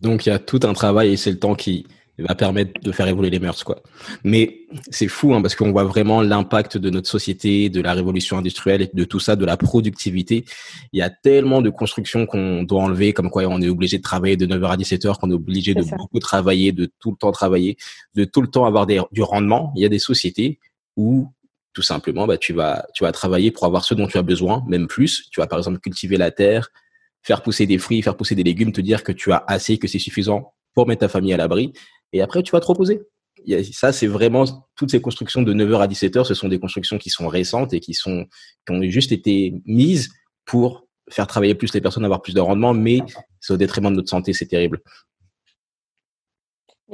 Donc, 0.00 0.26
il 0.26 0.30
y 0.30 0.32
a 0.32 0.40
tout 0.40 0.58
un 0.64 0.72
travail 0.72 1.12
et 1.12 1.16
c'est 1.16 1.30
le 1.30 1.38
temps 1.38 1.54
qui, 1.54 1.86
va 2.18 2.34
permettre 2.34 2.80
de 2.80 2.92
faire 2.92 3.08
évoluer 3.08 3.30
les 3.30 3.40
mœurs, 3.40 3.64
quoi. 3.64 3.82
Mais 4.22 4.66
c'est 4.90 5.08
fou, 5.08 5.34
hein, 5.34 5.42
parce 5.42 5.56
qu'on 5.56 5.72
voit 5.72 5.84
vraiment 5.84 6.20
l'impact 6.20 6.76
de 6.78 6.90
notre 6.90 7.08
société, 7.08 7.68
de 7.68 7.80
la 7.80 7.94
révolution 7.94 8.38
industrielle 8.38 8.82
et 8.82 8.90
de 8.92 9.04
tout 9.04 9.18
ça, 9.18 9.34
de 9.34 9.44
la 9.44 9.56
productivité. 9.56 10.44
Il 10.92 10.98
y 10.98 11.02
a 11.02 11.10
tellement 11.10 11.62
de 11.62 11.70
constructions 11.70 12.26
qu'on 12.26 12.62
doit 12.62 12.82
enlever, 12.82 13.12
comme 13.12 13.30
quoi 13.30 13.44
on 13.46 13.60
est 13.60 13.68
obligé 13.68 13.98
de 13.98 14.02
travailler 14.02 14.36
de 14.36 14.46
9h 14.46 14.70
à 14.70 14.76
17h, 14.76 15.18
qu'on 15.18 15.30
est 15.30 15.34
obligé 15.34 15.74
de 15.74 15.82
beaucoup 15.82 16.20
travailler, 16.20 16.70
de 16.72 16.90
tout 17.00 17.12
le 17.12 17.16
temps 17.16 17.32
travailler, 17.32 17.76
de 18.14 18.24
tout 18.24 18.42
le 18.42 18.48
temps 18.48 18.66
avoir 18.66 18.86
des, 18.86 19.00
du 19.10 19.22
rendement. 19.22 19.72
Il 19.74 19.82
y 19.82 19.86
a 19.86 19.88
des 19.88 19.98
sociétés 19.98 20.60
où 20.96 21.28
tout 21.72 21.82
simplement, 21.82 22.26
bah, 22.26 22.38
tu 22.38 22.52
vas, 22.52 22.86
tu 22.94 23.04
vas 23.04 23.12
travailler 23.12 23.50
pour 23.50 23.64
avoir 23.64 23.84
ce 23.84 23.94
dont 23.94 24.06
tu 24.06 24.18
as 24.18 24.22
besoin, 24.22 24.62
même 24.66 24.86
plus. 24.86 25.28
Tu 25.30 25.40
vas 25.40 25.46
par 25.46 25.58
exemple 25.58 25.78
cultiver 25.78 26.16
la 26.16 26.30
terre, 26.30 26.68
faire 27.22 27.42
pousser 27.42 27.66
des 27.66 27.78
fruits, 27.78 28.02
faire 28.02 28.16
pousser 28.16 28.34
des 28.34 28.42
légumes, 28.42 28.72
te 28.72 28.80
dire 28.80 29.02
que 29.02 29.12
tu 29.12 29.32
as 29.32 29.42
assez, 29.46 29.78
que 29.78 29.88
c'est 29.88 29.98
suffisant 29.98 30.54
pour 30.74 30.86
mettre 30.86 31.00
ta 31.00 31.08
famille 31.08 31.32
à 31.32 31.36
l'abri 31.36 31.72
et 32.12 32.20
après 32.22 32.42
tu 32.42 32.52
vas 32.52 32.60
te 32.60 32.66
reposer. 32.66 33.02
Ça, 33.72 33.92
c'est 33.92 34.06
vraiment 34.06 34.44
toutes 34.76 34.90
ces 34.90 35.00
constructions 35.00 35.42
de 35.42 35.54
9h 35.54 35.80
à 35.80 35.86
17h, 35.86 36.24
ce 36.24 36.34
sont 36.34 36.48
des 36.48 36.60
constructions 36.60 36.98
qui 36.98 37.10
sont 37.10 37.28
récentes 37.28 37.72
et 37.72 37.80
qui 37.80 37.94
sont 37.94 38.26
qui 38.66 38.72
ont 38.72 38.82
juste 38.82 39.10
été 39.10 39.54
mises 39.64 40.10
pour 40.44 40.86
faire 41.10 41.26
travailler 41.26 41.54
plus 41.54 41.72
les 41.74 41.80
personnes, 41.80 42.04
avoir 42.04 42.22
plus 42.22 42.34
de 42.34 42.40
rendement, 42.40 42.74
mais 42.74 43.00
c'est 43.40 43.52
au 43.52 43.56
détriment 43.56 43.90
de 43.90 43.96
notre 43.96 44.10
santé, 44.10 44.32
c'est 44.32 44.46
terrible. 44.46 44.80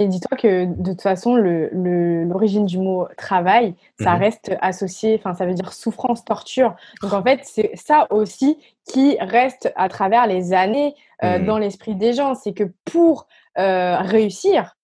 Et 0.00 0.06
dis-toi 0.06 0.36
que 0.36 0.64
de 0.64 0.90
toute 0.92 1.02
façon, 1.02 1.34
l'origine 1.34 2.66
du 2.66 2.78
mot 2.78 3.08
travail, 3.16 3.74
ça 4.00 4.14
mhm. 4.14 4.20
reste 4.20 4.56
associé, 4.60 5.16
enfin, 5.18 5.34
ça 5.34 5.44
veut 5.44 5.54
dire 5.54 5.72
souffrance, 5.72 6.24
torture. 6.24 6.76
Donc 7.02 7.12
en 7.12 7.22
fait, 7.22 7.40
c'est 7.42 7.72
ça 7.74 8.06
aussi 8.10 8.58
qui 8.86 9.18
reste 9.20 9.72
à 9.74 9.88
travers 9.88 10.28
les 10.28 10.52
années 10.52 10.94
euh, 11.24 11.40
mhm. 11.40 11.46
dans 11.46 11.58
l'esprit 11.58 11.96
des 11.96 12.12
gens. 12.12 12.36
C'est 12.36 12.52
que 12.52 12.72
pour 12.84 13.26
euh, 13.58 13.98
réussir, 13.98 14.76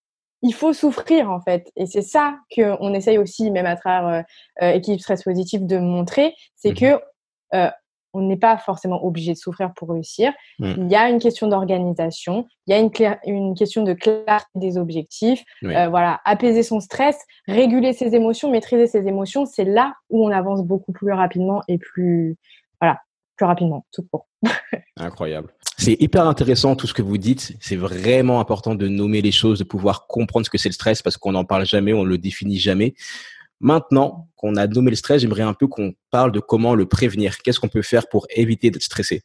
il 0.43 0.53
faut 0.53 0.73
souffrir 0.73 1.31
en 1.31 1.41
fait. 1.41 1.71
Et 1.77 1.87
c'est 1.87 2.03
ça 2.03 2.37
qu'on 2.55 2.93
essaye 2.93 3.19
aussi, 3.19 3.53
même 3.53 3.67
à 3.67 3.77
travers 3.77 4.09
euh, 4.09 4.23
euh, 4.63 4.73
Équipe 4.73 5.01
Stress 5.01 5.23
Positif, 5.23 5.63
de 5.63 5.79
montrer, 5.79 6.35
c'est 6.57 6.73
mmh 6.73 6.75
que 6.75 7.01
on 8.15 8.23
n'est 8.23 8.39
pas 8.39 8.57
forcément 8.57 9.05
obligé 9.05 9.33
de 9.33 9.39
souffrir 9.39 9.73
pour 9.75 9.91
réussir. 9.91 10.33
Mmh. 10.59 10.73
Il 10.79 10.91
y 10.91 10.97
a 10.97 11.11
une 11.11 11.19
question 11.19 11.49
d'organisation, 11.49 12.47
il 12.67 12.75
y 12.75 12.75
a 12.75 12.79
une, 12.79 12.91
une 13.27 13.55
question 13.55 13.83
de 13.83 13.93
clarté 13.93 14.49
des 14.55 14.79
objectifs. 14.79 15.43
voilà, 15.63 16.21
apaiser 16.25 16.63
son 16.63 16.81
stress, 16.81 17.19
réguler 17.47 17.93
ses 17.93 18.15
émotions, 18.15 18.51
maîtriser 18.51 18.87
ses 18.87 19.07
émotions, 19.07 19.45
c'est 19.45 19.65
là 19.65 19.95
où 20.11 20.25
on 20.25 20.31
avance 20.31 20.63
beaucoup 20.65 20.93
plus 20.93 21.13
rapidement 21.13 21.63
et 21.69 21.79
plus, 21.79 22.37
voilà, 22.81 23.01
plus 23.37 23.47
rapidement, 23.47 23.85
tout 23.93 24.07
court. 24.11 24.27
Incroyable. 24.97 25.53
C'est 25.77 26.01
hyper 26.01 26.27
intéressant 26.27 26.77
tout 26.77 26.87
ce 26.87 26.95
que 26.95 27.03
vous 27.03 27.19
dites. 27.19 27.57
C'est 27.61 27.77
vraiment 27.77 28.41
important 28.41 28.75
de 28.75 28.87
nommer 28.87 29.23
les 29.23 29.33
choses, 29.33 29.59
de 29.59 29.65
pouvoir 29.65 30.07
comprendre 30.07 30.47
ce 30.47 30.51
que 30.51 30.59
c'est 30.59 30.69
le 30.69 30.75
stress 30.75 31.03
parce 31.03 31.17
qu'on 31.17 31.33
n'en 31.33 31.45
parle 31.45 31.67
jamais, 31.67 31.93
on 31.93 32.05
le 32.05 32.17
définit 32.17 32.59
jamais. 32.59 32.95
Maintenant 33.65 34.29
qu'on 34.37 34.57
a 34.57 34.67
nommé 34.67 34.91
le 34.91 34.97
stress, 34.97 35.23
j'aimerais 35.23 35.41
un 35.43 35.55
peu 35.55 35.67
qu'on 35.67 35.95
parle 36.11 36.33
de 36.33 36.39
comment 36.39 36.75
le 36.75 36.87
prévenir. 36.87 37.39
Qu'est-ce 37.39 37.59
qu'on 37.59 37.69
peut 37.69 37.81
faire 37.81 38.11
pour 38.11 38.27
éviter 38.29 38.71
d'être 38.71 38.83
stressé? 38.83 39.23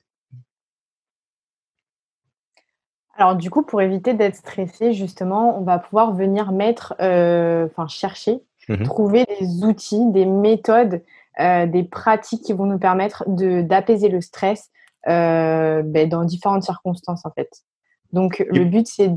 Alors 3.18 3.36
du 3.36 3.50
coup, 3.50 3.64
pour 3.64 3.82
éviter 3.82 4.14
d'être 4.14 4.38
stressé, 4.38 4.94
justement, 4.94 5.60
on 5.60 5.64
va 5.66 5.78
pouvoir 5.78 6.14
venir 6.14 6.54
mettre, 6.54 6.96
euh, 7.02 7.66
enfin 7.66 7.90
chercher, 7.90 8.40
mmh 8.70 8.84
trouver 8.86 9.26
des 9.42 9.66
outils, 9.66 10.10
des 10.12 10.26
méthodes, 10.26 11.04
euh, 11.42 11.66
des 11.66 11.84
pratiques 11.84 12.44
qui 12.44 12.54
vont 12.54 12.66
nous 12.66 12.80
permettre 12.80 13.26
d'apaiser 13.28 14.08
le 14.08 14.22
stress 14.22 14.72
euh, 15.10 15.82
ben, 15.84 16.08
dans 16.08 16.24
différentes 16.24 16.64
circonstances 16.64 17.26
en 17.26 17.32
fait. 17.32 17.50
Donc 18.14 18.46
le 18.50 18.64
but 18.64 18.88
c'est 18.88 19.14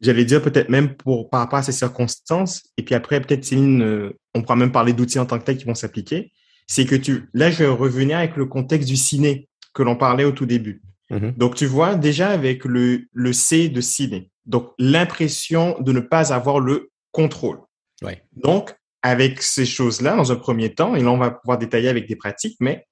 J'allais 0.00 0.24
dire 0.24 0.42
peut-être 0.42 0.68
même 0.68 0.94
pour 0.94 1.30
par 1.30 1.40
rapport 1.40 1.58
à 1.58 1.62
ces 1.62 1.72
circonstances, 1.72 2.62
et 2.76 2.82
puis 2.82 2.94
après 2.94 3.20
peut-être 3.20 3.44
Céline, 3.44 3.82
euh, 3.82 4.18
on 4.34 4.42
pourra 4.42 4.56
même 4.56 4.72
parler 4.72 4.92
d'outils 4.92 5.18
en 5.18 5.26
tant 5.26 5.38
que 5.38 5.44
tel 5.44 5.56
qui 5.56 5.64
vont 5.64 5.74
s'appliquer. 5.74 6.32
C'est 6.66 6.84
que 6.84 6.94
tu, 6.94 7.28
là 7.32 7.50
je 7.50 7.64
vais 7.64 7.68
revenir 7.68 8.18
avec 8.18 8.36
le 8.36 8.46
contexte 8.46 8.88
du 8.88 8.96
ciné 8.96 9.48
que 9.72 9.82
l'on 9.82 9.96
parlait 9.96 10.24
au 10.24 10.32
tout 10.32 10.46
début. 10.46 10.82
Mm-hmm. 11.10 11.36
Donc 11.36 11.54
tu 11.54 11.66
vois 11.66 11.94
déjà 11.94 12.28
avec 12.28 12.64
le 12.64 13.06
le 13.12 13.32
C 13.32 13.68
de 13.68 13.80
ciné, 13.80 14.30
donc 14.44 14.72
l'impression 14.78 15.76
de 15.80 15.92
ne 15.92 16.00
pas 16.00 16.32
avoir 16.32 16.60
le 16.60 16.90
contrôle. 17.12 17.60
Ouais. 18.02 18.22
Donc 18.34 18.74
avec 19.02 19.40
ces 19.40 19.64
choses-là, 19.64 20.16
dans 20.16 20.32
un 20.32 20.36
premier 20.36 20.74
temps, 20.74 20.94
et 20.94 21.02
là 21.02 21.10
on 21.10 21.18
va 21.18 21.30
pouvoir 21.30 21.58
détailler 21.58 21.88
avec 21.88 22.08
des 22.08 22.16
pratiques, 22.16 22.56
mais 22.60 22.86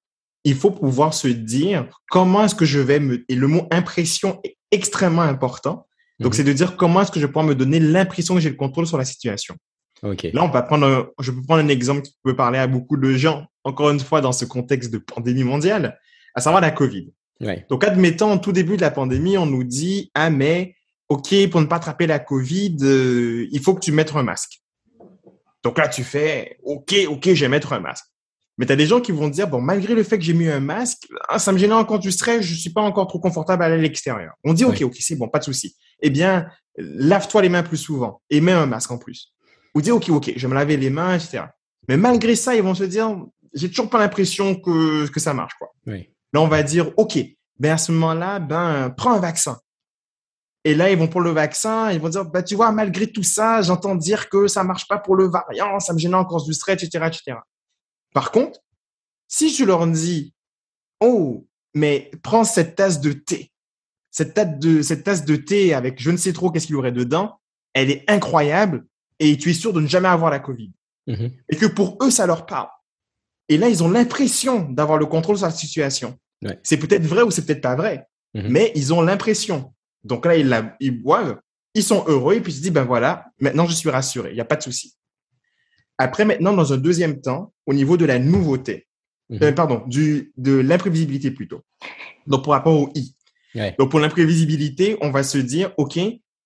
il 0.45 0.55
faut 0.55 0.71
pouvoir 0.71 1.13
se 1.13 1.29
dire 1.29 1.89
comment 2.09 2.45
est-ce 2.45 2.55
que 2.55 2.67
je 2.67 2.79
vais 2.79 3.01
me... 3.01 3.25
Et 3.29 3.35
le 3.35 3.49
mot 3.49 3.67
impression 3.71 4.41
est 4.45 4.57
extrêmement 4.71 5.23
important. 5.23 5.87
Donc, 6.21 6.33
mhm. 6.33 6.37
c'est 6.37 6.45
de 6.45 6.53
dire 6.53 6.77
comment 6.77 7.03
est-ce 7.03 7.11
que 7.11 7.21
je 7.21 7.27
peux 7.27 7.43
me 7.43 7.55
donner 7.55 7.81
l'impression 7.81 8.35
que 8.35 8.41
j'ai 8.41 8.51
le 8.51 8.57
contrôle 8.57 8.87
sur 8.87 8.99
la 8.99 9.05
situation. 9.05 9.57
Okay. 10.03 10.33
Là, 10.33 10.45
on 10.45 10.49
va 10.49 10.63
prendre, 10.63 11.13
je 11.19 11.31
peux 11.31 11.43
prendre 11.43 11.63
un 11.63 11.69
exemple 11.69 12.03
qui 12.03 12.15
peut 12.23 12.37
parler 12.37 12.59
à 12.59 12.67
beaucoup 12.67 12.97
de 12.97 13.13
gens, 13.13 13.47
encore 13.65 13.91
une 13.91 14.01
fois, 14.01 14.21
dans 14.21 14.33
ce 14.33 14.45
contexte 14.45 14.93
de 14.93 14.99
pandémie 14.99 15.45
mondiale, 15.45 15.99
à 16.35 16.41
savoir 16.41 16.61
la 16.61 16.71
COVID. 16.71 17.11
Donc, 17.69 17.85
admettons, 17.85 18.35
au 18.35 18.39
tout 18.39 18.53
début 18.53 18.77
de 18.77 18.83
la 18.83 18.91
pandémie, 18.91 19.37
on 19.37 19.47
nous 19.47 19.65
dit, 19.65 20.11
ah, 20.15 20.31
mais, 20.31 20.77
OK, 21.09 21.35
pour 21.51 21.61
ne 21.61 21.67
pas 21.67 21.77
attraper 21.77 22.07
la 22.07 22.19
COVID, 22.19 22.77
euh, 22.83 23.47
il 23.51 23.61
faut 23.61 23.75
que 23.75 23.81
tu 23.81 23.93
mettes 23.93 24.15
un 24.15 24.23
masque. 24.23 24.63
Donc 25.63 25.79
là, 25.79 25.89
tu 25.89 26.05
fais, 26.05 26.59
OK, 26.63 26.95
OK, 27.09 27.33
je 27.33 27.41
vais 27.41 27.49
mettre 27.49 27.73
un 27.73 27.81
masque. 27.81 28.05
Mais 28.57 28.67
tu 28.67 28.73
as 28.73 28.77
des 28.77 28.87
gens 28.87 29.01
qui 29.01 29.13
vont 29.13 29.29
dire, 29.29 29.49
bon, 29.49 29.61
malgré 29.61 29.95
le 29.95 30.03
fait 30.03 30.17
que 30.17 30.25
j'ai 30.25 30.33
mis 30.35 30.49
un 30.49 30.61
masque, 30.61 31.09
ah, 31.29 31.39
ça 31.39 31.51
me 31.53 31.59
gêne 31.59 31.73
encore 31.73 31.99
du 31.99 32.13
stress, 32.13 32.43
je 32.43 32.55
suis 32.55 32.71
pas 32.71 32.83
encore 32.83 33.07
trop 33.09 33.19
confortable 33.19 33.63
à 33.63 33.67
aller 33.67 33.75
à 33.75 33.79
l'extérieur. 33.79 34.35
On 34.45 34.53
dit, 34.53 34.65
OK, 34.65 34.81
OK, 34.83 34.97
c'est 35.01 35.17
bon, 35.17 35.29
pas 35.29 35.41
de 35.41 35.45
souci. 35.45 35.75
Eh 36.05 36.11
bien, 36.11 36.47
lave-toi 36.77 37.41
les 37.43 37.49
mains 37.49 37.63
plus 37.63 37.79
souvent 37.79 38.21
et 38.29 38.43
mets 38.43 38.53
un 38.53 38.67
masque 38.67 38.91
en 38.91 38.99
plus. 38.99 39.33
Ou 39.75 39.81
dis, 39.81 39.91
OK, 39.91 40.11
OK, 40.11 40.33
je 40.37 40.47
vais 40.47 40.51
me 40.51 40.55
laver 40.55 40.77
les 40.77 40.91
mains, 40.91 41.15
etc. 41.17 41.45
Mais 41.89 41.97
malgré 41.97 42.37
ça, 42.37 42.55
ils 42.55 42.63
vont 42.63 42.75
se 42.75 42.85
dire, 42.85 43.17
j'ai 43.55 43.71
toujours 43.71 43.89
pas 43.89 43.99
l'impression 43.99 44.55
que, 44.55 45.09
que 45.09 45.19
ça 45.19 45.33
marche, 45.33 45.55
quoi. 45.59 45.73
Là, 45.87 46.41
on 46.41 46.47
va 46.47 46.63
dire, 46.63 46.93
OK, 46.99 47.19
ben 47.59 47.73
à 47.73 47.79
ce 47.79 47.91
moment-là, 47.93 48.39
ben, 48.39 48.91
prends 48.91 49.15
un 49.15 49.19
vaccin. 49.19 49.59
Et 50.65 50.75
là, 50.75 50.91
ils 50.91 50.99
vont 50.99 51.09
pour 51.09 51.23
le 51.23 51.31
vaccin, 51.31 51.91
ils 51.91 52.01
vont 52.01 52.11
dire, 52.11 52.25
bah, 52.27 52.43
tu 52.43 52.55
vois, 52.55 52.71
malgré 52.71 53.11
tout 53.11 53.23
ça, 53.23 53.63
j'entends 53.63 53.95
dire 53.95 54.29
que 54.29 54.47
ça 54.47 54.63
marche 54.63 54.87
pas 54.87 54.99
pour 54.99 55.17
le 55.17 55.27
variant, 55.27 55.81
ça 55.81 55.95
me 55.95 55.99
gêne 55.99 56.15
encore 56.15 56.45
du 56.45 56.53
stress, 56.53 56.83
etc., 56.83 57.07
etc. 57.07 57.39
Par 58.13 58.31
contre, 58.31 58.61
si 59.27 59.55
je 59.55 59.65
leur 59.65 59.87
dis, 59.87 60.35
oh, 61.01 61.47
mais 61.75 62.11
prends 62.23 62.45
cette 62.45 62.77
tasse 62.77 63.01
de 63.01 63.13
thé, 63.13 63.51
cette 64.15 64.35
tasse 64.35 64.59
de, 64.61 64.81
cette 64.81 65.03
tasse 65.03 65.25
de 65.25 65.35
thé 65.35 65.75
avec 65.75 66.01
je 66.01 66.13
ne 66.13 66.17
sais 66.17 66.33
trop 66.33 66.53
qu'est-ce 66.53 66.67
qu'il 66.67 66.77
y 66.77 66.79
aurait 66.79 66.93
dedans, 66.93 67.41
elle 67.73 67.91
est 67.91 68.09
incroyable 68.09 68.87
et 69.19 69.37
tu 69.37 69.51
es 69.51 69.55
sûr 69.55 69.73
de 69.73 69.81
ne 69.81 69.89
jamais 69.89 70.07
avoir 70.07 70.31
la 70.31 70.39
Covid. 70.39 70.71
Mm-hmm. 71.09 71.33
Et 71.49 71.57
que 71.57 71.67
pour 71.67 71.99
eux, 72.01 72.11
ça 72.13 72.25
leur 72.25 72.47
parle. 72.47 72.69
Et 73.49 73.59
là, 73.59 73.69
ils 73.69 73.83
ont 73.83 73.91
l'impression 73.91 74.71
d'avoir 74.71 74.99
le 74.99 75.07
contrôle 75.07 75.37
sur 75.37 75.47
la 75.47 75.53
situation. 75.53 76.17
C'est 76.63 76.77
peut-être 76.77 77.05
vrai 77.05 77.23
ou 77.23 77.33
c'est 77.33 77.45
peut-être 77.45 77.61
pas 77.61 77.75
vrai, 77.75 78.07
mm-hmm. 78.37 78.49
mais 78.51 78.71
ils 78.77 78.95
ont 78.95 79.03
l'impression. 79.03 79.75
Donc 80.05 80.27
là, 80.27 80.37
ils, 80.37 80.47
la, 80.47 80.77
ils 80.79 81.03
boivent, 81.03 81.41
ils 81.75 81.83
sont 81.83 82.05
heureux 82.07 82.35
et 82.35 82.41
puis 82.41 82.53
ils 82.53 82.57
se 82.57 82.63
disent, 82.63 82.73
ben 82.73 82.85
voilà, 82.85 83.27
maintenant 83.41 83.67
je 83.67 83.75
suis 83.75 83.91
rassuré, 83.91 84.31
il 84.31 84.35
n'y 84.35 84.41
a 84.41 84.45
pas 84.45 84.57
de 84.57 84.63
souci. 84.63 84.95
Après, 85.99 86.25
maintenant, 86.25 86.53
dans 86.53 86.73
un 86.73 86.77
deuxième 86.77 87.21
temps, 87.21 87.53
au 87.67 87.75
niveau 87.75 87.97
de 87.97 88.05
la 88.05 88.21
nouveauté, 88.21 88.87
mhm. 89.31 89.43
euh, 89.43 89.53
pardon, 89.53 89.83
du, 89.89 90.33
de 90.37 90.53
l'imprévisibilité 90.53 91.33
plutôt. 91.33 91.63
Donc, 92.29 92.45
pour 92.45 92.53
rapport 92.53 92.81
au 92.81 92.91
I. 92.95 93.17
Donc, 93.79 93.91
pour 93.91 94.01
l'imprévisibilité, 94.01 94.97
on 95.01 95.11
va 95.11 95.23
se 95.23 95.39
dire, 95.39 95.73
OK, 95.77 95.99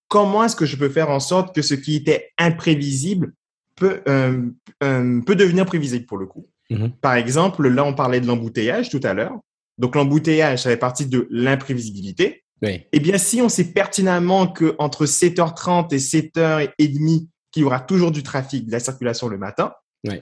comment 0.09 0.45
est-ce 0.45 0.57
que 0.57 0.67
je 0.67 0.77
peux 0.77 0.89
faire 0.89 1.11
en 1.11 1.21
sorte 1.21 1.55
que 1.55 1.63
ce 1.63 1.75
qui 1.75 1.97
était 1.97 2.31
imprévisible 2.39 3.33
peut, 3.77 4.01
euh, 4.09 4.43
euh, 4.83 5.21
peut 5.23 5.37
devenir 5.37 5.65
prévisible 5.67 6.07
pour 6.07 6.19
le 6.19 6.27
coup? 6.27 6.47
Mhm. 6.71 6.93
Par 7.01 7.15
exemple, 7.15 7.67
là, 7.69 7.85
on 7.85 7.95
parlait 7.95 8.21
de 8.21 8.27
l'embouteillage 8.27 8.91
tout 8.91 9.01
à 9.03 9.15
l'heure. 9.15 9.39
Donc, 9.79 9.95
l'embouteillage, 9.95 10.63
ça 10.63 10.71
fait 10.71 10.77
partie 10.77 11.07
de 11.07 11.27
l'imprévisibilité. 11.31 12.43
Eh 12.63 13.01
bien, 13.01 13.19
si 13.19 13.41
on 13.41 13.49
sait 13.49 13.73
pertinemment 13.73 14.49
que 14.49 14.75
entre 14.79 15.07
7h30 15.07 15.95
et 15.95 15.99
7h30, 15.99 17.29
qu'il 17.51 17.63
y 17.63 17.65
aura 17.65 17.81
toujours 17.81 18.11
du 18.11 18.23
trafic, 18.23 18.67
de 18.67 18.73
la 18.73 18.81
circulation 18.81 19.29
le 19.29 19.39
matin, 19.39 19.73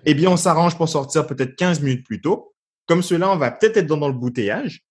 eh 0.05 0.15
bien, 0.15 0.31
on 0.31 0.37
s'arrange 0.37 0.77
pour 0.77 0.89
sortir 0.89 1.27
peut-être 1.27 1.57
15 1.57 1.81
minutes 1.81 2.05
plus 2.05 2.21
tôt. 2.21 2.53
Comme 2.87 3.03
cela, 3.03 3.31
on 3.31 3.37
va 3.37 3.51
peut-être 3.51 3.79
être 3.79 3.87
dans, 3.87 4.07
le 4.07 4.15
bouteillage, 4.15 4.83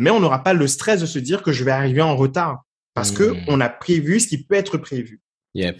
mais 0.00 0.10
on 0.10 0.18
n'aura 0.18 0.42
pas 0.42 0.54
le 0.54 0.66
stress 0.66 1.02
de 1.02 1.06
se 1.06 1.18
dire 1.18 1.42
que 1.42 1.52
je 1.52 1.62
vais 1.62 1.70
arriver 1.70 2.00
en 2.00 2.16
retard 2.16 2.64
parce 2.94 3.12
que 3.12 3.34
hmm. 3.34 3.44
on 3.48 3.60
a 3.60 3.68
prévu 3.68 4.18
ce 4.18 4.28
qui 4.28 4.42
peut 4.42 4.54
être 4.54 4.78
prévu. 4.78 5.20
Yep. 5.54 5.76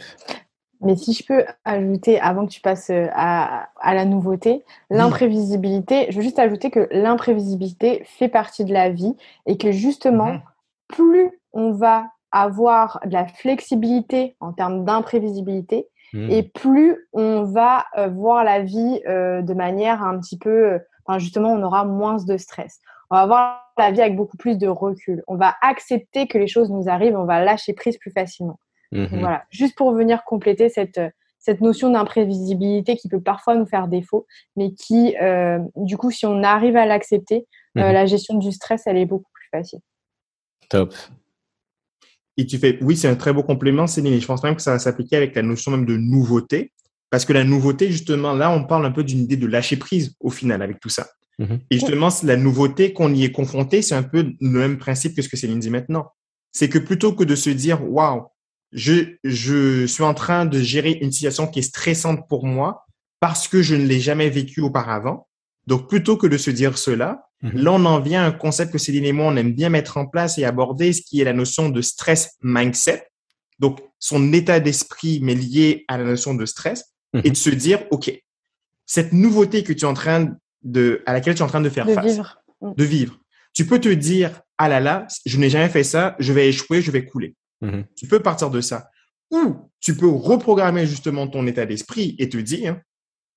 Mais 0.83 0.95
si 0.97 1.15
je 1.15 1.25
peux 1.25 1.45
ajouter, 1.65 2.21
avant 2.21 2.47
que 2.47 2.53
tu 2.53 2.61
passes 2.61 2.91
euh, 2.91 3.07
à, 3.13 3.69
la 3.83 4.05
nouveauté, 4.05 4.63
l'imprévisibilité, 4.91 6.07
je 6.11 6.17
veux 6.17 6.23
juste 6.23 6.39
ajouter 6.39 6.71
que 6.71 6.87
l'imprévisibilité 6.91 8.03
fait 8.05 8.29
partie 8.29 8.65
de 8.65 8.73
la 8.73 8.91
vie 8.91 9.15
et 9.47 9.57
que 9.57 9.73
justement, 9.73 10.35
mhm. 10.35 10.43
plus 10.89 11.31
on 11.53 11.73
va 11.73 12.07
avoir 12.31 13.01
de 13.07 13.13
la 13.13 13.27
flexibilité 13.27 14.37
en 14.41 14.53
termes 14.53 14.85
d'imprévisibilité, 14.85 15.89
hmm. 16.13 16.31
et 16.31 16.43
plus 16.43 17.09
on 17.13 17.45
va 17.45 17.87
euh, 17.97 18.09
voir 18.09 18.45
la 18.45 18.61
vie 18.61 19.01
euh, 19.09 19.41
de 19.43 19.55
manière 19.55 20.03
un 20.03 20.21
petit 20.21 20.39
peu, 20.39 20.79
enfin 21.07 21.19
justement, 21.19 21.53
on 21.53 21.63
aura 21.63 21.85
moins 21.85 22.23
de 22.23 22.37
stress. 22.37 22.81
On 23.11 23.17
va 23.17 23.27
voir 23.27 23.70
la 23.81 23.91
vie 23.91 24.01
avec 24.01 24.17
beaucoup 24.17 24.37
plus 24.37 24.59
de 24.59 24.69
recul. 24.69 25.23
On 25.27 25.37
va 25.37 25.55
accepter 25.63 26.27
que 26.27 26.39
les 26.39 26.47
choses 26.47 26.71
nous 26.71 26.89
arrivent, 26.89 27.17
on 27.17 27.25
va 27.25 27.43
lâcher 27.43 27.73
prise 27.73 27.99
plus 27.99 28.11
facilement. 28.11 28.59
Mhm. 28.93 29.21
Voilà, 29.21 29.45
juste 29.51 29.77
pour 29.77 29.93
venir 29.93 30.25
compléter 30.25 30.69
cette, 30.69 31.01
cette 31.39 31.61
notion 31.61 31.91
d'imprévisibilité 31.91 32.97
qui 32.97 33.09
peut 33.09 33.21
parfois 33.21 33.55
nous 33.57 33.67
faire 33.67 33.89
défaut, 33.89 34.27
mais 34.57 34.73
qui, 34.73 35.17
euh, 35.23 35.59
du 35.77 35.97
coup, 35.97 36.11
si 36.11 36.27
on 36.27 36.43
arrive 36.43 36.77
à 36.77 36.87
l'accepter, 36.87 37.47
euh, 37.79 37.89
mhm. 37.89 37.93
la 37.93 38.07
gestion 38.07 38.39
du 38.39 38.53
stress, 38.53 38.83
elle 38.87 38.97
est 38.97 39.07
beaucoup 39.07 39.31
plus 39.33 39.49
facile. 39.51 39.81
Top. 40.69 40.95
Et 42.37 42.47
tu 42.47 42.59
fais, 42.59 42.79
oui, 42.83 42.97
c'est 42.97 43.09
un 43.09 43.17
très 43.17 43.33
beau 43.33 43.43
complément, 43.43 43.87
Céline, 43.87 44.15
et 44.15 44.21
je 44.21 44.27
pense 44.27 44.43
même 44.43 44.57
que 44.57 44.63
ça 44.63 44.73
va 44.73 44.79
s'appliquer 44.79 45.17
avec 45.17 45.35
la 45.35 45.43
notion 45.43 45.71
même 45.71 45.85
de 45.85 45.97
nouveauté, 45.97 46.73
parce 47.11 47.25
que 47.25 47.33
la 47.33 47.45
nouveauté, 47.45 47.91
justement, 47.91 48.33
là, 48.33 48.51
on 48.51 48.65
parle 48.65 48.87
un 48.87 48.93
peu 48.93 49.05
d'une 49.05 49.19
idée 49.19 49.37
de 49.37 49.47
lâcher 49.47 49.77
prise 49.77 50.15
au 50.21 50.31
final 50.31 50.63
avec 50.63 50.79
tout 50.81 50.89
ça. 50.89 51.09
Mhm. 51.41 51.61
Et 51.71 51.79
justement, 51.79 52.11
la 52.23 52.37
nouveauté 52.37 52.93
qu'on 52.93 53.13
y 53.15 53.25
est 53.25 53.33
confronté, 53.33 53.81
c'est 53.81 53.95
un 53.95 54.03
peu 54.03 54.35
le 54.41 54.59
même 54.59 54.79
principe 54.79 55.17
que 55.17 55.23
ce 55.23 55.29
que 55.29 55.39
Céline 55.39 55.59
dit 55.59 55.71
maintenant. 55.71 56.13
C'est 56.53 56.69
que 56.69 56.79
plutôt 56.79 57.15
que 57.15 57.25
de 57.25 57.35
se 57.35 57.49
dire, 57.51 57.83
waouh, 57.83 58.27
je, 58.73 59.17
je 59.25 59.87
suis 59.87 60.05
en 60.05 60.15
train 60.15 60.45
de 60.45 60.61
gérer 60.61 60.99
une 61.01 61.11
situation 61.11 61.47
qui 61.47 61.61
est 61.61 61.63
stressante 61.63 62.29
pour 62.29 62.47
moi 62.47 62.85
parce 63.21 63.49
que 63.49 63.63
je 63.63 63.75
ne 63.75 63.87
l'ai 63.87 64.01
jamais 64.01 64.29
vécue 64.29 64.61
auparavant. 64.61 65.29
Donc, 65.67 65.89
plutôt 65.89 66.17
que 66.17 66.27
de 66.27 66.37
se 66.37 66.51
dire 66.51 66.77
cela, 66.77 67.25
mhm. 67.43 67.63
là, 67.63 67.73
on 67.73 67.85
en 67.87 68.01
vient 68.01 68.23
à 68.23 68.27
un 68.27 68.33
concept 68.33 68.73
que 68.73 68.79
Céline 68.79 69.07
et 69.07 69.13
moi, 69.13 69.27
on 69.27 69.37
aime 69.37 69.55
bien 69.55 69.71
mettre 69.71 69.97
en 69.97 70.07
place 70.07 70.37
et 70.37 70.45
aborder, 70.45 70.93
ce 70.93 71.01
qui 71.01 71.21
est 71.21 71.25
la 71.25 71.33
notion 71.33 71.71
de 71.71 71.81
stress 71.81 72.37
mindset. 72.43 73.07
Donc, 73.59 73.81
son 73.99 74.33
état 74.35 74.61
d'esprit, 74.61 75.21
mais 75.23 75.35
lié 75.35 75.85
à 75.89 75.97
la 75.97 76.05
notion 76.05 76.35
de 76.35 76.45
stress, 76.45 76.85
et 77.15 77.19
mhm. 77.19 77.31
de 77.31 77.35
se 77.37 77.51
dire, 77.51 77.85
OK, 77.91 78.13
cette 78.85 79.13
nouveauté 79.13 79.65
que 79.65 79.73
tu 79.73 79.85
es 79.85 79.89
en 79.89 79.95
train 79.95 80.37
de, 80.63 81.03
à 81.07 81.13
laquelle 81.13 81.35
tu 81.35 81.41
es 81.41 81.45
en 81.45 81.49
train 81.49 81.61
de 81.61 81.69
faire 81.69 81.89
face, 81.89 82.05
vivre. 82.05 82.43
Mm. 82.61 82.73
de 82.77 82.85
vivre, 82.85 83.21
tu 83.53 83.67
peux 83.67 83.81
te 83.81 83.89
dire, 83.89 84.43
ah 84.59 84.69
là 84.69 84.81
là, 84.81 85.07
je 85.27 85.39
n'ai 85.39 85.51
jamais 85.51 85.69
fait 85.69 85.85
ça, 85.85 86.17
je 86.19 86.33
vais 86.33 86.49
échouer, 86.49 86.83
je 86.83 86.91
vais 86.91 87.05
couler. 87.05 87.35
Mhm. 87.61 87.85
Tu 87.97 88.07
peux 88.07 88.21
partir 88.21 88.51
de 88.51 88.61
ça. 88.61 88.91
Ou 89.31 89.71
tu 89.81 89.97
peux 89.97 90.09
reprogrammer 90.09 90.87
justement 90.87 91.27
ton 91.27 91.47
état 91.47 91.67
d'esprit 91.67 92.17
et 92.19 92.29
te 92.29 92.37
dire, 92.37 92.81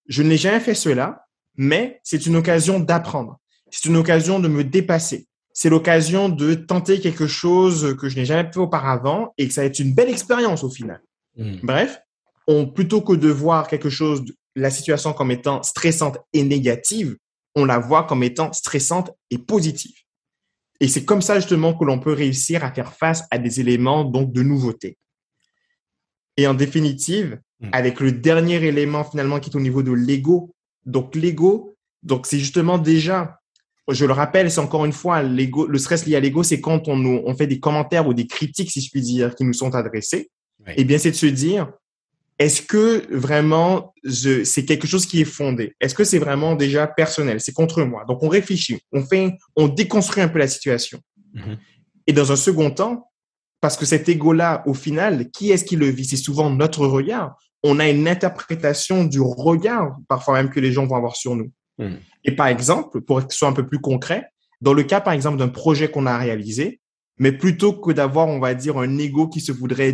je 0.08 0.24
n'ai 0.24 0.38
jamais 0.38 0.60
fait 0.60 0.74
cela, 0.74 1.26
mais 1.56 2.00
c'est 2.04 2.26
une 2.26 2.36
occasion 2.36 2.80
d'apprendre. 2.80 3.40
C'est 3.72 3.88
une 3.88 3.98
occasion 3.98 4.40
de 4.40 4.48
me 4.48 4.64
dépasser. 4.64 5.28
C'est 5.54 5.70
l'occasion 5.70 6.30
de 6.30 6.56
tenter 6.56 7.00
quelque 7.00 7.28
chose 7.28 7.96
que 8.00 8.10
je 8.10 8.16
n'ai 8.16 8.26
jamais 8.26 8.52
fait 8.52 8.60
auparavant 8.60 9.34
et 9.38 9.48
que 9.48 9.54
ça 9.54 9.62
va 9.62 9.68
être 9.68 9.80
une 9.80 9.94
belle 9.94 10.10
expérience 10.10 10.64
au 10.64 10.70
final. 10.70 11.02
Mhm. 11.38 11.60
Bref, 11.64 12.00
on, 12.48 12.68
plutôt 12.68 13.02
que 13.02 13.14
de 13.14 13.30
voir 13.30 13.68
quelque 13.68 13.90
chose, 13.90 14.24
la 14.56 14.70
situation 14.70 15.14
comme 15.14 15.32
étant 15.32 15.64
stressante 15.64 16.18
et 16.34 16.44
négative, 16.44 17.18
on 17.56 17.66
la 17.66 17.80
voit 17.80 18.04
comme 18.04 18.24
étant 18.24 18.52
stressante 18.54 19.12
et 19.30 19.38
positive. 19.38 19.96
Et 20.80 20.88
c'est 20.88 21.06
comme 21.06 21.22
ça 21.22 21.40
justement 21.40 21.74
que 21.74 21.86
l'on 21.86 22.00
peut 22.00 22.14
réussir 22.14 22.64
à 22.64 22.72
faire 22.72 22.94
face 22.94 23.24
à 23.32 23.38
des 23.38 23.60
éléments 23.60 24.04
donc 24.04 24.32
de 24.32 24.42
nouveauté. 24.42 24.98
Et 26.38 26.48
en 26.48 26.54
définitive, 26.54 27.40
mm. 27.60 27.70
avec 27.72 28.00
le 28.00 28.12
dernier 28.12 28.64
élément 28.64 29.04
finalement 29.04 29.40
qui 29.40 29.50
est 29.50 29.56
au 29.56 29.62
niveau 29.62 29.84
de 29.84 29.92
l'ego. 29.92 30.54
Donc 30.86 31.16
l'ego, 31.16 31.76
donc 32.02 32.26
c'est 32.26 32.40
justement 32.40 32.78
déjà, 32.78 33.40
je 33.90 34.06
le 34.06 34.14
rappelle, 34.14 34.52
c'est 34.52 34.60
encore 34.60 34.86
une 34.86 34.94
fois 34.94 35.22
l'ego, 35.22 35.68
le 35.68 35.78
stress 35.78 36.06
lié 36.06 36.16
à 36.16 36.20
l'ego, 36.20 36.44
c'est 36.44 36.60
quand 36.60 36.88
on, 36.88 36.98
on 37.06 37.36
fait 37.36 37.48
des 37.48 37.60
commentaires 37.60 38.08
ou 38.08 38.14
des 38.14 38.28
critiques, 38.28 38.72
si 38.72 38.82
je 38.82 38.90
puis 38.90 39.02
dire, 39.02 39.36
qui 39.36 39.46
nous 39.46 39.54
sont 39.54 39.76
adressés. 39.76 40.30
Eh 40.78 40.84
bien, 40.86 40.98
c'est 40.98 41.12
de 41.12 41.16
se 41.16 41.26
dire, 41.26 41.72
est-ce 42.40 42.62
que 42.62 43.06
vraiment 43.16 43.94
c'est 44.10 44.66
quelque 44.66 44.88
chose 44.88 45.06
qui 45.06 45.22
est 45.22 45.26
fondé? 45.26 45.76
Est-ce 45.80 45.96
que 45.96 46.04
c'est 46.04 46.20
vraiment 46.20 46.56
déjà 46.56 46.88
personnel? 46.88 47.40
C'est 47.40 47.54
contre 47.54 47.84
moi. 47.84 48.06
Donc 48.08 48.24
on 48.24 48.28
réfléchit, 48.28 48.80
on 48.92 49.04
fait, 49.04 49.38
on 49.56 49.68
déconstruit 49.68 50.24
un 50.24 50.28
peu 50.28 50.40
la 50.40 50.48
situation. 50.48 51.00
Mhm. 51.34 51.58
Et 52.08 52.14
dans 52.14 52.32
un 52.32 52.36
second 52.36 52.72
temps, 52.72 53.10
parce 53.62 53.78
que 53.78 53.86
cet 53.86 54.10
ego-là, 54.10 54.64
au 54.66 54.74
final, 54.74 55.30
qui 55.32 55.52
est-ce 55.52 55.64
qui 55.64 55.76
le 55.76 55.88
vit? 55.88 56.06
C'est 56.06 56.18
souvent 56.18 56.50
notre 56.50 56.86
regard. 56.86 57.38
On 57.64 57.80
a 57.80 57.88
une 57.88 58.08
interprétation 58.10 59.06
du 59.06 59.22
regard, 59.22 59.96
parfois 60.10 60.34
même 60.34 60.50
que 60.50 60.60
les 60.60 60.74
gens 60.74 60.86
vont 60.86 60.98
avoir 60.98 61.16
sur 61.16 61.36
nous. 61.36 61.52
Mhm. 61.78 61.98
Et 62.26 62.36
par 62.36 62.48
exemple, 62.48 63.02
pour 63.02 63.22
être 63.22 63.32
soit 63.32 63.48
un 63.48 63.54
peu 63.54 63.66
plus 63.66 63.80
concret, 63.80 64.28
dans 64.60 64.74
le 64.74 64.84
cas 64.84 65.02
par 65.02 65.14
exemple 65.14 65.38
d'un 65.38 65.50
projet 65.50 65.90
qu'on 65.90 66.06
a 66.06 66.18
réalisé, 66.18 66.80
mais 67.20 67.32
plutôt 67.32 67.74
que 67.74 67.92
d'avoir, 67.92 68.28
on 68.28 68.40
va 68.40 68.54
dire, 68.54 68.78
un 68.78 68.98
ego 68.98 69.28
qui 69.28 69.40
se 69.40 69.52
voudrait 69.52 69.94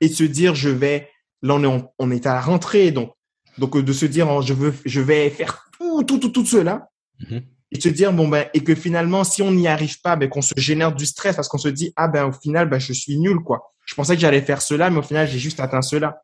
et 0.00 0.08
se 0.08 0.24
dire, 0.24 0.54
je 0.54 0.68
vais, 0.68 1.08
là, 1.42 1.54
on 1.54 1.64
est, 1.64 1.84
on 1.98 2.10
est 2.10 2.26
à 2.26 2.34
la 2.34 2.40
rentrée, 2.40 2.90
donc, 2.90 3.12
donc 3.58 3.76
de 3.76 3.92
se 3.92 4.06
dire, 4.06 4.28
oh, 4.30 4.42
je 4.42 4.54
veux, 4.54 4.74
je 4.84 5.00
vais 5.00 5.30
faire 5.30 5.68
tout, 5.78 6.02
tout, 6.04 6.18
tout, 6.18 6.30
tout 6.30 6.46
cela. 6.46 6.88
Mm-hmm. 7.20 7.42
Et 7.70 7.80
se 7.80 7.88
dire, 7.88 8.12
bon, 8.12 8.28
ben, 8.28 8.46
et 8.54 8.64
que 8.64 8.74
finalement, 8.74 9.24
si 9.24 9.42
on 9.42 9.50
n'y 9.50 9.68
arrive 9.68 10.00
pas, 10.00 10.16
ben, 10.16 10.28
qu'on 10.28 10.40
se 10.40 10.54
génère 10.56 10.94
du 10.94 11.04
stress 11.04 11.36
parce 11.36 11.48
qu'on 11.48 11.58
se 11.58 11.68
dit, 11.68 11.92
ah, 11.96 12.08
ben, 12.08 12.24
au 12.26 12.32
final, 12.32 12.68
ben, 12.68 12.78
je 12.78 12.92
suis 12.92 13.18
nul, 13.18 13.38
quoi. 13.40 13.74
Je 13.84 13.94
pensais 13.94 14.14
que 14.14 14.20
j'allais 14.20 14.40
faire 14.40 14.62
cela, 14.62 14.90
mais 14.90 14.98
au 14.98 15.02
final, 15.02 15.28
j'ai 15.28 15.38
juste 15.38 15.60
atteint 15.60 15.82
cela. 15.82 16.22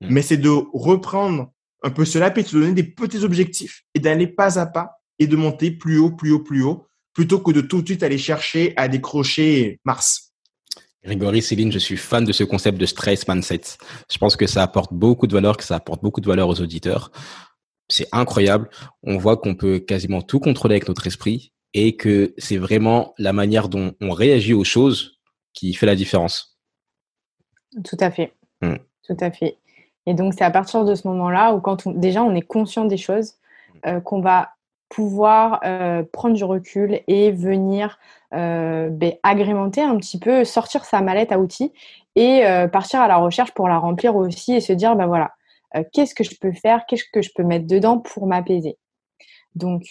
Mm. 0.00 0.06
Mais 0.10 0.22
c'est 0.22 0.36
de 0.36 0.50
reprendre 0.72 1.52
un 1.82 1.90
peu 1.90 2.04
cela, 2.04 2.30
puis 2.30 2.44
de 2.44 2.48
se 2.48 2.56
donner 2.56 2.72
des 2.72 2.84
petits 2.84 3.24
objectifs 3.24 3.82
et 3.94 4.00
d'aller 4.00 4.26
pas 4.26 4.58
à 4.58 4.66
pas 4.66 4.92
et 5.18 5.26
de 5.26 5.36
monter 5.36 5.70
plus 5.70 5.98
haut, 5.98 6.10
plus 6.10 6.32
haut, 6.32 6.40
plus 6.40 6.62
haut, 6.62 6.86
plutôt 7.12 7.40
que 7.40 7.52
de 7.52 7.60
tout 7.60 7.82
de 7.82 7.86
suite 7.86 8.02
aller 8.02 8.18
chercher 8.18 8.72
à 8.76 8.88
décrocher 8.88 9.80
Mars. 9.84 10.33
Grégory, 11.04 11.42
Céline, 11.42 11.70
je 11.70 11.78
suis 11.78 11.98
fan 11.98 12.24
de 12.24 12.32
ce 12.32 12.44
concept 12.44 12.78
de 12.78 12.86
stress 12.86 13.28
mindset. 13.28 13.60
Je 14.10 14.18
pense 14.18 14.36
que 14.36 14.46
ça 14.46 14.62
apporte 14.62 14.92
beaucoup 14.92 15.26
de 15.26 15.34
valeur, 15.34 15.56
que 15.56 15.64
ça 15.64 15.76
apporte 15.76 16.02
beaucoup 16.02 16.20
de 16.20 16.26
valeur 16.26 16.48
aux 16.48 16.60
auditeurs. 16.60 17.12
C'est 17.88 18.08
incroyable. 18.12 18.70
On 19.02 19.18
voit 19.18 19.36
qu'on 19.36 19.54
peut 19.54 19.78
quasiment 19.78 20.22
tout 20.22 20.40
contrôler 20.40 20.76
avec 20.76 20.88
notre 20.88 21.06
esprit 21.06 21.52
et 21.74 21.96
que 21.96 22.34
c'est 22.38 22.56
vraiment 22.56 23.14
la 23.18 23.34
manière 23.34 23.68
dont 23.68 23.92
on 24.00 24.10
réagit 24.12 24.54
aux 24.54 24.64
choses 24.64 25.18
qui 25.52 25.74
fait 25.74 25.86
la 25.86 25.94
différence. 25.94 26.58
Tout 27.84 27.96
à 28.00 28.10
fait. 28.10 28.32
Hmm. 28.62 28.76
Tout 29.06 29.16
à 29.20 29.30
fait. 29.30 29.58
Et 30.06 30.14
donc, 30.14 30.32
c'est 30.34 30.44
à 30.44 30.50
partir 30.50 30.84
de 30.84 30.94
ce 30.94 31.06
moment-là 31.08 31.54
où, 31.54 31.60
quand 31.60 31.86
déjà 31.88 32.22
on 32.22 32.34
est 32.34 32.42
conscient 32.42 32.86
des 32.86 32.96
choses, 32.96 33.34
euh, 33.86 34.00
qu'on 34.00 34.20
va 34.20 34.50
pouvoir 34.88 35.60
euh, 35.64 36.02
prendre 36.12 36.34
du 36.34 36.44
recul 36.44 37.00
et 37.06 37.32
venir 37.32 37.98
euh, 38.32 38.88
ben, 38.90 39.14
agrémenter 39.22 39.82
un 39.82 39.96
petit 39.96 40.18
peu, 40.18 40.44
sortir 40.44 40.84
sa 40.84 41.00
mallette 41.00 41.32
à 41.32 41.38
outils 41.38 41.72
et 42.16 42.46
euh, 42.46 42.68
partir 42.68 43.00
à 43.00 43.08
la 43.08 43.16
recherche 43.16 43.52
pour 43.52 43.68
la 43.68 43.78
remplir 43.78 44.14
aussi 44.16 44.54
et 44.54 44.60
se 44.60 44.72
dire, 44.72 44.94
ben 44.96 45.06
voilà, 45.06 45.32
qu'est-ce 45.92 46.14
que 46.14 46.22
je 46.22 46.36
peux 46.40 46.52
faire, 46.52 46.86
qu'est-ce 46.86 47.04
que 47.12 47.22
je 47.22 47.30
peux 47.34 47.42
mettre 47.42 47.66
dedans 47.66 47.98
pour 47.98 48.26
m'apaiser. 48.26 48.78
Donc, 49.56 49.82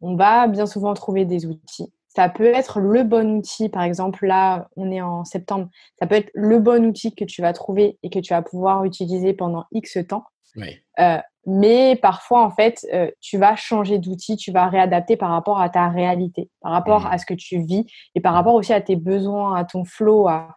on 0.00 0.16
va 0.16 0.46
bien 0.46 0.66
souvent 0.66 0.94
trouver 0.94 1.24
des 1.24 1.46
outils. 1.46 1.92
Ça 2.08 2.28
peut 2.28 2.44
être 2.54 2.78
le 2.78 3.02
bon 3.02 3.38
outil, 3.38 3.68
par 3.68 3.82
exemple, 3.82 4.26
là, 4.26 4.68
on 4.76 4.92
est 4.92 5.00
en 5.00 5.24
septembre, 5.24 5.68
ça 5.98 6.06
peut 6.06 6.14
être 6.14 6.30
le 6.34 6.60
bon 6.60 6.84
outil 6.86 7.12
que 7.12 7.24
tu 7.24 7.42
vas 7.42 7.52
trouver 7.52 7.98
et 8.04 8.10
que 8.10 8.20
tu 8.20 8.32
vas 8.32 8.42
pouvoir 8.42 8.84
utiliser 8.84 9.32
pendant 9.32 9.64
X 9.72 9.98
temps. 10.08 10.24
Oui. 10.56 10.80
Mais 11.46 11.96
parfois, 11.96 12.42
en 12.42 12.50
fait, 12.50 12.86
euh, 12.92 13.10
tu 13.20 13.36
vas 13.36 13.54
changer 13.54 13.98
d'outil, 13.98 14.36
tu 14.36 14.50
vas 14.50 14.68
réadapter 14.68 15.16
par 15.16 15.30
rapport 15.30 15.60
à 15.60 15.68
ta 15.68 15.88
réalité, 15.88 16.48
par 16.60 16.72
rapport 16.72 17.02
mmh. 17.02 17.12
à 17.12 17.18
ce 17.18 17.26
que 17.26 17.34
tu 17.34 17.60
vis 17.60 17.86
et 18.14 18.20
par 18.20 18.32
rapport 18.32 18.54
aussi 18.54 18.72
à 18.72 18.80
tes 18.80 18.96
besoins, 18.96 19.54
à 19.54 19.64
ton 19.64 19.84
flow, 19.84 20.26
à, 20.28 20.54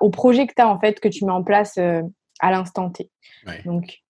au 0.00 0.10
projet 0.10 0.46
que 0.46 0.54
tu 0.54 0.62
as, 0.62 0.68
en 0.68 0.78
fait, 0.78 1.00
que 1.00 1.08
tu 1.08 1.24
mets 1.24 1.32
en 1.32 1.42
place 1.42 1.78
euh, 1.78 2.02
à 2.38 2.50
l'instant 2.50 2.90
T. 2.90 3.10
Donc, 3.64 4.02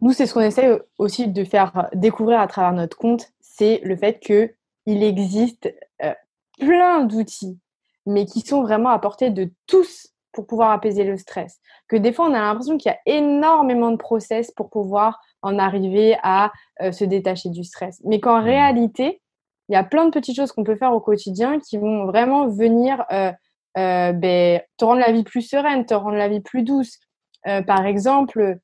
nous, 0.00 0.12
c'est 0.12 0.26
ce 0.26 0.34
qu'on 0.34 0.40
essaie 0.40 0.80
aussi 0.98 1.28
de 1.28 1.44
faire 1.44 1.88
découvrir 1.94 2.40
à 2.40 2.46
travers 2.48 2.72
notre 2.72 2.96
compte, 2.96 3.28
c'est 3.40 3.80
le 3.84 3.96
fait 3.96 4.18
qu'il 4.18 5.02
existe 5.02 5.72
euh, 6.02 6.12
plein 6.58 7.04
d'outils, 7.04 7.58
mais 8.04 8.24
qui 8.24 8.40
sont 8.40 8.62
vraiment 8.62 8.90
à 8.90 8.98
portée 8.98 9.30
de 9.30 9.50
tous 9.66 10.08
pour 10.36 10.46
pouvoir 10.46 10.70
apaiser 10.70 11.02
le 11.02 11.16
stress. 11.16 11.60
Que 11.88 11.96
des 11.96 12.12
fois, 12.12 12.26
on 12.26 12.34
a 12.34 12.38
l'impression 12.38 12.76
qu'il 12.76 12.92
y 12.92 12.94
a 12.94 12.98
énormément 13.06 13.90
de 13.90 13.96
process 13.96 14.50
pour 14.50 14.68
pouvoir 14.68 15.18
en 15.40 15.58
arriver 15.58 16.16
à 16.22 16.52
euh, 16.82 16.92
se 16.92 17.04
détacher 17.04 17.48
du 17.48 17.64
stress. 17.64 18.02
Mais 18.04 18.20
qu'en 18.20 18.40
mmh. 18.40 18.44
réalité, 18.44 19.22
il 19.68 19.72
y 19.72 19.76
a 19.76 19.82
plein 19.82 20.04
de 20.04 20.10
petites 20.10 20.36
choses 20.36 20.52
qu'on 20.52 20.62
peut 20.62 20.76
faire 20.76 20.92
au 20.92 21.00
quotidien 21.00 21.58
qui 21.58 21.78
vont 21.78 22.04
vraiment 22.04 22.48
venir 22.48 23.02
euh, 23.10 23.32
euh, 23.78 24.12
ben, 24.12 24.60
te 24.76 24.84
rendre 24.84 25.00
la 25.00 25.10
vie 25.10 25.24
plus 25.24 25.40
sereine, 25.40 25.86
te 25.86 25.94
rendre 25.94 26.16
la 26.16 26.28
vie 26.28 26.40
plus 26.40 26.62
douce. 26.62 26.98
par 27.66 27.86
exemple, 27.86 28.58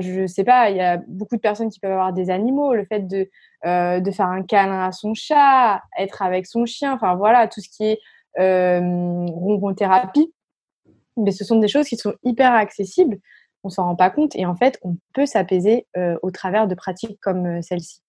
je 0.00 0.26
sais 0.26 0.44
pas, 0.44 0.70
il 0.70 0.76
y 0.76 0.80
a 0.80 0.96
beaucoup 1.06 1.36
de 1.36 1.40
personnes 1.40 1.70
qui 1.70 1.78
peuvent 1.78 1.92
avoir 1.92 2.12
des 2.12 2.30
animaux, 2.30 2.74
le 2.74 2.84
fait 2.86 3.06
de, 3.06 3.28
de 3.64 4.10
faire 4.10 4.26
un 4.26 4.42
câlin 4.42 4.86
à 4.86 4.92
son 4.92 5.14
chat, 5.14 5.82
être 5.98 6.22
avec 6.22 6.46
son 6.46 6.66
chien, 6.66 6.94
enfin 6.94 7.14
voilà, 7.16 7.48
tout 7.48 7.60
ce 7.60 7.68
qui 7.68 7.84
est 7.84 8.00
ronron 8.38 9.74
thérapie. 9.74 10.32
Mais 11.18 11.32
ce 11.32 11.44
sont 11.44 11.58
des 11.58 11.68
choses 11.68 11.86
qui 11.86 11.96
sont 11.96 12.14
hyper 12.24 12.52
accessibles. 12.52 13.18
On 13.64 13.68
s'en 13.68 13.84
rend 13.84 13.96
pas 13.96 14.10
compte 14.10 14.36
et 14.36 14.46
en 14.46 14.54
fait, 14.54 14.78
on 14.82 14.96
peut 15.14 15.26
s'apaiser 15.26 15.86
au 16.22 16.30
travers 16.30 16.68
de 16.68 16.74
pratiques 16.74 17.18
comme 17.20 17.60
celle-ci. 17.62 18.00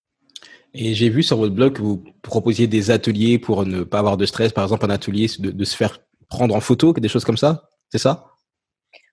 Et 0.73 0.93
j'ai 0.93 1.09
vu 1.09 1.23
sur 1.23 1.37
votre 1.37 1.53
blog 1.53 1.73
que 1.73 1.81
vous 1.81 2.03
proposiez 2.21 2.67
des 2.67 2.91
ateliers 2.91 3.39
pour 3.39 3.65
ne 3.65 3.83
pas 3.83 3.99
avoir 3.99 4.15
de 4.15 4.25
stress, 4.25 4.53
par 4.53 4.63
exemple 4.63 4.85
un 4.85 4.91
atelier 4.91 5.27
de, 5.39 5.51
de 5.51 5.63
se 5.65 5.75
faire 5.75 5.99
prendre 6.29 6.55
en 6.55 6.59
photo, 6.59 6.93
des 6.93 7.09
choses 7.09 7.25
comme 7.25 7.37
ça, 7.37 7.67
c'est 7.89 7.97
ça? 7.97 8.27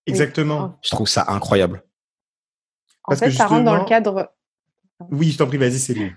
Exactement. 0.07 0.79
Je 0.83 0.91
trouve 0.91 1.09
ça 1.09 1.25
incroyable. 1.29 1.83
En 3.05 3.17
fait, 3.17 3.31
ça 3.31 3.47
rentre 3.47 3.65
dans 3.65 3.77
le 3.77 3.85
cadre. 3.87 4.33
Oui, 5.11 5.31
je 5.31 5.39
t'en 5.39 5.47
prie, 5.47 5.57
vas-y, 5.57 5.79
c'est 5.79 5.95
lui. 5.95 6.13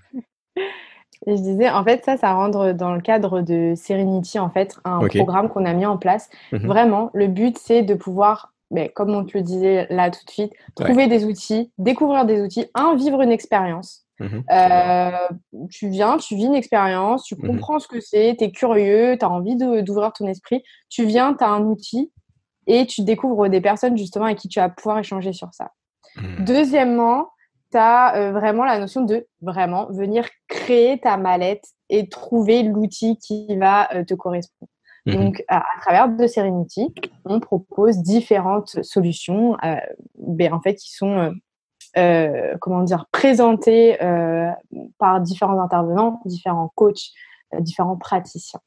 Et 1.29 1.37
je 1.37 1.41
disais, 1.43 1.69
en 1.69 1.83
fait, 1.83 2.03
ça, 2.03 2.17
ça 2.17 2.33
rentre 2.33 2.71
dans 2.71 2.91
le 2.91 3.01
cadre 3.01 3.41
de 3.41 3.73
Serenity, 3.75 4.39
en 4.39 4.49
fait, 4.49 4.75
un 4.83 5.07
programme 5.07 5.47
qu'on 5.47 5.63
a 5.65 5.73
mis 5.73 5.85
en 5.85 5.97
place. 5.97 6.27
Mhm. 6.51 6.65
Vraiment, 6.65 7.11
le 7.13 7.27
but, 7.27 7.55
c'est 7.59 7.83
de 7.83 7.93
pouvoir, 7.93 8.51
mais 8.71 8.85
ben, 8.85 8.91
comme 8.95 9.11
on 9.11 9.23
te 9.23 9.37
le 9.37 9.43
disait 9.43 9.85
là 9.91 10.09
tout 10.09 10.25
de 10.25 10.31
suite, 10.31 10.53
trouver 10.75 11.05
des 11.05 11.25
outils, 11.25 11.71
découvrir 11.77 12.25
des 12.25 12.41
outils, 12.41 12.65
un, 12.73 12.95
vivre 12.95 13.21
une 13.21 13.31
expérience. 13.31 14.07
Mhm. 14.19 14.43
Euh, 14.51 15.11
tu 15.69 15.89
viens, 15.89 16.17
tu 16.17 16.35
vis 16.35 16.45
une 16.45 16.55
expérience, 16.55 17.25
tu 17.25 17.35
mhm. 17.35 17.45
comprends 17.45 17.77
ce 17.77 17.87
que 17.87 17.99
c'est, 17.99 18.35
tu 18.39 18.45
es 18.45 18.51
curieux, 18.51 19.15
tu 19.19 19.23
as 19.23 19.29
envie 19.29 19.55
d'ouvrir 19.55 20.11
ton 20.13 20.25
esprit. 20.25 20.63
Tu 20.89 21.05
viens, 21.05 21.35
tu 21.35 21.43
as 21.43 21.49
un 21.49 21.61
outil 21.61 22.11
et 22.65 22.87
tu 22.87 23.03
découvres 23.03 23.49
des 23.49 23.61
personnes 23.61 23.95
justement 23.95 24.25
avec 24.25 24.39
qui 24.39 24.47
tu 24.47 24.59
vas 24.59 24.69
pouvoir 24.69 24.97
échanger 24.97 25.31
sur 25.31 25.53
ça. 25.53 25.71
Deuxièmement, 26.39 27.29
tu 27.71 27.77
as 27.77 28.15
euh, 28.15 28.31
vraiment 28.31 28.65
la 28.65 28.79
notion 28.79 29.03
de 29.03 29.27
vraiment 29.41 29.87
venir 29.91 30.27
créer 30.47 30.99
ta 30.99 31.17
mallette 31.17 31.65
et 31.89 32.07
trouver 32.09 32.63
l'outil 32.63 33.17
qui 33.17 33.55
va 33.57 33.93
euh, 33.93 34.03
te 34.03 34.13
correspondre. 34.13 34.71
Hmm. 35.05 35.13
Donc, 35.13 35.43
à, 35.47 35.63
travers 35.81 36.09
de 36.09 36.27
Serenity, 36.27 36.93
on 37.25 37.39
propose 37.39 37.97
différentes 37.99 38.83
solutions, 38.83 39.57
euh, 39.63 39.75
ben, 40.17 40.53
en 40.53 40.61
fait, 40.61 40.75
qui 40.75 40.93
sont, 40.93 41.33
comment 42.59 42.83
dire, 42.83 43.05
présentées 43.11 43.97
par 44.97 45.21
différents 45.21 45.59
intervenants, 45.61 46.21
différents 46.25 46.71
coachs, 46.75 47.11
différents 47.59 47.97
praticiens. 47.97 48.59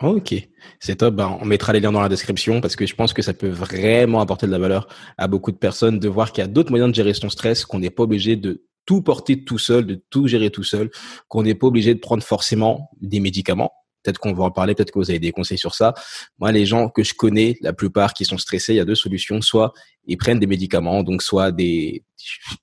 Ok, 0.00 0.34
c'est 0.78 0.96
top. 0.96 1.14
Ben, 1.14 1.38
on 1.40 1.46
mettra 1.46 1.72
les 1.72 1.80
liens 1.80 1.92
dans 1.92 2.02
la 2.02 2.10
description 2.10 2.60
parce 2.60 2.76
que 2.76 2.86
je 2.86 2.94
pense 2.94 3.14
que 3.14 3.22
ça 3.22 3.32
peut 3.32 3.48
vraiment 3.48 4.20
apporter 4.20 4.46
de 4.46 4.52
la 4.52 4.58
valeur 4.58 4.88
à 5.16 5.26
beaucoup 5.26 5.52
de 5.52 5.56
personnes 5.56 5.98
de 5.98 6.08
voir 6.08 6.32
qu'il 6.32 6.42
y 6.42 6.44
a 6.44 6.48
d'autres 6.48 6.70
moyens 6.70 6.90
de 6.90 6.94
gérer 6.94 7.14
son 7.14 7.30
stress, 7.30 7.64
qu'on 7.64 7.78
n'est 7.78 7.90
pas 7.90 8.02
obligé 8.02 8.36
de 8.36 8.66
tout 8.84 9.00
porter 9.02 9.44
tout 9.44 9.58
seul, 9.58 9.86
de 9.86 10.02
tout 10.10 10.26
gérer 10.26 10.50
tout 10.50 10.64
seul, 10.64 10.90
qu'on 11.28 11.42
n'est 11.42 11.54
pas 11.54 11.66
obligé 11.66 11.94
de 11.94 12.00
prendre 12.00 12.22
forcément 12.22 12.90
des 13.00 13.20
médicaments. 13.20 13.72
Peut-être 14.02 14.18
qu'on 14.18 14.32
va 14.32 14.44
en 14.44 14.50
parler, 14.50 14.74
peut-être 14.74 14.92
que 14.92 14.98
vous 14.98 15.10
avez 15.10 15.18
des 15.18 15.32
conseils 15.32 15.58
sur 15.58 15.74
ça. 15.74 15.94
Moi, 16.38 16.52
les 16.52 16.66
gens 16.66 16.88
que 16.88 17.02
je 17.02 17.14
connais, 17.14 17.56
la 17.60 17.72
plupart 17.72 18.14
qui 18.14 18.24
sont 18.24 18.38
stressés, 18.38 18.74
il 18.74 18.76
y 18.76 18.80
a 18.80 18.84
deux 18.84 18.94
solutions. 18.94 19.40
Soit 19.42 19.72
ils 20.06 20.16
prennent 20.16 20.38
des 20.38 20.46
médicaments, 20.46 21.02
donc 21.02 21.22
soit 21.22 21.52
des, 21.52 22.02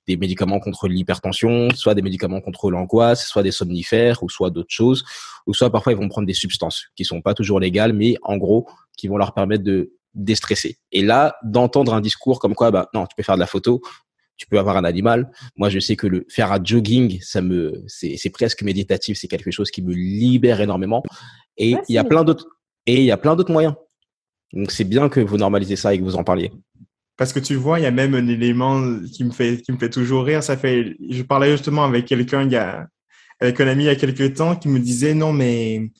des 0.06 0.16
médicaments 0.16 0.60
contre 0.60 0.88
l'hypertension, 0.88 1.68
soit 1.74 1.94
des 1.94 2.02
médicaments 2.02 2.40
contre 2.40 2.70
l'angoisse, 2.70 3.26
soit 3.26 3.42
des 3.42 3.52
somnifères, 3.52 4.22
ou 4.22 4.28
soit 4.28 4.50
d'autres 4.50 4.72
choses, 4.72 5.04
ou 5.46 5.54
soit 5.54 5.70
parfois 5.70 5.92
ils 5.92 5.98
vont 5.98 6.08
prendre 6.08 6.26
des 6.26 6.34
substances 6.34 6.86
qui 6.96 7.04
sont 7.04 7.22
pas 7.22 7.34
toujours 7.34 7.60
légales, 7.60 7.92
mais 7.92 8.16
en 8.22 8.36
gros, 8.36 8.68
qui 8.96 9.08
vont 9.08 9.16
leur 9.16 9.32
permettre 9.32 9.64
de 9.64 9.92
déstresser. 10.14 10.78
Et 10.90 11.02
là, 11.02 11.36
d'entendre 11.44 11.94
un 11.94 12.00
discours 12.00 12.40
comme 12.40 12.54
quoi, 12.54 12.70
bah 12.70 12.88
non, 12.94 13.06
tu 13.06 13.14
peux 13.16 13.22
faire 13.22 13.36
de 13.36 13.40
la 13.40 13.46
photo, 13.46 13.80
tu 14.38 14.46
peux 14.46 14.58
avoir 14.58 14.76
un 14.76 14.84
animal. 14.84 15.30
Moi, 15.56 15.68
je 15.68 15.80
sais 15.80 15.96
que 15.96 16.06
le 16.06 16.24
faire 16.30 16.52
un 16.52 16.64
jogging, 16.64 17.20
ça 17.20 17.42
me, 17.42 17.84
c'est 17.86 18.30
presque 18.30 18.62
méditatif. 18.62 19.18
C'est 19.18 19.28
quelque 19.28 19.50
chose 19.50 19.70
qui 19.70 19.82
me 19.82 19.92
libère 19.92 20.60
énormément. 20.60 21.02
Et 21.56 21.74
il 21.88 21.94
y 21.94 21.98
a 21.98 22.04
plein 22.04 22.24
d'autres, 22.24 22.46
et 22.86 23.00
il 23.00 23.04
y 23.04 23.10
a 23.10 23.16
plein 23.16 23.36
d'autres 23.36 23.52
moyens. 23.52 23.74
Donc, 24.52 24.70
c'est 24.70 24.84
bien 24.84 25.08
que 25.08 25.20
vous 25.20 25.36
normalisez 25.36 25.76
ça 25.76 25.92
et 25.92 25.98
que 25.98 26.04
vous 26.04 26.16
en 26.16 26.24
parliez. 26.24 26.50
Parce 27.18 27.32
que 27.32 27.40
tu 27.40 27.56
vois, 27.56 27.80
il 27.80 27.82
y 27.82 27.86
a 27.86 27.90
même 27.90 28.14
un 28.14 28.28
élément 28.28 28.80
qui 29.12 29.24
me 29.24 29.32
fait, 29.32 29.60
qui 29.60 29.72
me 29.72 29.76
fait 29.76 29.90
toujours 29.90 30.24
rire. 30.24 30.42
Ça 30.42 30.56
fait, 30.56 30.96
je 31.10 31.22
parlais 31.22 31.50
justement 31.50 31.84
avec 31.84 32.06
quelqu'un 32.06 32.44
il 32.44 32.52
y 32.52 32.56
a, 32.56 32.86
avec 33.40 33.60
un 33.60 33.66
ami 33.66 33.84
il 33.84 33.86
y 33.86 33.90
a 33.90 33.96
quelques 33.96 34.34
temps 34.34 34.54
qui 34.54 34.68
me 34.68 34.78
disait 34.78 35.14
non, 35.14 35.32
mais, 35.32 35.90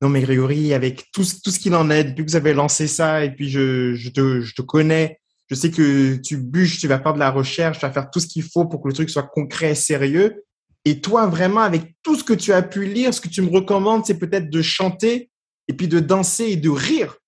non, 0.00 0.08
mais 0.08 0.22
Grégory, 0.22 0.72
avec 0.72 1.10
tout, 1.12 1.24
tout 1.44 1.50
ce 1.50 1.58
qu'il 1.58 1.74
en 1.74 1.90
est, 1.90 2.04
depuis 2.04 2.24
que 2.24 2.30
vous 2.30 2.36
avez 2.36 2.54
lancé 2.54 2.86
ça, 2.86 3.22
et 3.22 3.30
puis 3.30 3.50
je, 3.50 3.92
je 3.94 4.08
te, 4.08 4.40
je 4.40 4.54
te 4.54 4.62
connais, 4.62 5.20
je 5.52 5.56
sais 5.58 5.70
que 5.70 6.16
tu 6.16 6.38
bûches, 6.38 6.78
tu 6.78 6.88
vas 6.88 6.98
faire 6.98 7.12
de 7.12 7.18
la 7.18 7.30
recherche, 7.30 7.78
tu 7.78 7.84
vas 7.84 7.92
faire 7.92 8.10
tout 8.10 8.20
ce 8.20 8.26
qu'il 8.26 8.42
faut 8.42 8.64
pour 8.64 8.80
que 8.80 8.88
le 8.88 8.94
truc 8.94 9.10
soit 9.10 9.24
concret 9.24 9.72
et 9.72 9.74
sérieux. 9.74 10.44
Et 10.86 11.02
toi, 11.02 11.26
vraiment, 11.26 11.60
avec 11.60 11.94
tout 12.02 12.16
ce 12.16 12.24
que 12.24 12.32
tu 12.32 12.54
as 12.54 12.62
pu 12.62 12.86
lire, 12.86 13.12
ce 13.12 13.20
que 13.20 13.28
tu 13.28 13.42
me 13.42 13.50
recommandes, 13.50 14.06
c'est 14.06 14.18
peut-être 14.18 14.48
de 14.48 14.62
chanter 14.62 15.30
et 15.68 15.74
puis 15.74 15.88
de 15.88 16.00
danser 16.00 16.44
et 16.44 16.56
de 16.56 16.70
rire. 16.70 17.18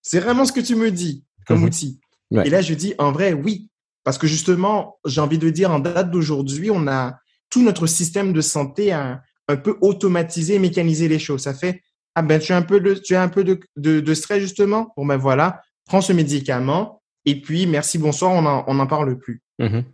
C'est 0.00 0.18
vraiment 0.18 0.46
ce 0.46 0.52
que 0.52 0.60
tu 0.60 0.76
me 0.76 0.90
dis 0.90 1.24
comme 1.46 1.58
mhm. 1.58 1.66
outil. 1.66 2.00
Et 2.32 2.48
là, 2.48 2.62
je 2.62 2.72
dis, 2.72 2.94
en 2.96 3.12
vrai, 3.12 3.34
oui. 3.34 3.68
Parce 4.02 4.16
que 4.16 4.26
justement, 4.26 4.98
j'ai 5.04 5.20
envie 5.20 5.38
de 5.38 5.50
dire, 5.50 5.70
en 5.70 5.78
date 5.78 6.10
d'aujourd'hui, 6.10 6.70
on 6.70 6.86
a 6.88 7.18
tout 7.50 7.62
notre 7.62 7.86
système 7.86 8.32
de 8.32 8.40
santé 8.40 8.92
a 8.92 9.20
un 9.46 9.56
peu 9.56 9.76
automatisé, 9.82 10.58
mécanisé 10.58 11.06
les 11.06 11.18
choses. 11.18 11.42
Ça 11.42 11.52
fait, 11.52 11.82
ah 12.14 12.22
ben, 12.22 12.40
tu 12.40 12.54
as 12.54 12.56
un 12.56 12.62
peu 12.62 12.80
de, 12.80 12.94
tu 12.94 13.14
as 13.14 13.22
un 13.22 13.28
peu 13.28 13.44
de, 13.44 13.60
de 13.76 14.14
stress, 14.14 14.40
justement? 14.40 14.90
Bon, 14.96 15.04
ben 15.04 15.18
voilà, 15.18 15.60
prends 15.84 16.00
ce 16.00 16.14
médicament, 16.14 17.02
et 17.26 17.40
puis 17.40 17.66
merci, 17.66 17.98
bonsoir, 17.98 18.32
on 18.66 18.74
n'en 18.74 18.86
parle 18.86 19.18
plus. 19.18 19.42
Mm-hmm. 19.60 19.84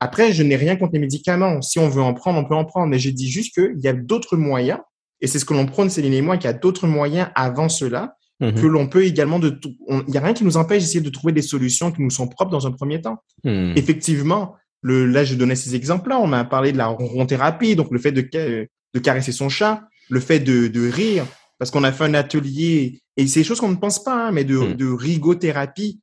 Après, 0.00 0.32
je 0.32 0.42
n'ai 0.42 0.56
rien 0.56 0.76
contre 0.76 0.92
les 0.92 0.98
médicaments. 0.98 1.62
Si 1.62 1.78
on 1.78 1.88
veut 1.88 2.02
en 2.02 2.14
prendre, 2.14 2.38
on 2.38 2.44
peut 2.44 2.54
en 2.54 2.64
prendre. 2.64 2.88
Mais 2.88 2.98
je 2.98 3.10
dis 3.10 3.30
juste 3.30 3.54
qu'il 3.54 3.80
y 3.80 3.88
a 3.88 3.92
d'autres 3.92 4.36
moyens, 4.36 4.80
et 5.20 5.26
c'est 5.26 5.38
ce 5.38 5.44
que 5.44 5.54
l'on 5.54 5.66
prône, 5.66 5.88
Céline 5.88 6.12
et 6.12 6.20
moi, 6.20 6.36
qu'il 6.36 6.46
y 6.46 6.50
a 6.50 6.56
d'autres 6.56 6.86
moyens 6.86 7.28
avant 7.34 7.68
cela, 7.68 8.16
mm-hmm. 8.40 8.60
que 8.60 8.66
l'on 8.66 8.86
peut 8.86 9.04
également 9.04 9.38
de 9.38 9.58
Il 9.88 10.04
n'y 10.08 10.16
a 10.18 10.20
rien 10.20 10.34
qui 10.34 10.44
nous 10.44 10.56
empêche 10.56 10.82
d'essayer 10.82 11.00
de 11.00 11.10
trouver 11.10 11.32
des 11.32 11.42
solutions 11.42 11.90
qui 11.90 12.02
nous 12.02 12.10
sont 12.10 12.28
propres 12.28 12.50
dans 12.50 12.66
un 12.66 12.72
premier 12.72 13.00
temps. 13.00 13.18
Mm. 13.44 13.72
Effectivement, 13.76 14.56
le, 14.82 15.06
là, 15.06 15.24
je 15.24 15.34
donnais 15.36 15.56
ces 15.56 15.74
exemples-là. 15.74 16.18
On 16.20 16.32
a 16.32 16.44
parlé 16.44 16.72
de 16.72 16.76
la 16.76 16.88
ronron-thérapie, 16.88 17.76
donc 17.76 17.90
le 17.90 17.98
fait 17.98 18.12
de, 18.12 18.20
de 18.22 18.98
caresser 18.98 19.32
son 19.32 19.48
chat, 19.48 19.84
le 20.10 20.20
fait 20.20 20.40
de, 20.40 20.68
de 20.68 20.90
rire, 20.90 21.24
parce 21.58 21.70
qu'on 21.70 21.84
a 21.84 21.92
fait 21.92 22.04
un 22.04 22.14
atelier, 22.14 23.00
et 23.16 23.26
c'est 23.26 23.40
des 23.40 23.44
choses 23.44 23.60
qu'on 23.60 23.70
ne 23.70 23.76
pense 23.76 24.02
pas, 24.02 24.26
hein, 24.26 24.32
mais 24.32 24.44
de, 24.44 24.74
de 24.74 24.86
rigothérapie, 24.90 26.00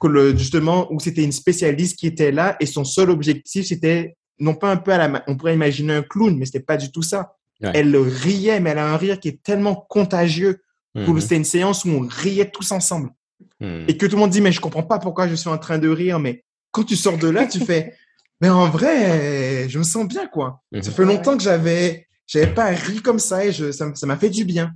que 0.00 0.06
le, 0.06 0.36
justement, 0.36 0.92
où 0.92 1.00
c'était 1.00 1.24
une 1.24 1.32
spécialiste 1.32 1.98
qui 1.98 2.06
était 2.06 2.32
là 2.32 2.56
et 2.60 2.66
son 2.66 2.84
seul 2.84 3.10
objectif, 3.10 3.66
c'était 3.66 4.16
non 4.38 4.54
pas 4.54 4.70
un 4.70 4.76
peu 4.76 4.92
à 4.92 4.98
la, 4.98 5.24
on 5.26 5.36
pourrait 5.36 5.54
imaginer 5.54 5.94
un 5.94 6.02
clown, 6.02 6.36
mais 6.36 6.46
c'était 6.46 6.60
pas 6.60 6.76
du 6.76 6.90
tout 6.90 7.02
ça. 7.02 7.36
Elle 7.60 7.96
riait, 7.96 8.60
mais 8.60 8.70
elle 8.70 8.78
a 8.78 8.92
un 8.92 8.96
rire 8.98 9.18
qui 9.18 9.28
est 9.28 9.42
tellement 9.42 9.86
contagieux. 9.88 10.62
Mm 10.94 11.20
C'était 11.20 11.36
une 11.36 11.44
séance 11.44 11.84
où 11.84 11.88
on 11.88 12.06
riait 12.06 12.50
tous 12.50 12.70
ensemble. 12.70 13.10
Mhm. 13.60 13.86
Et 13.88 13.96
que 13.96 14.06
tout 14.06 14.16
le 14.16 14.20
monde 14.20 14.30
dit, 14.30 14.42
mais 14.42 14.52
je 14.52 14.60
comprends 14.60 14.82
pas 14.82 14.98
pourquoi 14.98 15.26
je 15.28 15.34
suis 15.34 15.48
en 15.48 15.58
train 15.58 15.78
de 15.78 15.88
rire, 15.88 16.18
mais 16.18 16.44
quand 16.70 16.84
tu 16.84 16.96
sors 16.96 17.16
de 17.16 17.28
là, 17.28 17.46
tu 17.46 17.60
fais, 17.60 17.94
mais 18.42 18.50
en 18.50 18.68
vrai, 18.68 19.68
je 19.68 19.78
me 19.78 19.84
sens 19.84 20.06
bien, 20.06 20.26
quoi. 20.26 20.60
Mhm. 20.72 20.82
Ça 20.82 20.90
fait 20.90 21.04
longtemps 21.04 21.36
que 21.36 21.42
j'avais, 21.42 22.06
j'avais 22.26 22.52
pas 22.52 22.66
ri 22.66 23.00
comme 23.00 23.18
ça 23.18 23.44
et 23.44 23.52
je, 23.52 23.72
ça 23.72 23.86
m'a 24.04 24.16
fait 24.16 24.30
du 24.30 24.44
bien. 24.44 24.72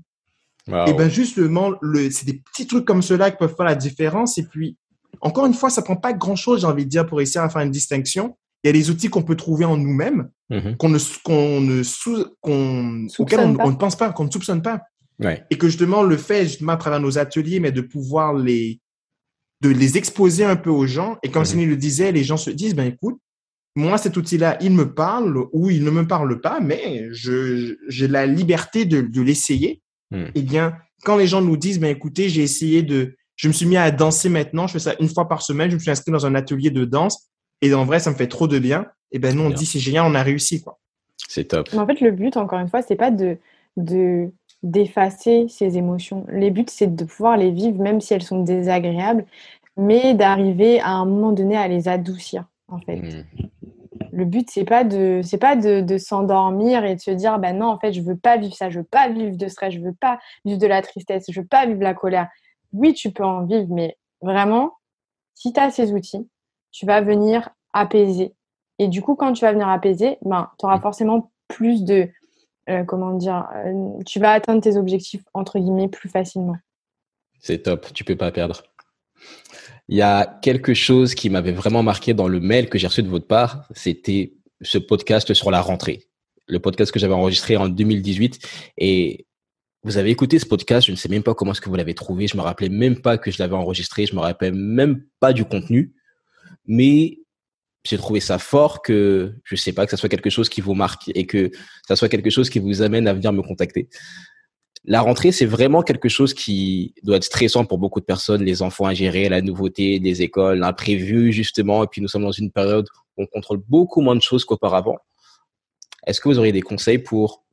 Et 0.86 0.92
ben 0.92 1.08
justement, 1.10 1.72
le, 1.80 2.10
c'est 2.10 2.26
des 2.26 2.34
petits 2.34 2.66
trucs 2.66 2.84
comme 2.84 3.02
cela 3.02 3.30
qui 3.30 3.38
peuvent 3.38 3.54
faire 3.56 3.66
la 3.66 3.74
différence. 3.74 4.38
Et 4.38 4.44
puis, 4.44 4.76
encore 5.20 5.46
une 5.46 5.54
fois, 5.54 5.70
ça 5.70 5.82
prend 5.82 5.96
pas 5.96 6.12
grand-chose, 6.12 6.60
j'ai 6.62 6.66
envie 6.66 6.84
de 6.84 6.90
dire, 6.90 7.06
pour 7.06 7.20
essayer 7.20 7.44
de 7.44 7.50
faire 7.50 7.62
une 7.62 7.70
distinction. 7.70 8.36
Il 8.62 8.68
y 8.68 8.70
a 8.70 8.72
des 8.72 8.90
outils 8.90 9.08
qu'on 9.08 9.22
peut 9.22 9.36
trouver 9.36 9.64
en 9.64 9.76
nous-mêmes, 9.76 10.30
mhm. 10.50 10.76
qu'on 10.76 10.88
ne, 10.90 10.98
qu'on 11.22 11.60
ne 11.60 11.82
sous, 11.82 12.26
qu'on, 12.40 13.06
auxquels 13.18 13.40
on, 13.40 13.70
ne 13.70 13.76
pense 13.76 13.96
pas, 13.96 14.12
qu'on 14.12 14.24
ne 14.24 14.30
soupçonne 14.30 14.62
pas. 14.62 14.82
Et 15.50 15.58
que 15.58 15.66
justement, 15.66 16.02
le 16.02 16.16
fait, 16.16 16.44
justement, 16.44 16.72
à 16.72 16.76
travers 16.78 17.00
nos 17.00 17.18
ateliers, 17.18 17.60
mais 17.60 17.72
de 17.72 17.82
pouvoir 17.82 18.32
les, 18.32 18.80
de 19.60 19.68
les 19.68 19.98
exposer 19.98 20.44
un 20.44 20.56
peu 20.56 20.70
aux 20.70 20.86
gens. 20.86 21.18
Et 21.22 21.30
comme 21.30 21.42
mmh. 21.42 21.64
le 21.66 21.76
disait, 21.76 22.12
les 22.12 22.24
gens 22.24 22.38
se 22.38 22.50
disent, 22.50 22.74
ben 22.74 22.86
écoute, 22.86 23.18
moi, 23.76 23.98
cet 23.98 24.16
outil-là, 24.16 24.56
il 24.60 24.72
me 24.72 24.94
parle 24.94 25.46
ou 25.52 25.70
il 25.70 25.84
ne 25.84 25.90
me 25.90 26.06
parle 26.06 26.40
pas, 26.40 26.60
mais 26.60 27.08
je, 27.12 27.76
j'ai 27.88 28.08
la 28.08 28.26
liberté 28.26 28.84
de, 28.84 29.02
de 29.02 29.22
l'essayer. 29.22 29.82
Mhm. 30.10 30.30
Eh 30.34 30.42
bien, 30.42 30.76
quand 31.04 31.16
les 31.16 31.26
gens 31.26 31.40
nous 31.40 31.56
disent, 31.56 31.78
ben 31.78 31.94
écoutez, 31.94 32.28
j'ai 32.28 32.42
essayé 32.42 32.82
de, 32.82 33.14
je 33.40 33.48
me 33.48 33.54
suis 33.54 33.64
mis 33.64 33.78
à 33.78 33.90
danser 33.90 34.28
maintenant. 34.28 34.66
Je 34.66 34.74
fais 34.74 34.78
ça 34.80 34.94
une 35.00 35.08
fois 35.08 35.26
par 35.26 35.40
semaine. 35.40 35.70
Je 35.70 35.76
me 35.76 35.80
suis 35.80 35.90
inscrit 35.90 36.12
dans 36.12 36.26
un 36.26 36.34
atelier 36.34 36.70
de 36.70 36.84
danse. 36.84 37.30
Et 37.62 37.72
en 37.72 37.86
vrai, 37.86 37.98
ça 37.98 38.10
me 38.10 38.14
fait 38.14 38.26
trop 38.26 38.46
de 38.46 38.58
bien. 38.58 38.84
Et 39.12 39.18
ben 39.18 39.34
nous, 39.34 39.42
on 39.42 39.48
dit 39.48 39.64
c'est 39.64 39.78
génial, 39.78 40.04
on 40.06 40.14
a 40.14 40.22
réussi. 40.22 40.62
quoi. 40.62 40.78
C'est 41.16 41.44
top. 41.44 41.70
en 41.74 41.86
fait, 41.86 42.02
le 42.02 42.10
but, 42.10 42.36
encore 42.36 42.58
une 42.58 42.68
fois, 42.68 42.82
c'est 42.82 42.96
pas 42.96 43.10
de, 43.10 43.38
de 43.78 44.30
d'effacer 44.62 45.46
ces 45.48 45.78
émotions. 45.78 46.26
Les 46.30 46.50
buts, 46.50 46.66
c'est 46.68 46.94
de 46.94 47.04
pouvoir 47.04 47.38
les 47.38 47.50
vivre, 47.50 47.80
même 47.80 48.02
si 48.02 48.12
elles 48.12 48.22
sont 48.22 48.42
désagréables, 48.42 49.24
mais 49.78 50.12
d'arriver 50.12 50.80
à 50.80 50.90
un 50.90 51.06
moment 51.06 51.32
donné 51.32 51.56
à 51.56 51.66
les 51.66 51.88
adoucir, 51.88 52.44
en 52.68 52.78
fait. 52.78 52.96
Mmh. 52.96 53.24
Le 54.12 54.24
but, 54.26 54.50
c'est 54.50 54.66
pas 54.66 54.84
de, 54.84 55.22
c'est 55.24 55.38
pas 55.38 55.56
de, 55.56 55.80
de 55.80 55.96
s'endormir 55.96 56.84
et 56.84 56.94
de 56.94 57.00
se 57.00 57.10
dire, 57.10 57.38
ben 57.38 57.56
non, 57.56 57.68
en 57.68 57.78
fait, 57.78 57.94
je 57.94 58.02
veux 58.02 58.16
pas 58.18 58.36
vivre 58.36 58.54
ça, 58.54 58.68
je 58.68 58.80
veux 58.80 58.84
pas 58.84 59.08
vivre 59.08 59.38
de 59.38 59.48
stress, 59.48 59.72
je 59.72 59.80
veux 59.80 59.94
pas 59.98 60.18
vivre 60.44 60.58
de 60.58 60.66
la 60.66 60.82
tristesse, 60.82 61.24
je 61.30 61.40
veux 61.40 61.46
pas 61.46 61.64
vivre 61.64 61.80
la 61.80 61.94
colère 61.94 62.28
oui, 62.72 62.94
tu 62.94 63.10
peux 63.10 63.24
en 63.24 63.44
vivre, 63.44 63.66
mais 63.70 63.96
vraiment, 64.22 64.74
si 65.34 65.52
tu 65.52 65.60
as 65.60 65.70
ces 65.70 65.92
outils, 65.92 66.28
tu 66.70 66.86
vas 66.86 67.00
venir 67.00 67.48
apaiser. 67.72 68.34
Et 68.78 68.88
du 68.88 69.02
coup, 69.02 69.14
quand 69.14 69.32
tu 69.32 69.44
vas 69.44 69.52
venir 69.52 69.68
apaiser, 69.68 70.18
ben, 70.22 70.50
tu 70.58 70.66
auras 70.66 70.78
mmh. 70.78 70.82
forcément 70.82 71.32
plus 71.48 71.84
de, 71.84 72.08
euh, 72.68 72.84
comment 72.84 73.14
dire, 73.14 73.48
euh, 73.54 74.02
tu 74.06 74.20
vas 74.20 74.32
atteindre 74.32 74.62
tes 74.62 74.76
objectifs, 74.76 75.22
entre 75.34 75.58
guillemets, 75.58 75.88
plus 75.88 76.08
facilement. 76.08 76.56
C'est 77.40 77.62
top, 77.62 77.92
tu 77.92 78.04
peux 78.04 78.16
pas 78.16 78.30
perdre. 78.30 78.62
Il 79.88 79.96
y 79.96 80.02
a 80.02 80.38
quelque 80.42 80.72
chose 80.72 81.14
qui 81.14 81.30
m'avait 81.30 81.52
vraiment 81.52 81.82
marqué 81.82 82.14
dans 82.14 82.28
le 82.28 82.38
mail 82.38 82.68
que 82.68 82.78
j'ai 82.78 82.86
reçu 82.86 83.02
de 83.02 83.08
votre 83.08 83.26
part, 83.26 83.66
c'était 83.74 84.34
ce 84.62 84.78
podcast 84.78 85.34
sur 85.34 85.50
la 85.50 85.60
rentrée. 85.60 86.04
Le 86.46 86.60
podcast 86.60 86.92
que 86.92 86.98
j'avais 86.98 87.14
enregistré 87.14 87.56
en 87.56 87.68
2018 87.68 88.38
et 88.78 89.26
vous 89.82 89.96
avez 89.96 90.10
écouté 90.10 90.38
ce 90.38 90.46
podcast, 90.46 90.86
je 90.86 90.92
ne 90.92 90.96
sais 90.96 91.08
même 91.08 91.22
pas 91.22 91.34
comment 91.34 91.52
est-ce 91.52 91.60
que 91.60 91.68
vous 91.68 91.76
l'avez 91.76 91.94
trouvé, 91.94 92.26
je 92.26 92.36
me 92.36 92.42
rappelais 92.42 92.68
même 92.68 93.00
pas 93.00 93.16
que 93.16 93.30
je 93.30 93.38
l'avais 93.38 93.54
enregistré, 93.54 94.06
je 94.06 94.14
me 94.14 94.20
rappelle 94.20 94.54
même 94.54 95.04
pas 95.20 95.32
du 95.32 95.44
contenu, 95.44 95.94
mais 96.66 97.18
j'ai 97.84 97.96
trouvé 97.96 98.20
ça 98.20 98.38
fort 98.38 98.82
que 98.82 99.34
je 99.42 99.56
sais 99.56 99.72
pas 99.72 99.86
que 99.86 99.90
ça 99.90 99.96
soit 99.96 100.10
quelque 100.10 100.28
chose 100.28 100.50
qui 100.50 100.60
vous 100.60 100.74
marque 100.74 101.10
et 101.14 101.26
que 101.26 101.50
ça 101.88 101.96
soit 101.96 102.10
quelque 102.10 102.28
chose 102.28 102.50
qui 102.50 102.58
vous 102.58 102.82
amène 102.82 103.08
à 103.08 103.14
venir 103.14 103.32
me 103.32 103.42
contacter. 103.42 103.88
La 104.84 105.00
rentrée, 105.00 105.32
c'est 105.32 105.46
vraiment 105.46 105.82
quelque 105.82 106.08
chose 106.08 106.34
qui 106.34 106.94
doit 107.02 107.16
être 107.16 107.24
stressant 107.24 107.64
pour 107.64 107.78
beaucoup 107.78 108.00
de 108.00 108.04
personnes, 108.04 108.42
les 108.42 108.62
enfants 108.62 108.86
à 108.86 108.94
gérer, 108.94 109.28
la 109.28 109.40
nouveauté 109.40 109.98
des 109.98 110.22
écoles, 110.22 110.58
l'imprévu 110.58 111.32
justement, 111.32 111.84
et 111.84 111.86
puis 111.86 112.02
nous 112.02 112.08
sommes 112.08 112.22
dans 112.22 112.32
une 112.32 112.50
période 112.50 112.86
où 113.16 113.22
on 113.22 113.26
contrôle 113.26 113.62
beaucoup 113.68 114.02
moins 114.02 114.16
de 114.16 114.22
choses 114.22 114.44
qu'auparavant. 114.44 114.98
Est-ce 116.06 116.20
que 116.20 116.28
vous 116.28 116.38
auriez 116.38 116.52
des 116.52 116.62
conseils 116.62 116.98
pour 116.98 117.44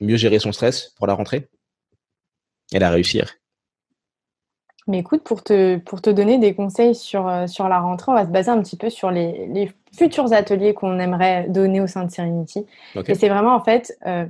mieux 0.00 0.16
gérer 0.16 0.38
son 0.38 0.52
stress 0.52 0.92
pour 0.96 1.06
la 1.06 1.14
rentrée? 1.14 1.48
Et 2.72 2.78
la 2.78 2.90
réussir 2.90 3.36
mais 4.88 5.00
écoute, 5.00 5.24
pour 5.24 5.42
te, 5.42 5.78
pour 5.78 6.00
te 6.00 6.10
donner 6.10 6.38
des 6.38 6.54
conseils 6.54 6.94
sur, 6.94 7.26
euh, 7.26 7.46
sur 7.48 7.68
la 7.68 7.80
rentrée, 7.80 8.12
on 8.12 8.14
va 8.14 8.24
se 8.24 8.30
baser 8.30 8.50
un 8.50 8.62
petit 8.62 8.76
peu 8.76 8.88
sur 8.88 9.10
les, 9.10 9.46
les 9.48 9.72
futurs 9.92 10.32
ateliers 10.32 10.74
qu'on 10.74 10.98
aimerait 11.00 11.48
donner 11.48 11.80
au 11.80 11.88
sein 11.88 12.04
de 12.04 12.10
Serenity. 12.10 12.66
Et 13.08 13.14
c'est 13.14 13.28
vraiment 13.28 13.54
en 13.54 13.64
fait 13.64 13.96
euh, 14.06 14.26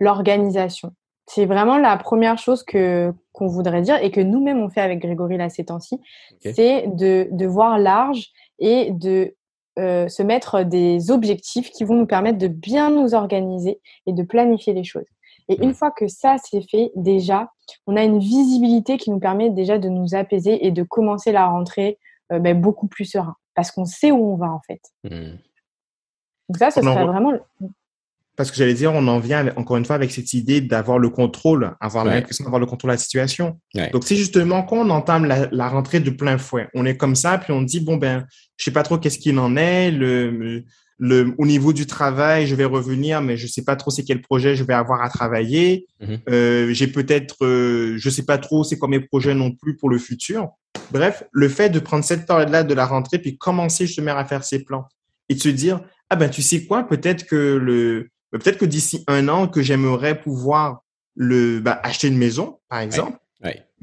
l'organisation. 0.00 0.92
C'est 1.26 1.46
vraiment 1.46 1.78
la 1.78 1.96
première 1.96 2.36
chose 2.36 2.64
que 2.64 3.12
qu'on 3.30 3.46
voudrait 3.46 3.82
dire 3.82 3.96
et 4.02 4.10
que 4.10 4.20
nous-mêmes 4.20 4.60
on 4.60 4.68
fait 4.68 4.80
avec 4.80 4.98
Grégory 4.98 5.36
là 5.36 5.48
ces 5.48 5.66
temps-ci, 5.66 6.00
c'est 6.40 6.88
de, 6.88 7.28
de 7.30 7.46
voir 7.46 7.78
large 7.78 8.26
et 8.58 8.90
de 8.90 9.34
euh, 9.78 10.08
se 10.08 10.22
mettre 10.22 10.64
des 10.64 11.10
objectifs 11.10 11.70
qui 11.70 11.84
vont 11.84 11.94
nous 11.94 12.06
permettre 12.06 12.38
de 12.38 12.48
bien 12.48 12.90
nous 12.90 13.14
organiser 13.14 13.80
et 14.06 14.12
de 14.12 14.22
planifier 14.22 14.74
les 14.74 14.84
choses. 14.84 15.06
Et 15.52 15.64
une 15.64 15.74
fois 15.74 15.90
que 15.90 16.08
ça 16.08 16.36
c'est 16.42 16.62
fait, 16.70 16.90
déjà, 16.96 17.50
on 17.86 17.96
a 17.96 18.02
une 18.02 18.18
visibilité 18.18 18.96
qui 18.96 19.10
nous 19.10 19.18
permet 19.18 19.50
déjà 19.50 19.78
de 19.78 19.88
nous 19.88 20.14
apaiser 20.14 20.66
et 20.66 20.70
de 20.70 20.82
commencer 20.82 21.32
la 21.32 21.46
rentrée 21.46 21.98
euh, 22.32 22.38
ben, 22.38 22.58
beaucoup 22.60 22.88
plus 22.88 23.04
serein, 23.04 23.36
parce 23.54 23.70
qu'on 23.70 23.84
sait 23.84 24.10
où 24.10 24.32
on 24.32 24.36
va 24.36 24.50
en 24.50 24.60
fait. 24.66 24.80
Mmh. 25.04 25.36
Donc 26.48 26.58
ça, 26.58 26.70
ce 26.70 26.80
serait 26.80 27.06
vraiment. 27.06 27.32
Parce 28.34 28.50
que 28.50 28.56
j'allais 28.56 28.74
dire, 28.74 28.92
on 28.94 29.06
en 29.08 29.18
vient 29.18 29.54
encore 29.56 29.76
une 29.76 29.84
fois 29.84 29.94
avec 29.94 30.10
cette 30.10 30.32
idée 30.32 30.62
d'avoir 30.62 30.98
le 30.98 31.10
contrôle, 31.10 31.76
avoir 31.80 32.06
l'impression 32.06 32.44
d'avoir 32.44 32.60
le 32.60 32.66
contrôle 32.66 32.90
de 32.90 32.94
la 32.94 32.98
situation. 32.98 33.58
Donc, 33.92 34.04
c'est 34.04 34.16
justement 34.16 34.62
quand 34.62 34.78
on 34.78 34.90
entame 34.90 35.26
la, 35.26 35.68
rentrée 35.68 36.00
de 36.00 36.10
plein 36.10 36.38
fouet, 36.38 36.68
on 36.74 36.86
est 36.86 36.96
comme 36.96 37.14
ça, 37.14 37.36
puis 37.36 37.52
on 37.52 37.60
dit, 37.60 37.80
bon, 37.80 37.98
ben, 37.98 38.26
je 38.56 38.64
sais 38.64 38.70
pas 38.70 38.82
trop 38.82 38.96
qu'est-ce 38.96 39.18
qu'il 39.18 39.38
en 39.38 39.54
est, 39.56 39.90
le, 39.90 40.64
le, 41.04 41.34
au 41.36 41.46
niveau 41.46 41.72
du 41.72 41.84
travail, 41.84 42.46
je 42.46 42.54
vais 42.54 42.64
revenir, 42.64 43.20
mais 43.22 43.36
je 43.36 43.48
sais 43.48 43.64
pas 43.64 43.74
trop 43.74 43.90
c'est 43.90 44.04
quel 44.04 44.22
projet 44.22 44.54
je 44.54 44.62
vais 44.62 44.72
avoir 44.72 45.02
à 45.02 45.08
travailler. 45.08 45.88
Mhm. 46.00 46.18
Euh, 46.28 46.72
j'ai 46.72 46.86
peut-être, 46.86 47.44
euh, 47.44 47.96
je 47.98 48.08
sais 48.08 48.22
pas 48.22 48.38
trop 48.38 48.62
c'est 48.62 48.78
quoi 48.78 48.88
mes 48.88 49.00
projets 49.00 49.34
non 49.34 49.50
plus 49.50 49.76
pour 49.76 49.90
le 49.90 49.98
futur. 49.98 50.50
Bref, 50.92 51.24
le 51.32 51.48
fait 51.48 51.70
de 51.70 51.80
prendre 51.80 52.04
cette 52.04 52.24
période-là 52.24 52.62
de 52.62 52.72
la 52.72 52.86
rentrée 52.86 53.18
puis 53.18 53.36
commencer 53.36 53.88
justement 53.88 54.16
à 54.16 54.24
faire 54.24 54.44
ses 54.44 54.62
plans 54.62 54.84
et 55.28 55.34
de 55.34 55.40
se 55.40 55.48
dire 55.48 55.80
ah 56.08 56.14
ben 56.14 56.30
tu 56.30 56.40
sais 56.40 56.66
quoi, 56.66 56.84
peut-être 56.84 57.26
que 57.26 57.58
le, 57.60 58.10
peut-être 58.30 58.58
que 58.58 58.64
d'ici 58.64 59.02
un 59.08 59.26
an 59.28 59.48
que 59.48 59.60
j'aimerais 59.60 60.20
pouvoir 60.20 60.84
le 61.16 61.58
ben, 61.58 61.80
acheter 61.82 62.06
une 62.06 62.18
maison 62.18 62.60
par 62.68 62.78
exemple. 62.78 63.10
Ouais. 63.10 63.21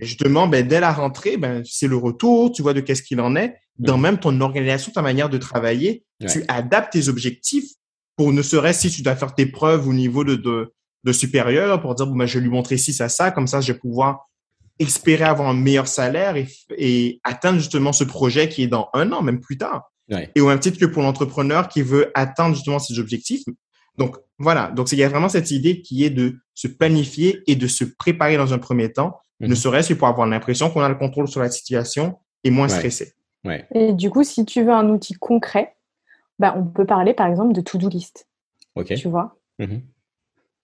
Justement, 0.02 0.47
ben, 0.47 0.68
dès 0.68 0.80
la 0.80 0.91
rentrée, 0.91 1.38
ben, 1.38 1.64
c'est 1.66 1.88
le 1.88 1.97
retour, 1.97 2.52
tu 2.52 2.62
vois 2.62 2.74
de 2.74 2.82
qu'est-ce 2.82 3.04
qu'il 3.04 3.20
en 3.22 3.36
est 3.36 3.56
dans 3.78 3.97
mm. 3.97 4.02
même 4.02 4.20
ton 4.20 4.41
organisation, 4.41 4.91
ta 4.91 5.02
manière 5.02 5.30
de 5.30 5.38
travailler, 5.38 6.04
tu 6.30 6.43
adaptes 6.47 6.93
tes 6.93 7.08
objectifs 7.08 7.72
pour 8.18 8.34
ne 8.34 8.41
serait-ce 8.41 8.89
si 8.89 8.95
tu 8.95 9.02
dois 9.02 9.16
faire 9.16 9.34
tes 9.34 9.45
preuves 9.45 9.88
au 9.88 9.93
niveau 9.93 10.26
de, 10.26 10.36
de, 10.36 10.74
de 11.06 11.14
supérieur 11.14 11.82
pour 11.82 11.95
dire, 11.95 12.06
bon, 12.08 12.18
ben, 12.18 12.26
je 12.26 12.39
vais 12.39 12.43
lui 12.43 12.52
montrer 12.52 12.78
ci, 12.78 12.91
ça, 12.91 13.08
ça, 13.08 13.32
comme 13.32 13.47
ça, 13.47 13.62
je 13.62 13.72
vais 13.72 13.80
pouvoir 13.80 14.30
espérer 14.80 15.24
avoir 15.26 15.50
un 15.50 15.54
meilleur 15.54 15.88
salaire 15.88 16.36
et, 16.36 16.47
et 16.78 17.20
atteindre 17.24 17.60
justement 17.60 17.93
ce 17.93 18.04
projet 18.04 18.50
qui 18.50 18.64
est 18.64 18.68
dans 18.68 18.89
un 18.93 19.12
an, 19.12 19.22
même 19.22 19.39
plus 19.39 19.58
tard. 19.58 19.91
Et 20.36 20.41
au 20.41 20.47
même 20.47 20.60
titre 20.60 20.80
que 20.80 20.86
pour 20.86 21.04
l'entrepreneur 21.04 21.68
qui 21.68 21.82
veut 21.82 22.12
atteindre 22.16 22.56
justement 22.56 22.80
ses 22.80 22.97
objectifs. 22.97 23.43
Donc, 23.97 24.18
voilà. 24.39 24.72
Donc, 24.72 24.91
il 24.91 24.97
y 24.97 25.04
a 25.04 25.10
vraiment 25.10 25.30
cette 25.30 25.52
idée 25.52 25.82
qui 25.82 26.04
est 26.04 26.10
de 26.10 26.39
se 26.56 26.68
planifier 26.68 27.43
et 27.45 27.56
de 27.56 27.68
se 27.68 27.84
préparer 27.84 28.38
dans 28.38 28.54
un 28.54 28.58
premier 28.58 28.91
temps, 28.91 29.20
ne 29.39 29.47
mm-hmm. 29.47 29.55
serait-ce 29.55 29.93
que 29.93 29.97
pour 29.97 30.07
avoir 30.07 30.27
l'impression 30.27 30.69
qu'on 30.69 30.81
a 30.81 30.89
le 30.89 30.95
contrôle 30.95 31.27
sur 31.27 31.41
la 31.41 31.49
situation 31.49 32.17
et 32.43 32.51
moins 32.51 32.67
stressé. 32.67 33.13
Et 33.73 33.93
du 33.93 34.09
coup, 34.09 34.23
si 34.23 34.45
tu 34.45 34.63
veux 34.63 34.71
un 34.71 34.89
outil 34.89 35.13
concret, 35.13 35.75
bah, 36.39 36.53
on 36.57 36.65
peut 36.65 36.85
parler 36.85 37.13
par 37.13 37.27
exemple 37.27 37.53
de 37.53 37.61
to-do 37.61 37.89
list. 37.89 38.27
Tu 38.85 39.07
vois? 39.07 39.35
Mmh 39.59 39.77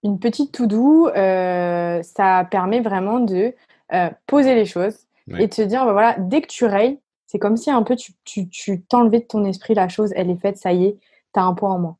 Une 0.03 0.19
petite 0.19 0.51
to-do, 0.53 1.09
euh, 1.09 2.01
ça 2.03 2.47
permet 2.49 2.81
vraiment 2.81 3.19
de 3.19 3.53
euh, 3.93 4.09
poser 4.25 4.55
les 4.55 4.65
choses 4.65 4.97
et 5.37 5.47
de 5.47 5.53
se 5.53 5.63
dire, 5.63 5.85
bah, 5.85 5.91
voilà, 5.91 6.15
dès 6.19 6.41
que 6.41 6.47
tu 6.47 6.65
rayes, 6.65 6.99
c'est 7.25 7.39
comme 7.39 7.57
si 7.57 7.71
un 7.71 7.83
peu 7.83 7.95
tu, 7.95 8.13
tu, 8.23 8.81
t'enlevais 8.83 9.19
de 9.19 9.25
ton 9.25 9.43
esprit 9.45 9.73
la 9.73 9.89
chose, 9.89 10.13
elle 10.15 10.29
est 10.29 10.39
faite, 10.39 10.57
ça 10.57 10.71
y 10.71 10.85
est, 10.85 10.97
tu 11.33 11.39
as 11.39 11.43
un 11.43 11.53
point 11.53 11.71
en 11.71 11.79
moins. 11.79 11.97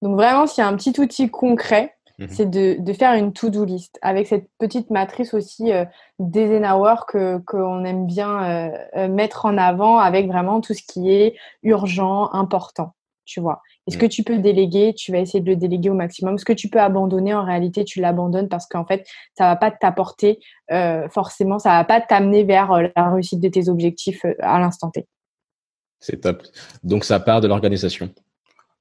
Donc 0.00 0.16
vraiment, 0.16 0.46
s'il 0.46 0.62
y 0.62 0.66
a 0.66 0.68
un 0.68 0.76
petit 0.76 0.98
outil 0.98 1.28
concret, 1.28 1.94
Mmh 2.18 2.26
c'est 2.30 2.50
de, 2.50 2.92
faire 2.94 3.12
une 3.14 3.32
to-do 3.32 3.64
list 3.64 3.96
avec 4.02 4.26
cette 4.26 4.48
petite 4.58 4.90
matrice 4.90 5.34
aussi 5.34 5.72
euh, 5.72 5.84
d'Eisenhower 6.18 6.96
que 7.06 7.38
qu'on 7.46 7.84
aime 7.84 8.06
bien 8.06 8.42
euh, 8.42 8.78
euh, 8.96 9.08
mettre 9.08 9.44
en 9.44 9.56
avant 9.56 9.98
avec 9.98 10.26
vraiment 10.26 10.60
tout 10.60 10.74
ce 10.74 10.82
qui 10.82 11.12
est 11.12 11.36
urgent, 11.62 12.28
important, 12.32 12.92
tu 13.24 13.40
vois. 13.40 13.62
est 13.86 13.92
ce 13.92 13.96
mmh. 13.96 14.00
que 14.00 14.06
tu 14.06 14.24
peux 14.24 14.38
déléguer, 14.38 14.94
tu 14.94 15.12
vas 15.12 15.18
essayer 15.18 15.40
de 15.40 15.48
le 15.48 15.54
déléguer 15.54 15.90
au 15.90 15.94
maximum. 15.94 16.38
Ce 16.38 16.44
que 16.44 16.52
tu 16.52 16.68
peux 16.68 16.80
abandonner, 16.80 17.34
en 17.34 17.44
réalité, 17.44 17.84
tu 17.84 18.00
l'abandonnes 18.00 18.48
parce 18.48 18.66
qu'en 18.66 18.84
fait, 18.84 19.06
ça 19.36 19.44
va 19.44 19.54
pas 19.54 19.70
t'apporter 19.70 20.40
forcément, 21.10 21.60
ça 21.60 21.70
va 21.70 21.84
pas 21.84 22.00
t'amener 22.00 22.42
vers 22.42 22.72
la 22.96 23.10
réussite 23.10 23.38
de 23.38 23.48
tes 23.48 23.68
objectifs 23.68 24.24
à 24.40 24.58
l'instant 24.58 24.90
T. 24.90 25.06
C'est 26.00 26.20
top. 26.22 26.42
Donc, 26.82 27.04
ça 27.04 27.20
part 27.20 27.40
de 27.40 27.46
l'organisation. 27.46 28.10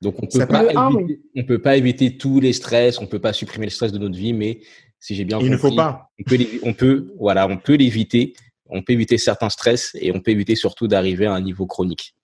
Donc 0.01 0.15
on 0.21 0.27
peut 0.27 0.45
pas 0.45 0.63
éviter, 0.63 1.21
on 1.35 1.43
peut 1.43 1.61
pas 1.61 1.77
éviter 1.77 2.17
tous 2.17 2.39
les 2.39 2.53
stress, 2.53 2.99
on 2.99 3.07
peut 3.07 3.19
pas 3.19 3.33
supprimer 3.33 3.65
le 3.65 3.71
stress 3.71 3.91
de 3.91 3.97
notre 3.97 4.15
vie, 4.15 4.33
mais 4.33 4.61
si 4.99 5.15
j'ai 5.15 5.25
bien 5.25 5.37
compris, 5.37 5.47
il 5.47 5.53
ne 5.53 5.57
faut 5.57 5.75
pas. 5.75 6.11
On 6.19 6.23
peut, 6.23 6.37
on 6.63 6.73
peut, 6.73 7.13
voilà, 7.19 7.47
on 7.47 7.57
peut 7.57 7.75
l'éviter. 7.75 8.33
On 8.69 8.81
peut 8.81 8.93
éviter 8.93 9.17
certains 9.17 9.49
stress 9.49 9.95
et 9.99 10.11
on 10.13 10.19
peut 10.19 10.31
éviter 10.31 10.55
surtout 10.55 10.87
d'arriver 10.87 11.25
à 11.25 11.33
un 11.33 11.41
niveau 11.41 11.65
chronique. 11.65 12.15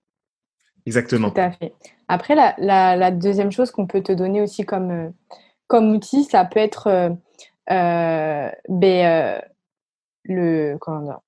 Exactement. 0.86 1.32
Tout 1.32 1.40
à 1.40 1.52
fait. 1.52 1.74
Après, 2.10 2.36
la, 2.36 2.54
la, 2.58 2.98
la 2.98 3.12
deuxième 3.12 3.52
chose 3.52 3.72
qu'on 3.72 3.88
peut 3.88 4.04
te 4.04 4.12
donner 4.12 4.42
aussi 4.42 4.66
comme, 4.66 4.92
euh, 4.92 5.10
comme 5.68 5.92
outil, 5.96 6.26
ça 6.26 6.44
peut 6.44 6.60
être 6.60 6.88
euh, 6.88 7.10
euh, 7.72 8.50
ben, 8.68 9.06
euh 9.06 9.42
le 10.26 10.78
comment 10.80 11.02
dire, 11.02 11.20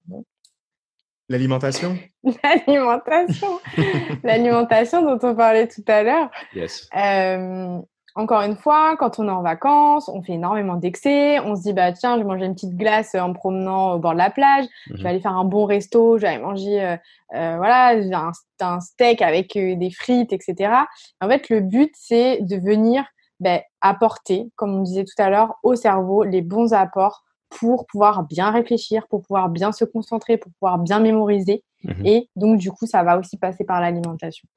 L'alimentation? 1.30 1.98
L'alimentation. 2.44 3.60
L'alimentation 4.24 5.02
dont 5.02 5.28
on 5.28 5.36
parlait 5.36 5.68
tout 5.68 5.84
à 5.88 6.04
l'heure. 6.04 6.30
Yes. 6.54 6.88
Euh, 6.96 7.80
encore 8.18 8.42
une 8.44 8.56
fois, 8.56 8.96
quand 8.98 9.20
on 9.20 9.28
est 9.28 9.32
en 9.32 9.42
vacances, 9.42 10.08
on 10.08 10.22
fait 10.22 10.34
énormément 10.34 10.76
d'excès. 10.76 11.40
On 11.40 11.56
se 11.56 11.64
dit, 11.64 11.74
bah 11.74 11.92
tiens, 11.92 12.16
je 12.16 12.22
vais 12.22 12.28
manger 12.28 12.46
une 12.46 12.54
petite 12.54 12.78
glace 12.78 13.14
en 13.16 13.34
promenant 13.34 13.94
au 13.94 14.00
bord 14.00 14.14
de 14.14 14.20
la 14.20 14.30
plage. 14.30 14.66
Je 14.88 14.94
vais 14.94 15.00
mhm. 15.00 15.06
aller 15.08 15.20
faire 15.20 15.36
un 15.36 15.44
bon 15.44 15.66
resto. 15.66 16.18
Je 16.18 16.22
vais 16.22 16.30
aller 16.30 16.44
manger, 16.44 16.82
euh, 16.82 16.98
euh, 17.34 17.56
voilà, 17.58 17.90
un, 17.90 18.32
un, 18.62 18.80
steak 18.80 19.22
avec 19.22 19.54
des 19.54 19.92
frites, 19.92 20.32
etc. 20.32 20.74
En 21.20 21.28
fait, 21.28 21.50
le 21.50 21.60
but, 21.60 21.92
c'est 21.96 22.40
de 22.42 22.56
venir 22.56 23.04
ben, 23.42 23.60
apporter, 23.82 24.50
comme 24.56 24.76
on 24.76 24.82
disait 24.82 25.04
tout 25.04 25.22
à 25.22 25.30
l'heure, 25.30 25.56
au 25.64 25.76
cerveau 25.76 26.24
les 26.24 26.42
bons 26.42 26.74
apports 26.74 27.24
pour 27.60 27.86
pouvoir 27.88 28.24
bien 28.24 28.52
réfléchir, 28.52 29.08
pour 29.08 29.22
pouvoir 29.22 29.50
bien 29.50 29.72
se 29.72 29.86
concentrer, 29.86 30.38
pour 30.38 30.52
pouvoir 30.54 30.78
bien 30.78 31.00
mémoriser. 31.00 31.64
Mhm. 31.84 32.06
Et 32.06 32.30
donc, 32.36 32.60
du 32.60 32.72
coup, 32.72 32.86
ça 32.86 33.04
va 33.04 33.18
aussi 33.18 33.38
passer 33.38 33.64
par 33.64 33.80
l'alimentation. 33.80 34.48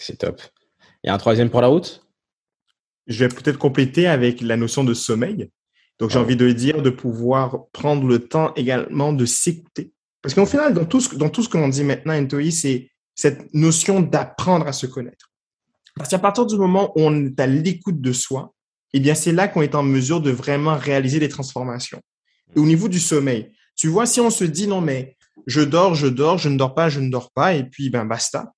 C'est 0.00 0.18
top. 0.18 0.40
Il 1.02 1.06
y 1.06 1.10
a 1.10 1.14
un 1.14 1.18
troisième 1.18 1.50
pour 1.50 1.60
la 1.60 1.68
route? 1.68 2.06
Je 3.06 3.24
vais 3.24 3.28
peut-être 3.28 3.58
compléter 3.58 4.06
avec 4.06 4.40
la 4.40 4.56
notion 4.56 4.84
de 4.84 4.94
sommeil. 4.94 5.50
Donc, 5.98 6.10
j'ai 6.10 6.18
envie 6.18 6.36
de 6.36 6.50
dire 6.50 6.82
de 6.82 6.90
pouvoir 6.90 7.66
prendre 7.72 8.06
le 8.06 8.26
temps 8.26 8.52
également 8.54 9.12
de 9.12 9.26
s'écouter. 9.26 9.92
Parce 10.22 10.34
qu'au 10.34 10.46
final, 10.46 10.74
dans 10.74 10.84
tout 10.84 11.00
ce, 11.00 11.14
dans 11.14 11.28
tout 11.28 11.42
ce 11.42 11.48
qu'on 11.48 11.68
dit 11.68 11.84
maintenant, 11.84 12.14
Entoi, 12.14 12.50
c'est 12.50 12.90
cette 13.14 13.52
notion 13.54 14.00
d'apprendre 14.00 14.66
à 14.66 14.72
se 14.72 14.86
connaître. 14.86 15.30
Parce 15.96 16.08
qu'à 16.08 16.18
partir 16.18 16.46
du 16.46 16.56
moment 16.56 16.92
où 16.96 17.02
on 17.02 17.26
est 17.26 17.38
à 17.40 17.46
l'écoute 17.46 18.00
de 18.00 18.12
soi, 18.12 18.54
eh 18.92 19.00
bien, 19.00 19.14
c'est 19.14 19.32
là 19.32 19.48
qu'on 19.48 19.62
est 19.62 19.74
en 19.74 19.82
mesure 19.82 20.20
de 20.20 20.30
vraiment 20.30 20.76
réaliser 20.76 21.20
des 21.20 21.28
transformations. 21.28 22.00
Et 22.56 22.58
au 22.58 22.66
niveau 22.66 22.88
du 22.88 22.98
sommeil, 23.00 23.52
tu 23.76 23.88
vois, 23.88 24.06
si 24.06 24.20
on 24.20 24.30
se 24.30 24.44
dit 24.44 24.66
non, 24.66 24.80
mais 24.80 25.16
je 25.46 25.60
dors, 25.60 25.94
je 25.94 26.06
dors, 26.06 26.38
je 26.38 26.48
ne 26.48 26.58
dors 26.58 26.74
pas, 26.74 26.88
je 26.88 27.00
ne 27.00 27.10
dors 27.10 27.30
pas, 27.30 27.54
et 27.54 27.64
puis 27.64 27.90
ben 27.90 28.04
basta. 28.04 28.52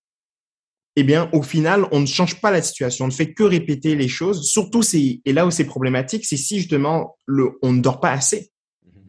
Eh 0.97 1.05
bien, 1.05 1.31
au 1.33 1.43
final, 1.43 1.87
on 1.91 2.01
ne 2.01 2.07
change 2.07 2.41
pas 2.41 2.51
la 2.51 2.61
situation, 2.61 3.07
on 3.07 3.09
ne 3.09 3.13
fait 3.13 3.33
que 3.33 3.43
répéter 3.43 3.95
les 3.95 4.09
choses. 4.09 4.49
Surtout, 4.49 4.83
c'est 4.83 5.21
et 5.25 5.33
là 5.33 5.47
où 5.47 5.51
c'est 5.51 5.65
problématique, 5.65 6.27
c'est 6.27 6.37
si 6.37 6.59
justement 6.59 7.17
le, 7.27 7.53
on 7.63 7.73
ne 7.73 7.81
dort 7.81 8.01
pas 8.01 8.11
assez. 8.11 8.51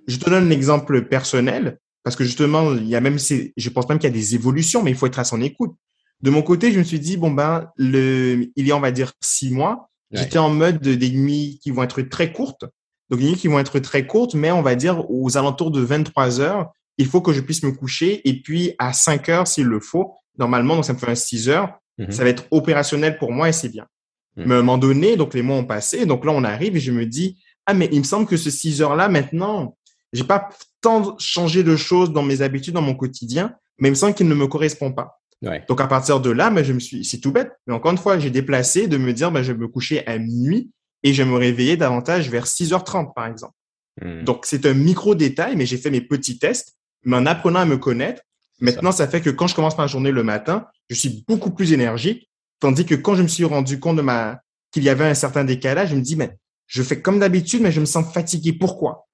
Je 0.07 0.17
te 0.17 0.29
donne 0.29 0.47
un 0.47 0.51
exemple 0.51 1.05
personnel. 1.07 1.79
parce 2.03 2.15
que 2.15 2.23
justement, 2.25 2.73
il 2.73 2.87
y 2.87 2.95
a 2.95 3.01
même, 3.01 3.17
je 3.19 3.69
pense 3.69 3.87
même 3.87 3.97
qu'il 3.97 4.09
y 4.09 4.13
a 4.13 4.15
des 4.15 4.35
évolutions, 4.35 4.83
mais 4.83 4.91
il 4.91 4.97
faut 4.97 5.07
être 5.07 5.19
à 5.19 5.23
son 5.23 5.41
écoute. 5.41 5.73
De 6.21 6.29
mon 6.29 6.41
côté, 6.41 6.71
je 6.71 6.79
me 6.79 6.83
suis 6.83 6.99
dit, 6.99 7.17
bon 7.17 7.31
ben, 7.31 7.69
le, 7.75 8.49
il 8.55 8.67
y 8.67 8.71
a, 8.71 8.77
on 8.77 8.81
va 8.81 8.91
dire, 8.91 9.13
six 9.21 9.51
mois, 9.51 9.89
j'étais 10.13 10.37
en 10.37 10.49
mode 10.49 10.79
des 10.79 11.11
nuits 11.11 11.59
qui 11.61 11.71
vont 11.71 11.83
être 11.83 12.01
très 12.03 12.31
courtes. 12.31 12.65
Donc, 13.09 13.19
des 13.19 13.27
nuits 13.27 13.35
qui 13.35 13.47
vont 13.47 13.59
être 13.59 13.79
très 13.79 14.07
courtes, 14.07 14.33
mais 14.33 14.51
on 14.51 14.61
va 14.61 14.75
dire 14.75 15.09
aux 15.09 15.37
alentours 15.37 15.71
de 15.71 15.81
23 15.81 16.39
heures, 16.39 16.71
il 16.97 17.07
faut 17.07 17.21
que 17.21 17.33
je 17.33 17.41
puisse 17.41 17.63
me 17.63 17.71
coucher. 17.71 18.27
Et 18.27 18.41
puis, 18.41 18.73
à 18.79 18.93
5 18.93 19.29
heures, 19.29 19.47
s'il 19.47 19.65
le 19.65 19.79
faut, 19.79 20.13
normalement, 20.37 20.75
donc 20.75 20.85
ça 20.85 20.93
me 20.93 20.97
fait 20.97 21.09
un 21.09 21.15
6 21.15 21.49
heures, 21.49 21.79
mhm. 21.97 22.11
ça 22.11 22.23
va 22.23 22.29
être 22.29 22.45
opérationnel 22.51 23.17
pour 23.17 23.31
moi 23.31 23.49
et 23.49 23.51
c'est 23.51 23.69
bien. 23.69 23.87
Mhm. 24.37 24.45
Mais 24.45 24.55
à 24.55 24.57
un 24.57 24.61
moment 24.61 24.77
donné, 24.77 25.15
donc 25.15 25.33
les 25.33 25.41
mois 25.41 25.57
ont 25.57 25.65
passé. 25.65 26.05
Donc 26.05 26.25
là, 26.25 26.31
on 26.31 26.43
arrive 26.43 26.77
et 26.77 26.79
je 26.79 26.91
me 26.91 27.05
dis, 27.05 27.43
ah, 27.65 27.73
mais 27.73 27.89
il 27.91 27.99
me 27.99 28.03
semble 28.03 28.25
que 28.25 28.37
ce 28.37 28.49
6 28.49 28.81
heures-là, 28.81 29.09
maintenant, 29.09 29.77
j'ai 30.11 30.23
pas 30.23 30.49
tant 30.81 31.17
changé 31.17 31.63
de 31.63 31.75
choses 31.75 32.11
dans 32.11 32.23
mes 32.23 32.41
habitudes, 32.41 32.73
dans 32.73 32.81
mon 32.81 32.95
quotidien, 32.95 33.55
mais 33.79 33.89
il 33.89 33.91
me 33.91 33.95
semble 33.95 34.13
qu'il 34.13 34.27
ne 34.27 34.35
me 34.35 34.47
correspond 34.47 34.91
pas. 34.91 35.19
Donc 35.67 35.81
à 35.81 35.87
partir 35.87 36.19
de 36.19 36.29
là, 36.29 36.49
ben, 36.49 36.63
je 36.63 36.73
me 36.73 36.79
suis, 36.79 37.03
c'est 37.03 37.19
tout 37.19 37.31
bête, 37.31 37.51
mais 37.67 37.73
encore 37.73 37.91
une 37.91 37.97
fois, 37.97 38.17
j'ai 38.17 38.29
déplacé 38.29 38.87
de 38.87 38.97
me 38.97 39.13
dire, 39.13 39.31
ben, 39.31 39.43
je 39.43 39.51
vais 39.51 39.57
me 39.57 39.67
coucher 39.67 40.05
à 40.07 40.17
minuit 40.17 40.71
et 41.03 41.13
je 41.13 41.21
vais 41.21 41.29
me 41.29 41.35
réveiller 41.35 41.75
davantage 41.75 42.29
vers 42.29 42.45
6h30, 42.45 43.13
par 43.13 43.27
exemple. 43.27 43.53
Hmm. 44.01 44.23
Donc 44.23 44.45
c'est 44.45 44.65
un 44.65 44.73
micro 44.73 45.15
détail, 45.15 45.55
mais 45.55 45.65
j'ai 45.65 45.77
fait 45.77 45.91
mes 45.91 46.01
petits 46.01 46.39
tests, 46.39 46.75
mais 47.03 47.17
en 47.17 47.25
apprenant 47.25 47.59
à 47.59 47.65
me 47.65 47.77
connaître, 47.77 48.21
maintenant 48.59 48.91
ça. 48.91 49.07
fait 49.07 49.21
que 49.21 49.29
quand 49.29 49.47
je 49.47 49.55
commence 49.55 49.77
ma 49.77 49.87
journée 49.87 50.11
le 50.11 50.23
matin, 50.23 50.67
je 50.89 50.95
suis 50.95 51.25
beaucoup 51.27 51.51
plus 51.51 51.73
énergique, 51.73 52.29
tandis 52.59 52.85
que 52.85 52.95
quand 52.95 53.15
je 53.15 53.23
me 53.23 53.27
suis 53.27 53.43
rendu 53.43 53.79
compte 53.79 53.97
de 53.97 54.01
ma 54.01 54.39
qu'il 54.71 54.83
y 54.83 54.89
avait 54.89 55.05
un 55.05 55.13
certain 55.13 55.43
décalage, 55.43 55.89
je 55.89 55.95
me 55.95 56.01
dis, 56.01 56.15
mais 56.15 56.35
je 56.65 56.81
fais 56.81 57.01
comme 57.01 57.19
d'habitude, 57.19 57.61
mais 57.61 57.71
je 57.71 57.79
me 57.79 57.85
sens 57.85 58.11
fatigué. 58.11 58.53
Pourquoi? 58.53 59.07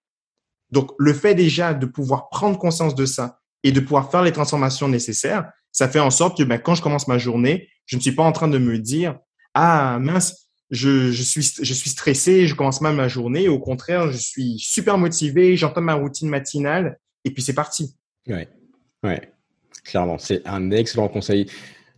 Donc 0.72 0.92
le 0.98 1.14
fait 1.14 1.36
déjà 1.36 1.74
de 1.74 1.86
pouvoir 1.86 2.30
prendre 2.30 2.58
conscience 2.58 2.96
de 2.96 3.06
ça 3.06 3.40
et 3.64 3.72
de 3.72 3.80
pouvoir 3.80 4.10
faire 4.10 4.22
les 4.22 4.32
transformations 4.32 4.88
nécessaires, 4.88 5.52
ça 5.80 5.88
fait 5.88 6.02
en 6.02 6.10
sorte 6.10 6.38
que 6.38 6.44
ben, 6.44 6.58
quand 6.58 6.76
je 6.76 6.82
commence 6.82 7.08
ma 7.08 7.18
journée, 7.18 7.70
je 7.86 7.96
ne 7.96 8.02
suis 8.02 8.12
pas 8.12 8.24
en 8.24 8.34
train 8.34 8.50
de 8.50 8.58
me 8.58 8.78
dire 8.78 9.18
ah 9.54 9.98
mince, 10.02 10.50
je, 10.72 11.10
suis 11.14 11.42
stressé, 11.42 12.48
je 12.48 12.54
commence 12.54 12.82
mal 12.82 12.96
ma 12.96 13.08
journée. 13.08 13.48
Au 13.48 13.60
contraire, 13.60 14.12
je 14.12 14.18
suis 14.18 14.60
super 14.60 14.98
motivé, 14.98 15.56
j'entends 15.56 15.80
ma 15.80 15.94
routine 15.94 16.28
matinale 16.28 17.00
et 17.24 17.32
puis 17.32 17.42
c'est 17.42 17.54
parti. 17.54 17.96
Ouais, 18.28 18.50
ouais, 19.04 19.32
clairement, 19.86 20.18
c'est 20.18 20.46
un 20.46 20.70
excellent 20.72 21.08
conseil 21.08 21.50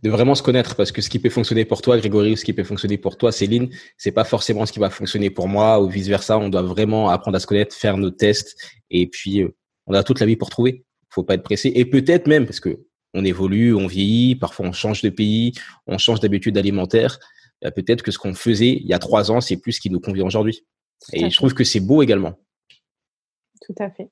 de 0.04 0.10
vraiment 0.10 0.36
se 0.36 0.44
connaître 0.44 0.76
parce 0.76 0.92
que 0.92 1.02
ce 1.02 1.10
qui 1.10 1.18
peut 1.18 1.28
fonctionner 1.28 1.64
pour 1.64 1.82
toi, 1.82 1.98
Grégory, 1.98 2.34
ou 2.34 2.36
ce 2.36 2.44
qui 2.44 2.52
peut 2.52 2.62
fonctionner 2.62 2.98
pour 2.98 3.18
toi, 3.18 3.32
Céline, 3.32 3.68
c'est 3.96 4.12
pas 4.12 4.22
forcément 4.22 4.64
ce 4.64 4.70
qui 4.70 4.78
va 4.78 4.90
fonctionner 4.90 5.30
pour 5.30 5.48
moi 5.48 5.82
ou 5.82 5.88
vice 5.88 6.06
versa. 6.06 6.38
On 6.38 6.50
doit 6.50 6.62
vraiment 6.62 7.08
apprendre 7.08 7.36
à 7.36 7.40
se 7.40 7.48
connaître, 7.48 7.74
faire 7.74 7.96
nos 7.96 8.12
tests 8.12 8.56
et 8.90 9.08
puis 9.08 9.42
euh, 9.42 9.52
on 9.86 9.94
a 9.94 10.04
toute 10.04 10.20
la 10.20 10.26
vie 10.26 10.36
pour 10.36 10.50
trouver. 10.50 10.84
Faut 11.10 11.24
pas 11.24 11.34
être 11.34 11.42
pressé 11.42 11.72
et 11.74 11.84
peut-être 11.84 12.28
même 12.28 12.46
parce 12.46 12.60
que 12.60 12.78
on 13.14 13.24
évolue, 13.24 13.74
on 13.74 13.86
vieillit, 13.86 14.36
parfois 14.36 14.66
on 14.66 14.72
change 14.72 15.02
de 15.02 15.10
pays, 15.10 15.52
on 15.86 15.98
change 15.98 16.20
d'habitude 16.20 16.56
alimentaire. 16.56 17.18
Euh, 17.64 17.70
peut-être 17.70 18.02
que 18.02 18.10
ce 18.10 18.18
qu'on 18.18 18.34
faisait 18.34 18.72
il 18.72 18.86
y 18.86 18.94
a 18.94 18.98
trois 18.98 19.30
ans, 19.30 19.40
c'est 19.40 19.56
plus 19.56 19.72
ce 19.72 19.80
qui 19.80 19.90
nous 19.90 20.00
convient 20.00 20.24
aujourd'hui. 20.24 20.64
Et 21.12 21.30
je 21.30 21.36
trouve 21.36 21.54
que 21.54 21.64
c'est 21.64 21.80
beau 21.80 22.02
également. 22.02 22.34
Tout 23.60 23.74
à 23.78 23.90
fait. 23.90 24.08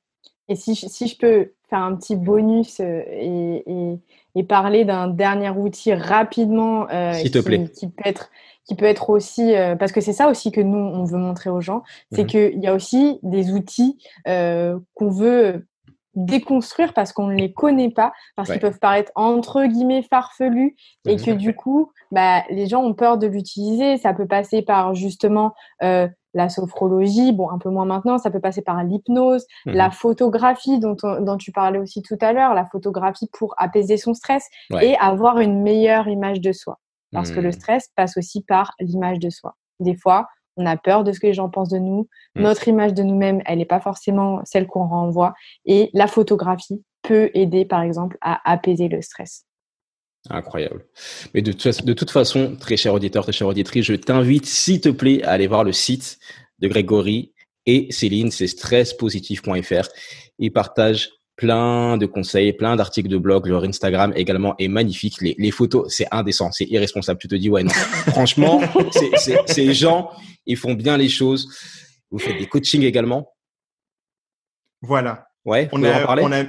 Et 0.48 0.56
si, 0.56 0.74
si 0.74 1.06
je 1.06 1.16
peux 1.16 1.52
faire 1.68 1.78
un 1.78 1.94
petit 1.94 2.16
bonus 2.16 2.80
euh, 2.80 3.02
et, 3.08 3.98
et, 4.34 4.42
parler 4.42 4.84
d'un 4.84 5.06
dernier 5.06 5.50
outil 5.50 5.94
rapidement 5.94 6.88
euh, 6.90 7.12
S'il 7.12 7.30
te 7.30 7.38
qui, 7.38 7.44
plaît. 7.44 7.68
qui 7.68 7.88
peut 7.88 8.02
être 8.04 8.30
qui 8.66 8.74
peut 8.74 8.84
être 8.84 9.10
aussi 9.10 9.52
parce 9.80 9.90
que 9.90 10.00
c'est 10.00 10.12
ça 10.12 10.28
aussi 10.28 10.52
que 10.52 10.60
nous 10.60 10.78
on 10.78 11.04
veut 11.04 11.18
montrer 11.18 11.50
aux 11.50 11.60
gens, 11.60 11.82
c'est 12.12 12.22
mhm. 12.22 12.26
qu'il 12.28 12.60
y 12.60 12.68
a 12.68 12.74
aussi 12.74 13.18
des 13.22 13.50
outils 13.50 13.98
qu'on 14.24 15.10
veut 15.10 15.66
déconstruire 16.14 16.92
parce 16.92 17.12
qu'on 17.12 17.26
ne 17.26 17.34
les 17.34 17.52
connaît 17.52 17.90
pas, 17.90 18.12
parce 18.36 18.50
qu'ils 18.50 18.60
peuvent 18.60 18.78
paraître 18.78 19.12
entre 19.14 19.64
guillemets 19.64 20.02
farfelus 20.02 20.76
et 21.06 21.16
que 21.16 21.30
du 21.30 21.54
coup, 21.54 21.92
bah, 22.10 22.42
les 22.50 22.66
gens 22.66 22.82
ont 22.82 22.94
peur 22.94 23.18
de 23.18 23.26
l'utiliser. 23.26 23.96
Ça 23.96 24.12
peut 24.12 24.26
passer 24.26 24.62
par 24.62 24.94
justement 24.94 25.54
euh, 25.82 26.08
la 26.34 26.48
sophrologie, 26.48 27.32
bon, 27.32 27.50
un 27.50 27.58
peu 27.58 27.70
moins 27.70 27.84
maintenant, 27.84 28.18
ça 28.18 28.30
peut 28.30 28.40
passer 28.40 28.62
par 28.62 28.82
l'hypnose, 28.84 29.46
mmh 29.66 29.72
la 29.72 29.90
photographie 29.90 30.78
dont, 30.78 30.96
dont 31.20 31.36
tu 31.36 31.52
parlais 31.52 31.78
aussi 31.78 32.02
tout 32.02 32.18
à 32.20 32.32
l'heure, 32.32 32.54
la 32.54 32.66
photographie 32.66 33.28
pour 33.32 33.54
apaiser 33.56 33.96
son 33.96 34.14
stress 34.14 34.46
et 34.80 34.96
avoir 34.96 35.38
une 35.38 35.62
meilleure 35.62 36.08
image 36.08 36.40
de 36.40 36.52
soi. 36.52 36.78
Parce 37.12 37.32
que 37.32 37.40
le 37.40 37.48
mmh. 37.48 37.52
stress 37.52 37.88
passe 37.96 38.16
aussi 38.16 38.44
par 38.44 38.72
l'image 38.78 39.18
de 39.18 39.30
soi. 39.30 39.56
Des 39.80 39.96
fois, 39.96 40.28
on 40.56 40.66
a 40.66 40.76
peur 40.76 41.04
de 41.04 41.12
ce 41.12 41.20
que 41.20 41.26
les 41.26 41.34
gens 41.34 41.48
pensent 41.48 41.70
de 41.70 41.78
nous. 41.78 42.08
Mm. 42.34 42.42
Notre 42.42 42.68
image 42.68 42.94
de 42.94 43.02
nous-mêmes, 43.02 43.42
elle 43.46 43.58
n'est 43.58 43.64
pas 43.64 43.80
forcément 43.80 44.40
celle 44.44 44.66
qu'on 44.66 44.86
renvoie. 44.86 45.34
Et 45.64 45.90
la 45.92 46.06
photographie 46.06 46.82
peut 47.02 47.30
aider, 47.34 47.64
par 47.64 47.82
exemple, 47.82 48.18
à 48.20 48.40
apaiser 48.50 48.88
le 48.88 49.02
stress. 49.02 49.46
Incroyable. 50.28 50.84
Mais 51.32 51.40
de, 51.40 51.52
de 51.52 51.92
toute 51.94 52.10
façon, 52.10 52.56
très 52.56 52.76
cher 52.76 52.92
auditeur, 52.92 53.22
très 53.22 53.32
cher 53.32 53.46
auditrice, 53.46 53.86
je 53.86 53.94
t'invite, 53.94 54.44
s'il 54.44 54.80
te 54.80 54.90
plaît, 54.90 55.22
à 55.22 55.30
aller 55.30 55.46
voir 55.46 55.64
le 55.64 55.72
site 55.72 56.18
de 56.58 56.68
Grégory 56.68 57.32
et 57.64 57.90
Céline, 57.90 58.30
c'est 58.30 58.46
stresspositif.fr. 58.46 59.88
Ils 60.38 60.52
partagent 60.52 61.10
plein 61.40 61.96
de 61.96 62.04
conseils, 62.04 62.52
plein 62.52 62.76
d'articles 62.76 63.08
de 63.08 63.16
blog. 63.16 63.46
Leur 63.46 63.64
Instagram 63.64 64.12
également 64.14 64.54
est 64.58 64.68
magnifique. 64.68 65.16
Les, 65.22 65.50
photos, 65.50 65.86
c'est 65.88 66.06
indécent, 66.10 66.52
c'est 66.52 66.66
irresponsable. 66.66 67.18
Tu 67.18 67.28
te 67.28 67.34
dis, 67.34 67.48
ouais, 67.48 67.62
non. 67.62 67.70
Franchement, 68.10 68.60
ces 69.46 69.72
gens, 69.72 70.10
ils 70.44 70.58
font 70.58 70.74
bien 70.74 70.98
les 70.98 71.08
choses. 71.08 71.48
Vous 72.10 72.18
faites 72.18 72.36
des 72.36 72.46
coachings 72.46 72.82
également. 72.82 73.32
Voilà. 74.82 75.28
Ouais, 75.46 75.70
on 75.72 75.82
a, 75.82 76.20
on 76.20 76.30
a, 76.30 76.44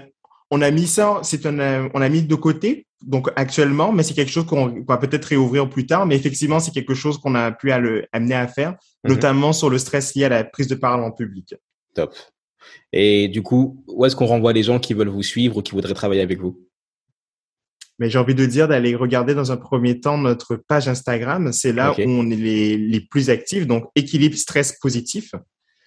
on 0.51 0.61
a 0.61 0.71
mis 0.71 0.87
ça, 0.87 1.21
c'est 1.23 1.45
un, 1.45 1.89
on 1.93 2.01
a 2.01 2.09
mis 2.09 2.23
de 2.23 2.35
côté, 2.35 2.85
donc 3.01 3.29
actuellement, 3.37 3.93
mais 3.93 4.03
c'est 4.03 4.13
quelque 4.13 4.31
chose 4.31 4.45
qu'on 4.45 4.83
va 4.85 4.97
peut-être 4.97 5.23
réouvrir 5.23 5.69
plus 5.69 5.85
tard. 5.85 6.05
Mais 6.05 6.17
effectivement, 6.17 6.59
c'est 6.59 6.71
quelque 6.71 6.95
chose 6.95 7.17
qu'on 7.17 7.35
a 7.35 7.53
pu 7.53 7.71
à 7.71 7.79
le, 7.79 8.05
amener 8.11 8.35
à 8.35 8.49
faire, 8.49 8.71
mhm. 9.05 9.11
notamment 9.13 9.53
sur 9.53 9.69
le 9.69 9.77
stress 9.77 10.13
lié 10.15 10.25
à 10.25 10.29
la 10.29 10.43
prise 10.43 10.67
de 10.67 10.75
parole 10.75 11.05
en 11.05 11.11
public. 11.11 11.55
Top. 11.95 12.13
Et 12.93 13.27
du 13.27 13.41
coup, 13.41 13.83
où 13.87 14.05
est-ce 14.05 14.15
qu'on 14.15 14.25
renvoie 14.25 14.53
les 14.53 14.63
gens 14.63 14.79
qui 14.79 14.93
veulent 14.93 15.09
vous 15.09 15.23
suivre 15.23 15.57
ou 15.57 15.61
qui 15.61 15.71
voudraient 15.71 15.93
travailler 15.93 16.21
avec 16.21 16.39
vous? 16.39 16.59
Mais 17.99 18.09
j'ai 18.09 18.17
envie 18.17 18.33
de 18.33 18.45
dire 18.45 18.67
d'aller 18.67 18.95
regarder 18.95 19.35
dans 19.35 19.51
un 19.51 19.57
premier 19.57 19.99
temps 19.99 20.17
notre 20.17 20.55
page 20.55 20.87
Instagram. 20.87 21.51
C'est 21.51 21.71
là 21.71 21.91
où 21.91 22.01
on 22.01 22.29
est 22.31 22.35
les, 22.35 22.77
les, 22.77 22.99
plus 22.99 23.29
actifs, 23.29 23.67
donc 23.67 23.85
équilibre 23.95 24.35
stress 24.35 24.77
positif. 24.79 25.33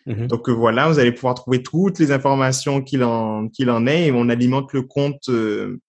Mhm. 0.07 0.29
Donc 0.29 0.49
euh, 0.49 0.53
voilà, 0.53 0.89
vous 0.89 0.99
allez 0.99 1.13
pouvoir 1.13 1.35
trouver 1.35 1.63
toutes 1.63 1.99
les 1.99 2.13
informations 2.13 2.83
qu'il 2.83 3.03
en, 3.03 3.49
qu'il 3.49 3.71
en 3.71 3.87
est 3.87 4.07
et 4.07 4.13
on 4.13 4.29
alimente 4.29 4.73
le 4.73 4.83
compte 4.83 5.29
euh, 5.29 5.81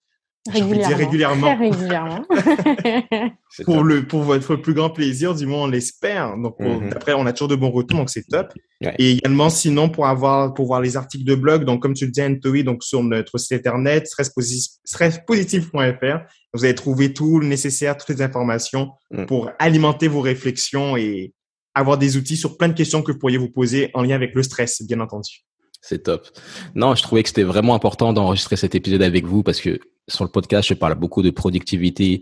Régulièrement. 0.47 0.95
régulièrement. 0.95 1.55
Très 1.55 1.55
régulièrement. 1.55 2.23
pour, 3.65 3.83
le, 3.83 4.05
pour 4.05 4.21
votre 4.21 4.55
plus 4.55 4.75
grand 4.75 4.91
plaisir, 4.91 5.33
du 5.33 5.47
moins 5.47 5.63
on 5.63 5.67
l'espère. 5.67 6.37
Donc 6.37 6.59
mhm. 6.59 6.91
après, 6.95 7.13
on 7.13 7.25
a 7.25 7.33
toujours 7.33 7.47
de 7.47 7.55
bons 7.55 7.71
retours, 7.71 7.97
donc 7.97 8.11
c'est 8.11 8.27
top. 8.27 8.53
Et 8.99 9.13
également, 9.13 9.49
sinon, 9.49 9.89
pour 9.89 10.05
avoir 10.05 10.53
pour 10.53 10.67
voir 10.67 10.81
les 10.81 10.97
articles 10.97 11.25
de 11.25 11.33
blog, 11.33 11.65
donc 11.65 11.81
comme 11.81 11.95
tu 11.95 12.05
le 12.05 12.11
dis, 12.11 12.21
Anthony, 12.21 12.63
donc 12.63 12.83
sur 12.83 13.03
notre 13.03 13.39
site 13.39 13.53
internet, 13.53 14.07
stresspositif.fr, 14.07 16.19
vous 16.53 16.63
allez 16.63 16.75
trouver 16.75 17.11
tout 17.13 17.39
le 17.39 17.47
nécessaire, 17.47 17.97
toutes 17.97 18.15
les 18.15 18.21
informations 18.21 18.91
mm. 19.11 19.25
pour 19.25 19.49
alimenter 19.57 20.07
vos 20.07 20.21
réflexions 20.21 20.95
et 20.95 21.33
avoir 21.73 21.97
des 21.97 22.17
outils 22.17 22.37
sur 22.37 22.55
plein 22.57 22.67
de 22.67 22.73
questions 22.73 23.01
que 23.01 23.11
vous 23.11 23.17
pourriez 23.17 23.39
vous 23.39 23.49
poser 23.49 23.89
en 23.95 24.03
lien 24.03 24.13
avec 24.15 24.35
le 24.35 24.43
stress, 24.43 24.83
bien 24.83 24.99
entendu. 24.99 25.43
C'est 25.87 26.01
top. 26.01 26.27
Non, 26.73 26.95
je 26.95 27.03
trouvais 27.03 27.21
que 27.21 27.29
c'était 27.29 27.43
vraiment 27.43 27.75
important 27.75 28.11
d'enregistrer 28.11 28.55
cet 28.55 28.73
épisode 28.73 29.03
avec 29.03 29.23
vous 29.23 29.43
parce 29.43 29.61
que 29.61 29.79
sur 30.07 30.23
le 30.23 30.31
podcast, 30.31 30.67
je 30.67 30.73
parle 30.73 30.95
beaucoup 30.95 31.21
de 31.21 31.29
productivité, 31.29 32.21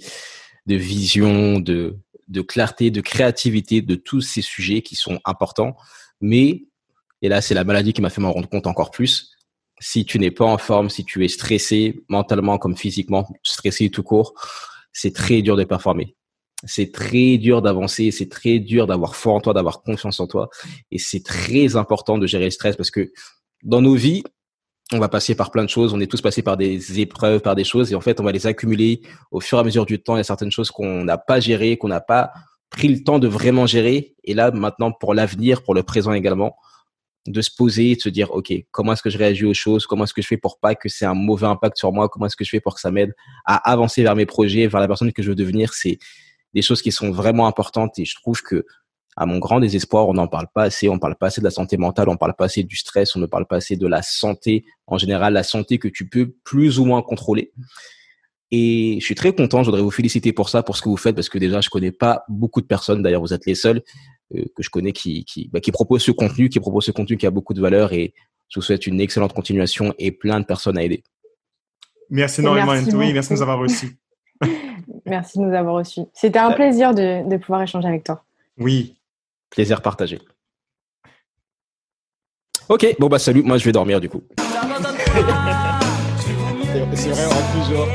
de 0.65 0.75
vision, 0.75 1.61
de, 1.61 1.95
clarté, 2.45 2.91
de 2.91 2.99
créativité, 2.99 3.81
de 3.81 3.95
tous 3.95 4.19
ces 4.19 4.41
sujets 4.41 4.81
qui 4.81 4.97
sont 4.97 5.21
importants. 5.23 5.77
Mais, 6.19 6.65
et 7.21 7.29
là, 7.29 7.39
c'est 7.39 7.53
la 7.53 7.63
maladie 7.63 7.93
qui 7.93 8.01
m'a 8.01 8.09
fait 8.09 8.19
m'en 8.19 8.33
rendre 8.33 8.49
compte 8.49 8.67
encore 8.67 8.91
plus. 8.91 9.31
Si 9.79 10.03
tu 10.03 10.19
n'es 10.19 10.31
pas 10.31 10.43
en 10.43 10.57
forme, 10.57 10.89
si 10.89 11.05
tu 11.05 11.23
es 11.23 11.29
stressé, 11.29 12.03
mentalement 12.09 12.57
comme 12.57 12.75
physiquement, 12.75 13.29
stressé 13.43 13.89
tout 13.89 14.03
court, 14.03 14.33
c'est 14.91 15.15
très 15.15 15.41
dur 15.41 15.55
de 15.55 15.63
performer. 15.63 16.17
C'est 16.65 16.91
très 16.91 17.37
dur 17.37 17.61
d'avancer, 17.61 18.11
c'est 18.11 18.29
très 18.29 18.59
dur 18.59 18.87
d'avoir 18.87 19.15
foi 19.15 19.33
en 19.33 19.39
toi, 19.39 19.53
d'avoir 19.53 19.83
confiance 19.83 20.19
en 20.19 20.27
toi. 20.27 20.49
Et 20.91 20.99
c'est 20.99 21.23
très 21.23 21.77
important 21.77 22.17
de 22.17 22.27
gérer 22.27 22.45
le 22.45 22.51
stress 22.51 22.75
parce 22.75 22.91
que 22.91 23.09
dans 23.63 23.81
nos 23.81 23.95
vies, 23.95 24.23
on 24.91 24.99
va 24.99 25.09
passer 25.09 25.35
par 25.35 25.49
plein 25.49 25.63
de 25.63 25.69
choses, 25.69 25.93
on 25.93 25.99
est 25.99 26.07
tous 26.07 26.21
passés 26.21 26.43
par 26.43 26.57
des 26.57 26.99
épreuves, 26.99 27.41
par 27.41 27.55
des 27.55 27.63
choses, 27.63 27.91
et 27.91 27.95
en 27.95 28.01
fait, 28.01 28.19
on 28.19 28.23
va 28.23 28.31
les 28.31 28.45
accumuler 28.45 29.01
au 29.31 29.39
fur 29.39 29.57
et 29.57 29.61
à 29.61 29.63
mesure 29.63 29.85
du 29.85 30.01
temps. 30.01 30.15
Il 30.15 30.19
y 30.19 30.21
a 30.21 30.25
certaines 30.25 30.51
choses 30.51 30.69
qu'on 30.69 31.03
n'a 31.03 31.17
pas 31.17 31.39
gérées, 31.39 31.77
qu'on 31.77 31.87
n'a 31.87 32.01
pas 32.01 32.31
pris 32.69 32.89
le 32.89 33.03
temps 33.03 33.19
de 33.19 33.27
vraiment 33.27 33.65
gérer. 33.65 34.15
Et 34.23 34.33
là, 34.33 34.51
maintenant, 34.51 34.91
pour 34.91 35.13
l'avenir, 35.13 35.63
pour 35.63 35.73
le 35.73 35.83
présent 35.83 36.11
également, 36.13 36.55
de 37.25 37.41
se 37.41 37.49
poser 37.55 37.95
de 37.95 38.01
se 38.01 38.09
dire, 38.09 38.31
OK, 38.31 38.53
comment 38.71 38.93
est-ce 38.93 39.01
que 39.01 39.09
je 39.09 39.17
réagis 39.17 39.45
aux 39.45 39.53
choses? 39.53 39.85
Comment 39.87 40.03
est-ce 40.03 40.13
que 40.13 40.21
je 40.21 40.27
fais 40.27 40.37
pour 40.37 40.59
pas 40.59 40.75
que 40.75 40.89
c'est 40.89 41.05
un 41.05 41.13
mauvais 41.13 41.47
impact 41.47 41.77
sur 41.77 41.93
moi? 41.93 42.09
Comment 42.09 42.25
est-ce 42.25 42.35
que 42.35 42.43
je 42.43 42.49
fais 42.49 42.59
pour 42.59 42.75
que 42.75 42.81
ça 42.81 42.91
m'aide 42.91 43.13
à 43.45 43.71
avancer 43.71 44.03
vers 44.03 44.15
mes 44.15 44.25
projets, 44.25 44.67
vers 44.67 44.81
la 44.81 44.87
personne 44.87 45.13
que 45.13 45.23
je 45.23 45.29
veux 45.29 45.35
devenir? 45.35 45.73
C'est 45.73 45.99
des 46.53 46.61
choses 46.61 46.81
qui 46.81 46.91
sont 46.91 47.11
vraiment 47.11 47.47
importantes 47.47 47.97
et 47.97 48.05
je 48.05 48.15
trouve 48.15 48.41
que 48.41 48.65
à 49.15 49.25
mon 49.25 49.39
grand 49.39 49.59
désespoir, 49.59 50.07
on 50.07 50.13
n'en 50.13 50.27
parle 50.27 50.47
pas 50.53 50.63
assez. 50.63 50.89
On 50.89 50.99
parle 50.99 51.15
pas 51.15 51.27
assez 51.27 51.41
de 51.41 51.45
la 51.45 51.51
santé 51.51 51.77
mentale, 51.77 52.09
on 52.09 52.17
parle 52.17 52.35
pas 52.35 52.45
assez 52.45 52.63
du 52.63 52.75
stress, 52.75 53.15
on 53.15 53.19
ne 53.19 53.25
parle 53.25 53.45
pas 53.45 53.57
assez 53.57 53.75
de 53.75 53.87
la 53.87 54.01
santé 54.01 54.65
en 54.87 54.97
général, 54.97 55.33
la 55.33 55.43
santé 55.43 55.77
que 55.77 55.87
tu 55.87 56.07
peux 56.07 56.33
plus 56.43 56.79
ou 56.79 56.85
moins 56.85 57.01
contrôler. 57.01 57.51
Et 58.51 58.97
je 58.99 59.05
suis 59.05 59.15
très 59.15 59.33
content, 59.33 59.63
je 59.63 59.69
voudrais 59.69 59.81
vous 59.81 59.89
féliciter 59.89 60.31
pour 60.31 60.49
ça, 60.49 60.61
pour 60.61 60.77
ce 60.77 60.83
que 60.83 60.89
vous 60.89 60.97
faites, 60.97 61.15
parce 61.15 61.27
que 61.27 61.39
déjà, 61.39 61.59
je 61.59 61.69
connais 61.69 61.91
pas 61.91 62.23
beaucoup 62.29 62.61
de 62.61 62.67
personnes, 62.67 63.01
d'ailleurs, 63.01 63.21
vous 63.21 63.33
êtes 63.33 63.47
les 63.47 63.55
seuls 63.55 63.81
euh, 64.35 64.43
que 64.55 64.61
je 64.61 64.69
connais 64.69 64.91
qui, 64.91 65.25
qui, 65.25 65.49
bah, 65.51 65.59
qui 65.59 65.71
proposent 65.71 66.03
ce 66.03 66.11
contenu, 66.11 66.49
qui 66.49 66.59
proposent 66.59 66.85
ce 66.85 66.91
contenu 66.91 67.17
qui 67.17 67.25
a 67.25 67.31
beaucoup 67.31 67.55
de 67.55 67.61
valeur 67.61 67.93
et 67.93 68.13
je 68.49 68.59
vous 68.59 68.63
souhaite 68.63 68.85
une 68.85 69.01
excellente 69.01 69.33
continuation 69.33 69.95
et 69.97 70.11
plein 70.11 70.39
de 70.39 70.45
personnes 70.45 70.77
à 70.77 70.83
aider. 70.83 71.03
Merci 72.11 72.41
énormément, 72.41 72.73
merci 72.73 72.95
merci 72.95 73.29
de 73.29 73.35
nous 73.35 73.41
avoir 73.41 73.57
reçus. 73.57 73.97
merci 75.07 75.39
de 75.39 75.45
nous 75.45 75.55
avoir 75.55 75.73
reçus. 75.73 76.01
C'était 76.13 76.37
un 76.37 76.51
plaisir 76.51 76.93
de, 76.93 77.27
de 77.27 77.37
pouvoir 77.37 77.63
échanger 77.63 77.87
avec 77.87 78.03
toi. 78.03 78.23
Oui, 78.59 78.95
Plaisir 79.53 79.81
partagé. 79.83 80.19
Ok, 82.69 82.95
bon 82.97 83.07
bah 83.07 83.19
salut, 83.19 83.43
moi 83.43 83.59
je 83.59 83.65
vais 83.65 83.71
dormir 83.71 84.01
du 84.01 84.09
coup. 84.09 84.23
c'est 86.95 87.09
vrai, 87.09 87.25
en 87.25 87.43
plus 87.51 87.71
genre, 87.71 87.87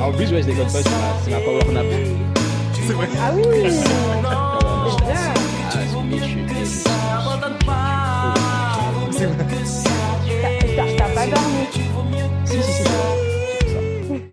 à... 0.00 0.06
en 0.06 0.12
plus 0.12 0.32
ouais, 0.32 0.40
je 0.40 0.46
déconne 0.46 0.64
pas, 0.64 0.82
c'est 1.22 1.30
ma 1.30 1.40
power 1.40 1.72
nap. 1.74 1.84
C'est 2.86 2.94
vrai. 2.94 3.08
Ah 3.20 3.32
oui. 3.34 3.42
T'as 10.96 11.14
pas 11.14 11.26
dormi. 11.26 11.66
Si 12.46 12.62
si 12.62 12.72
si. 12.72 13.17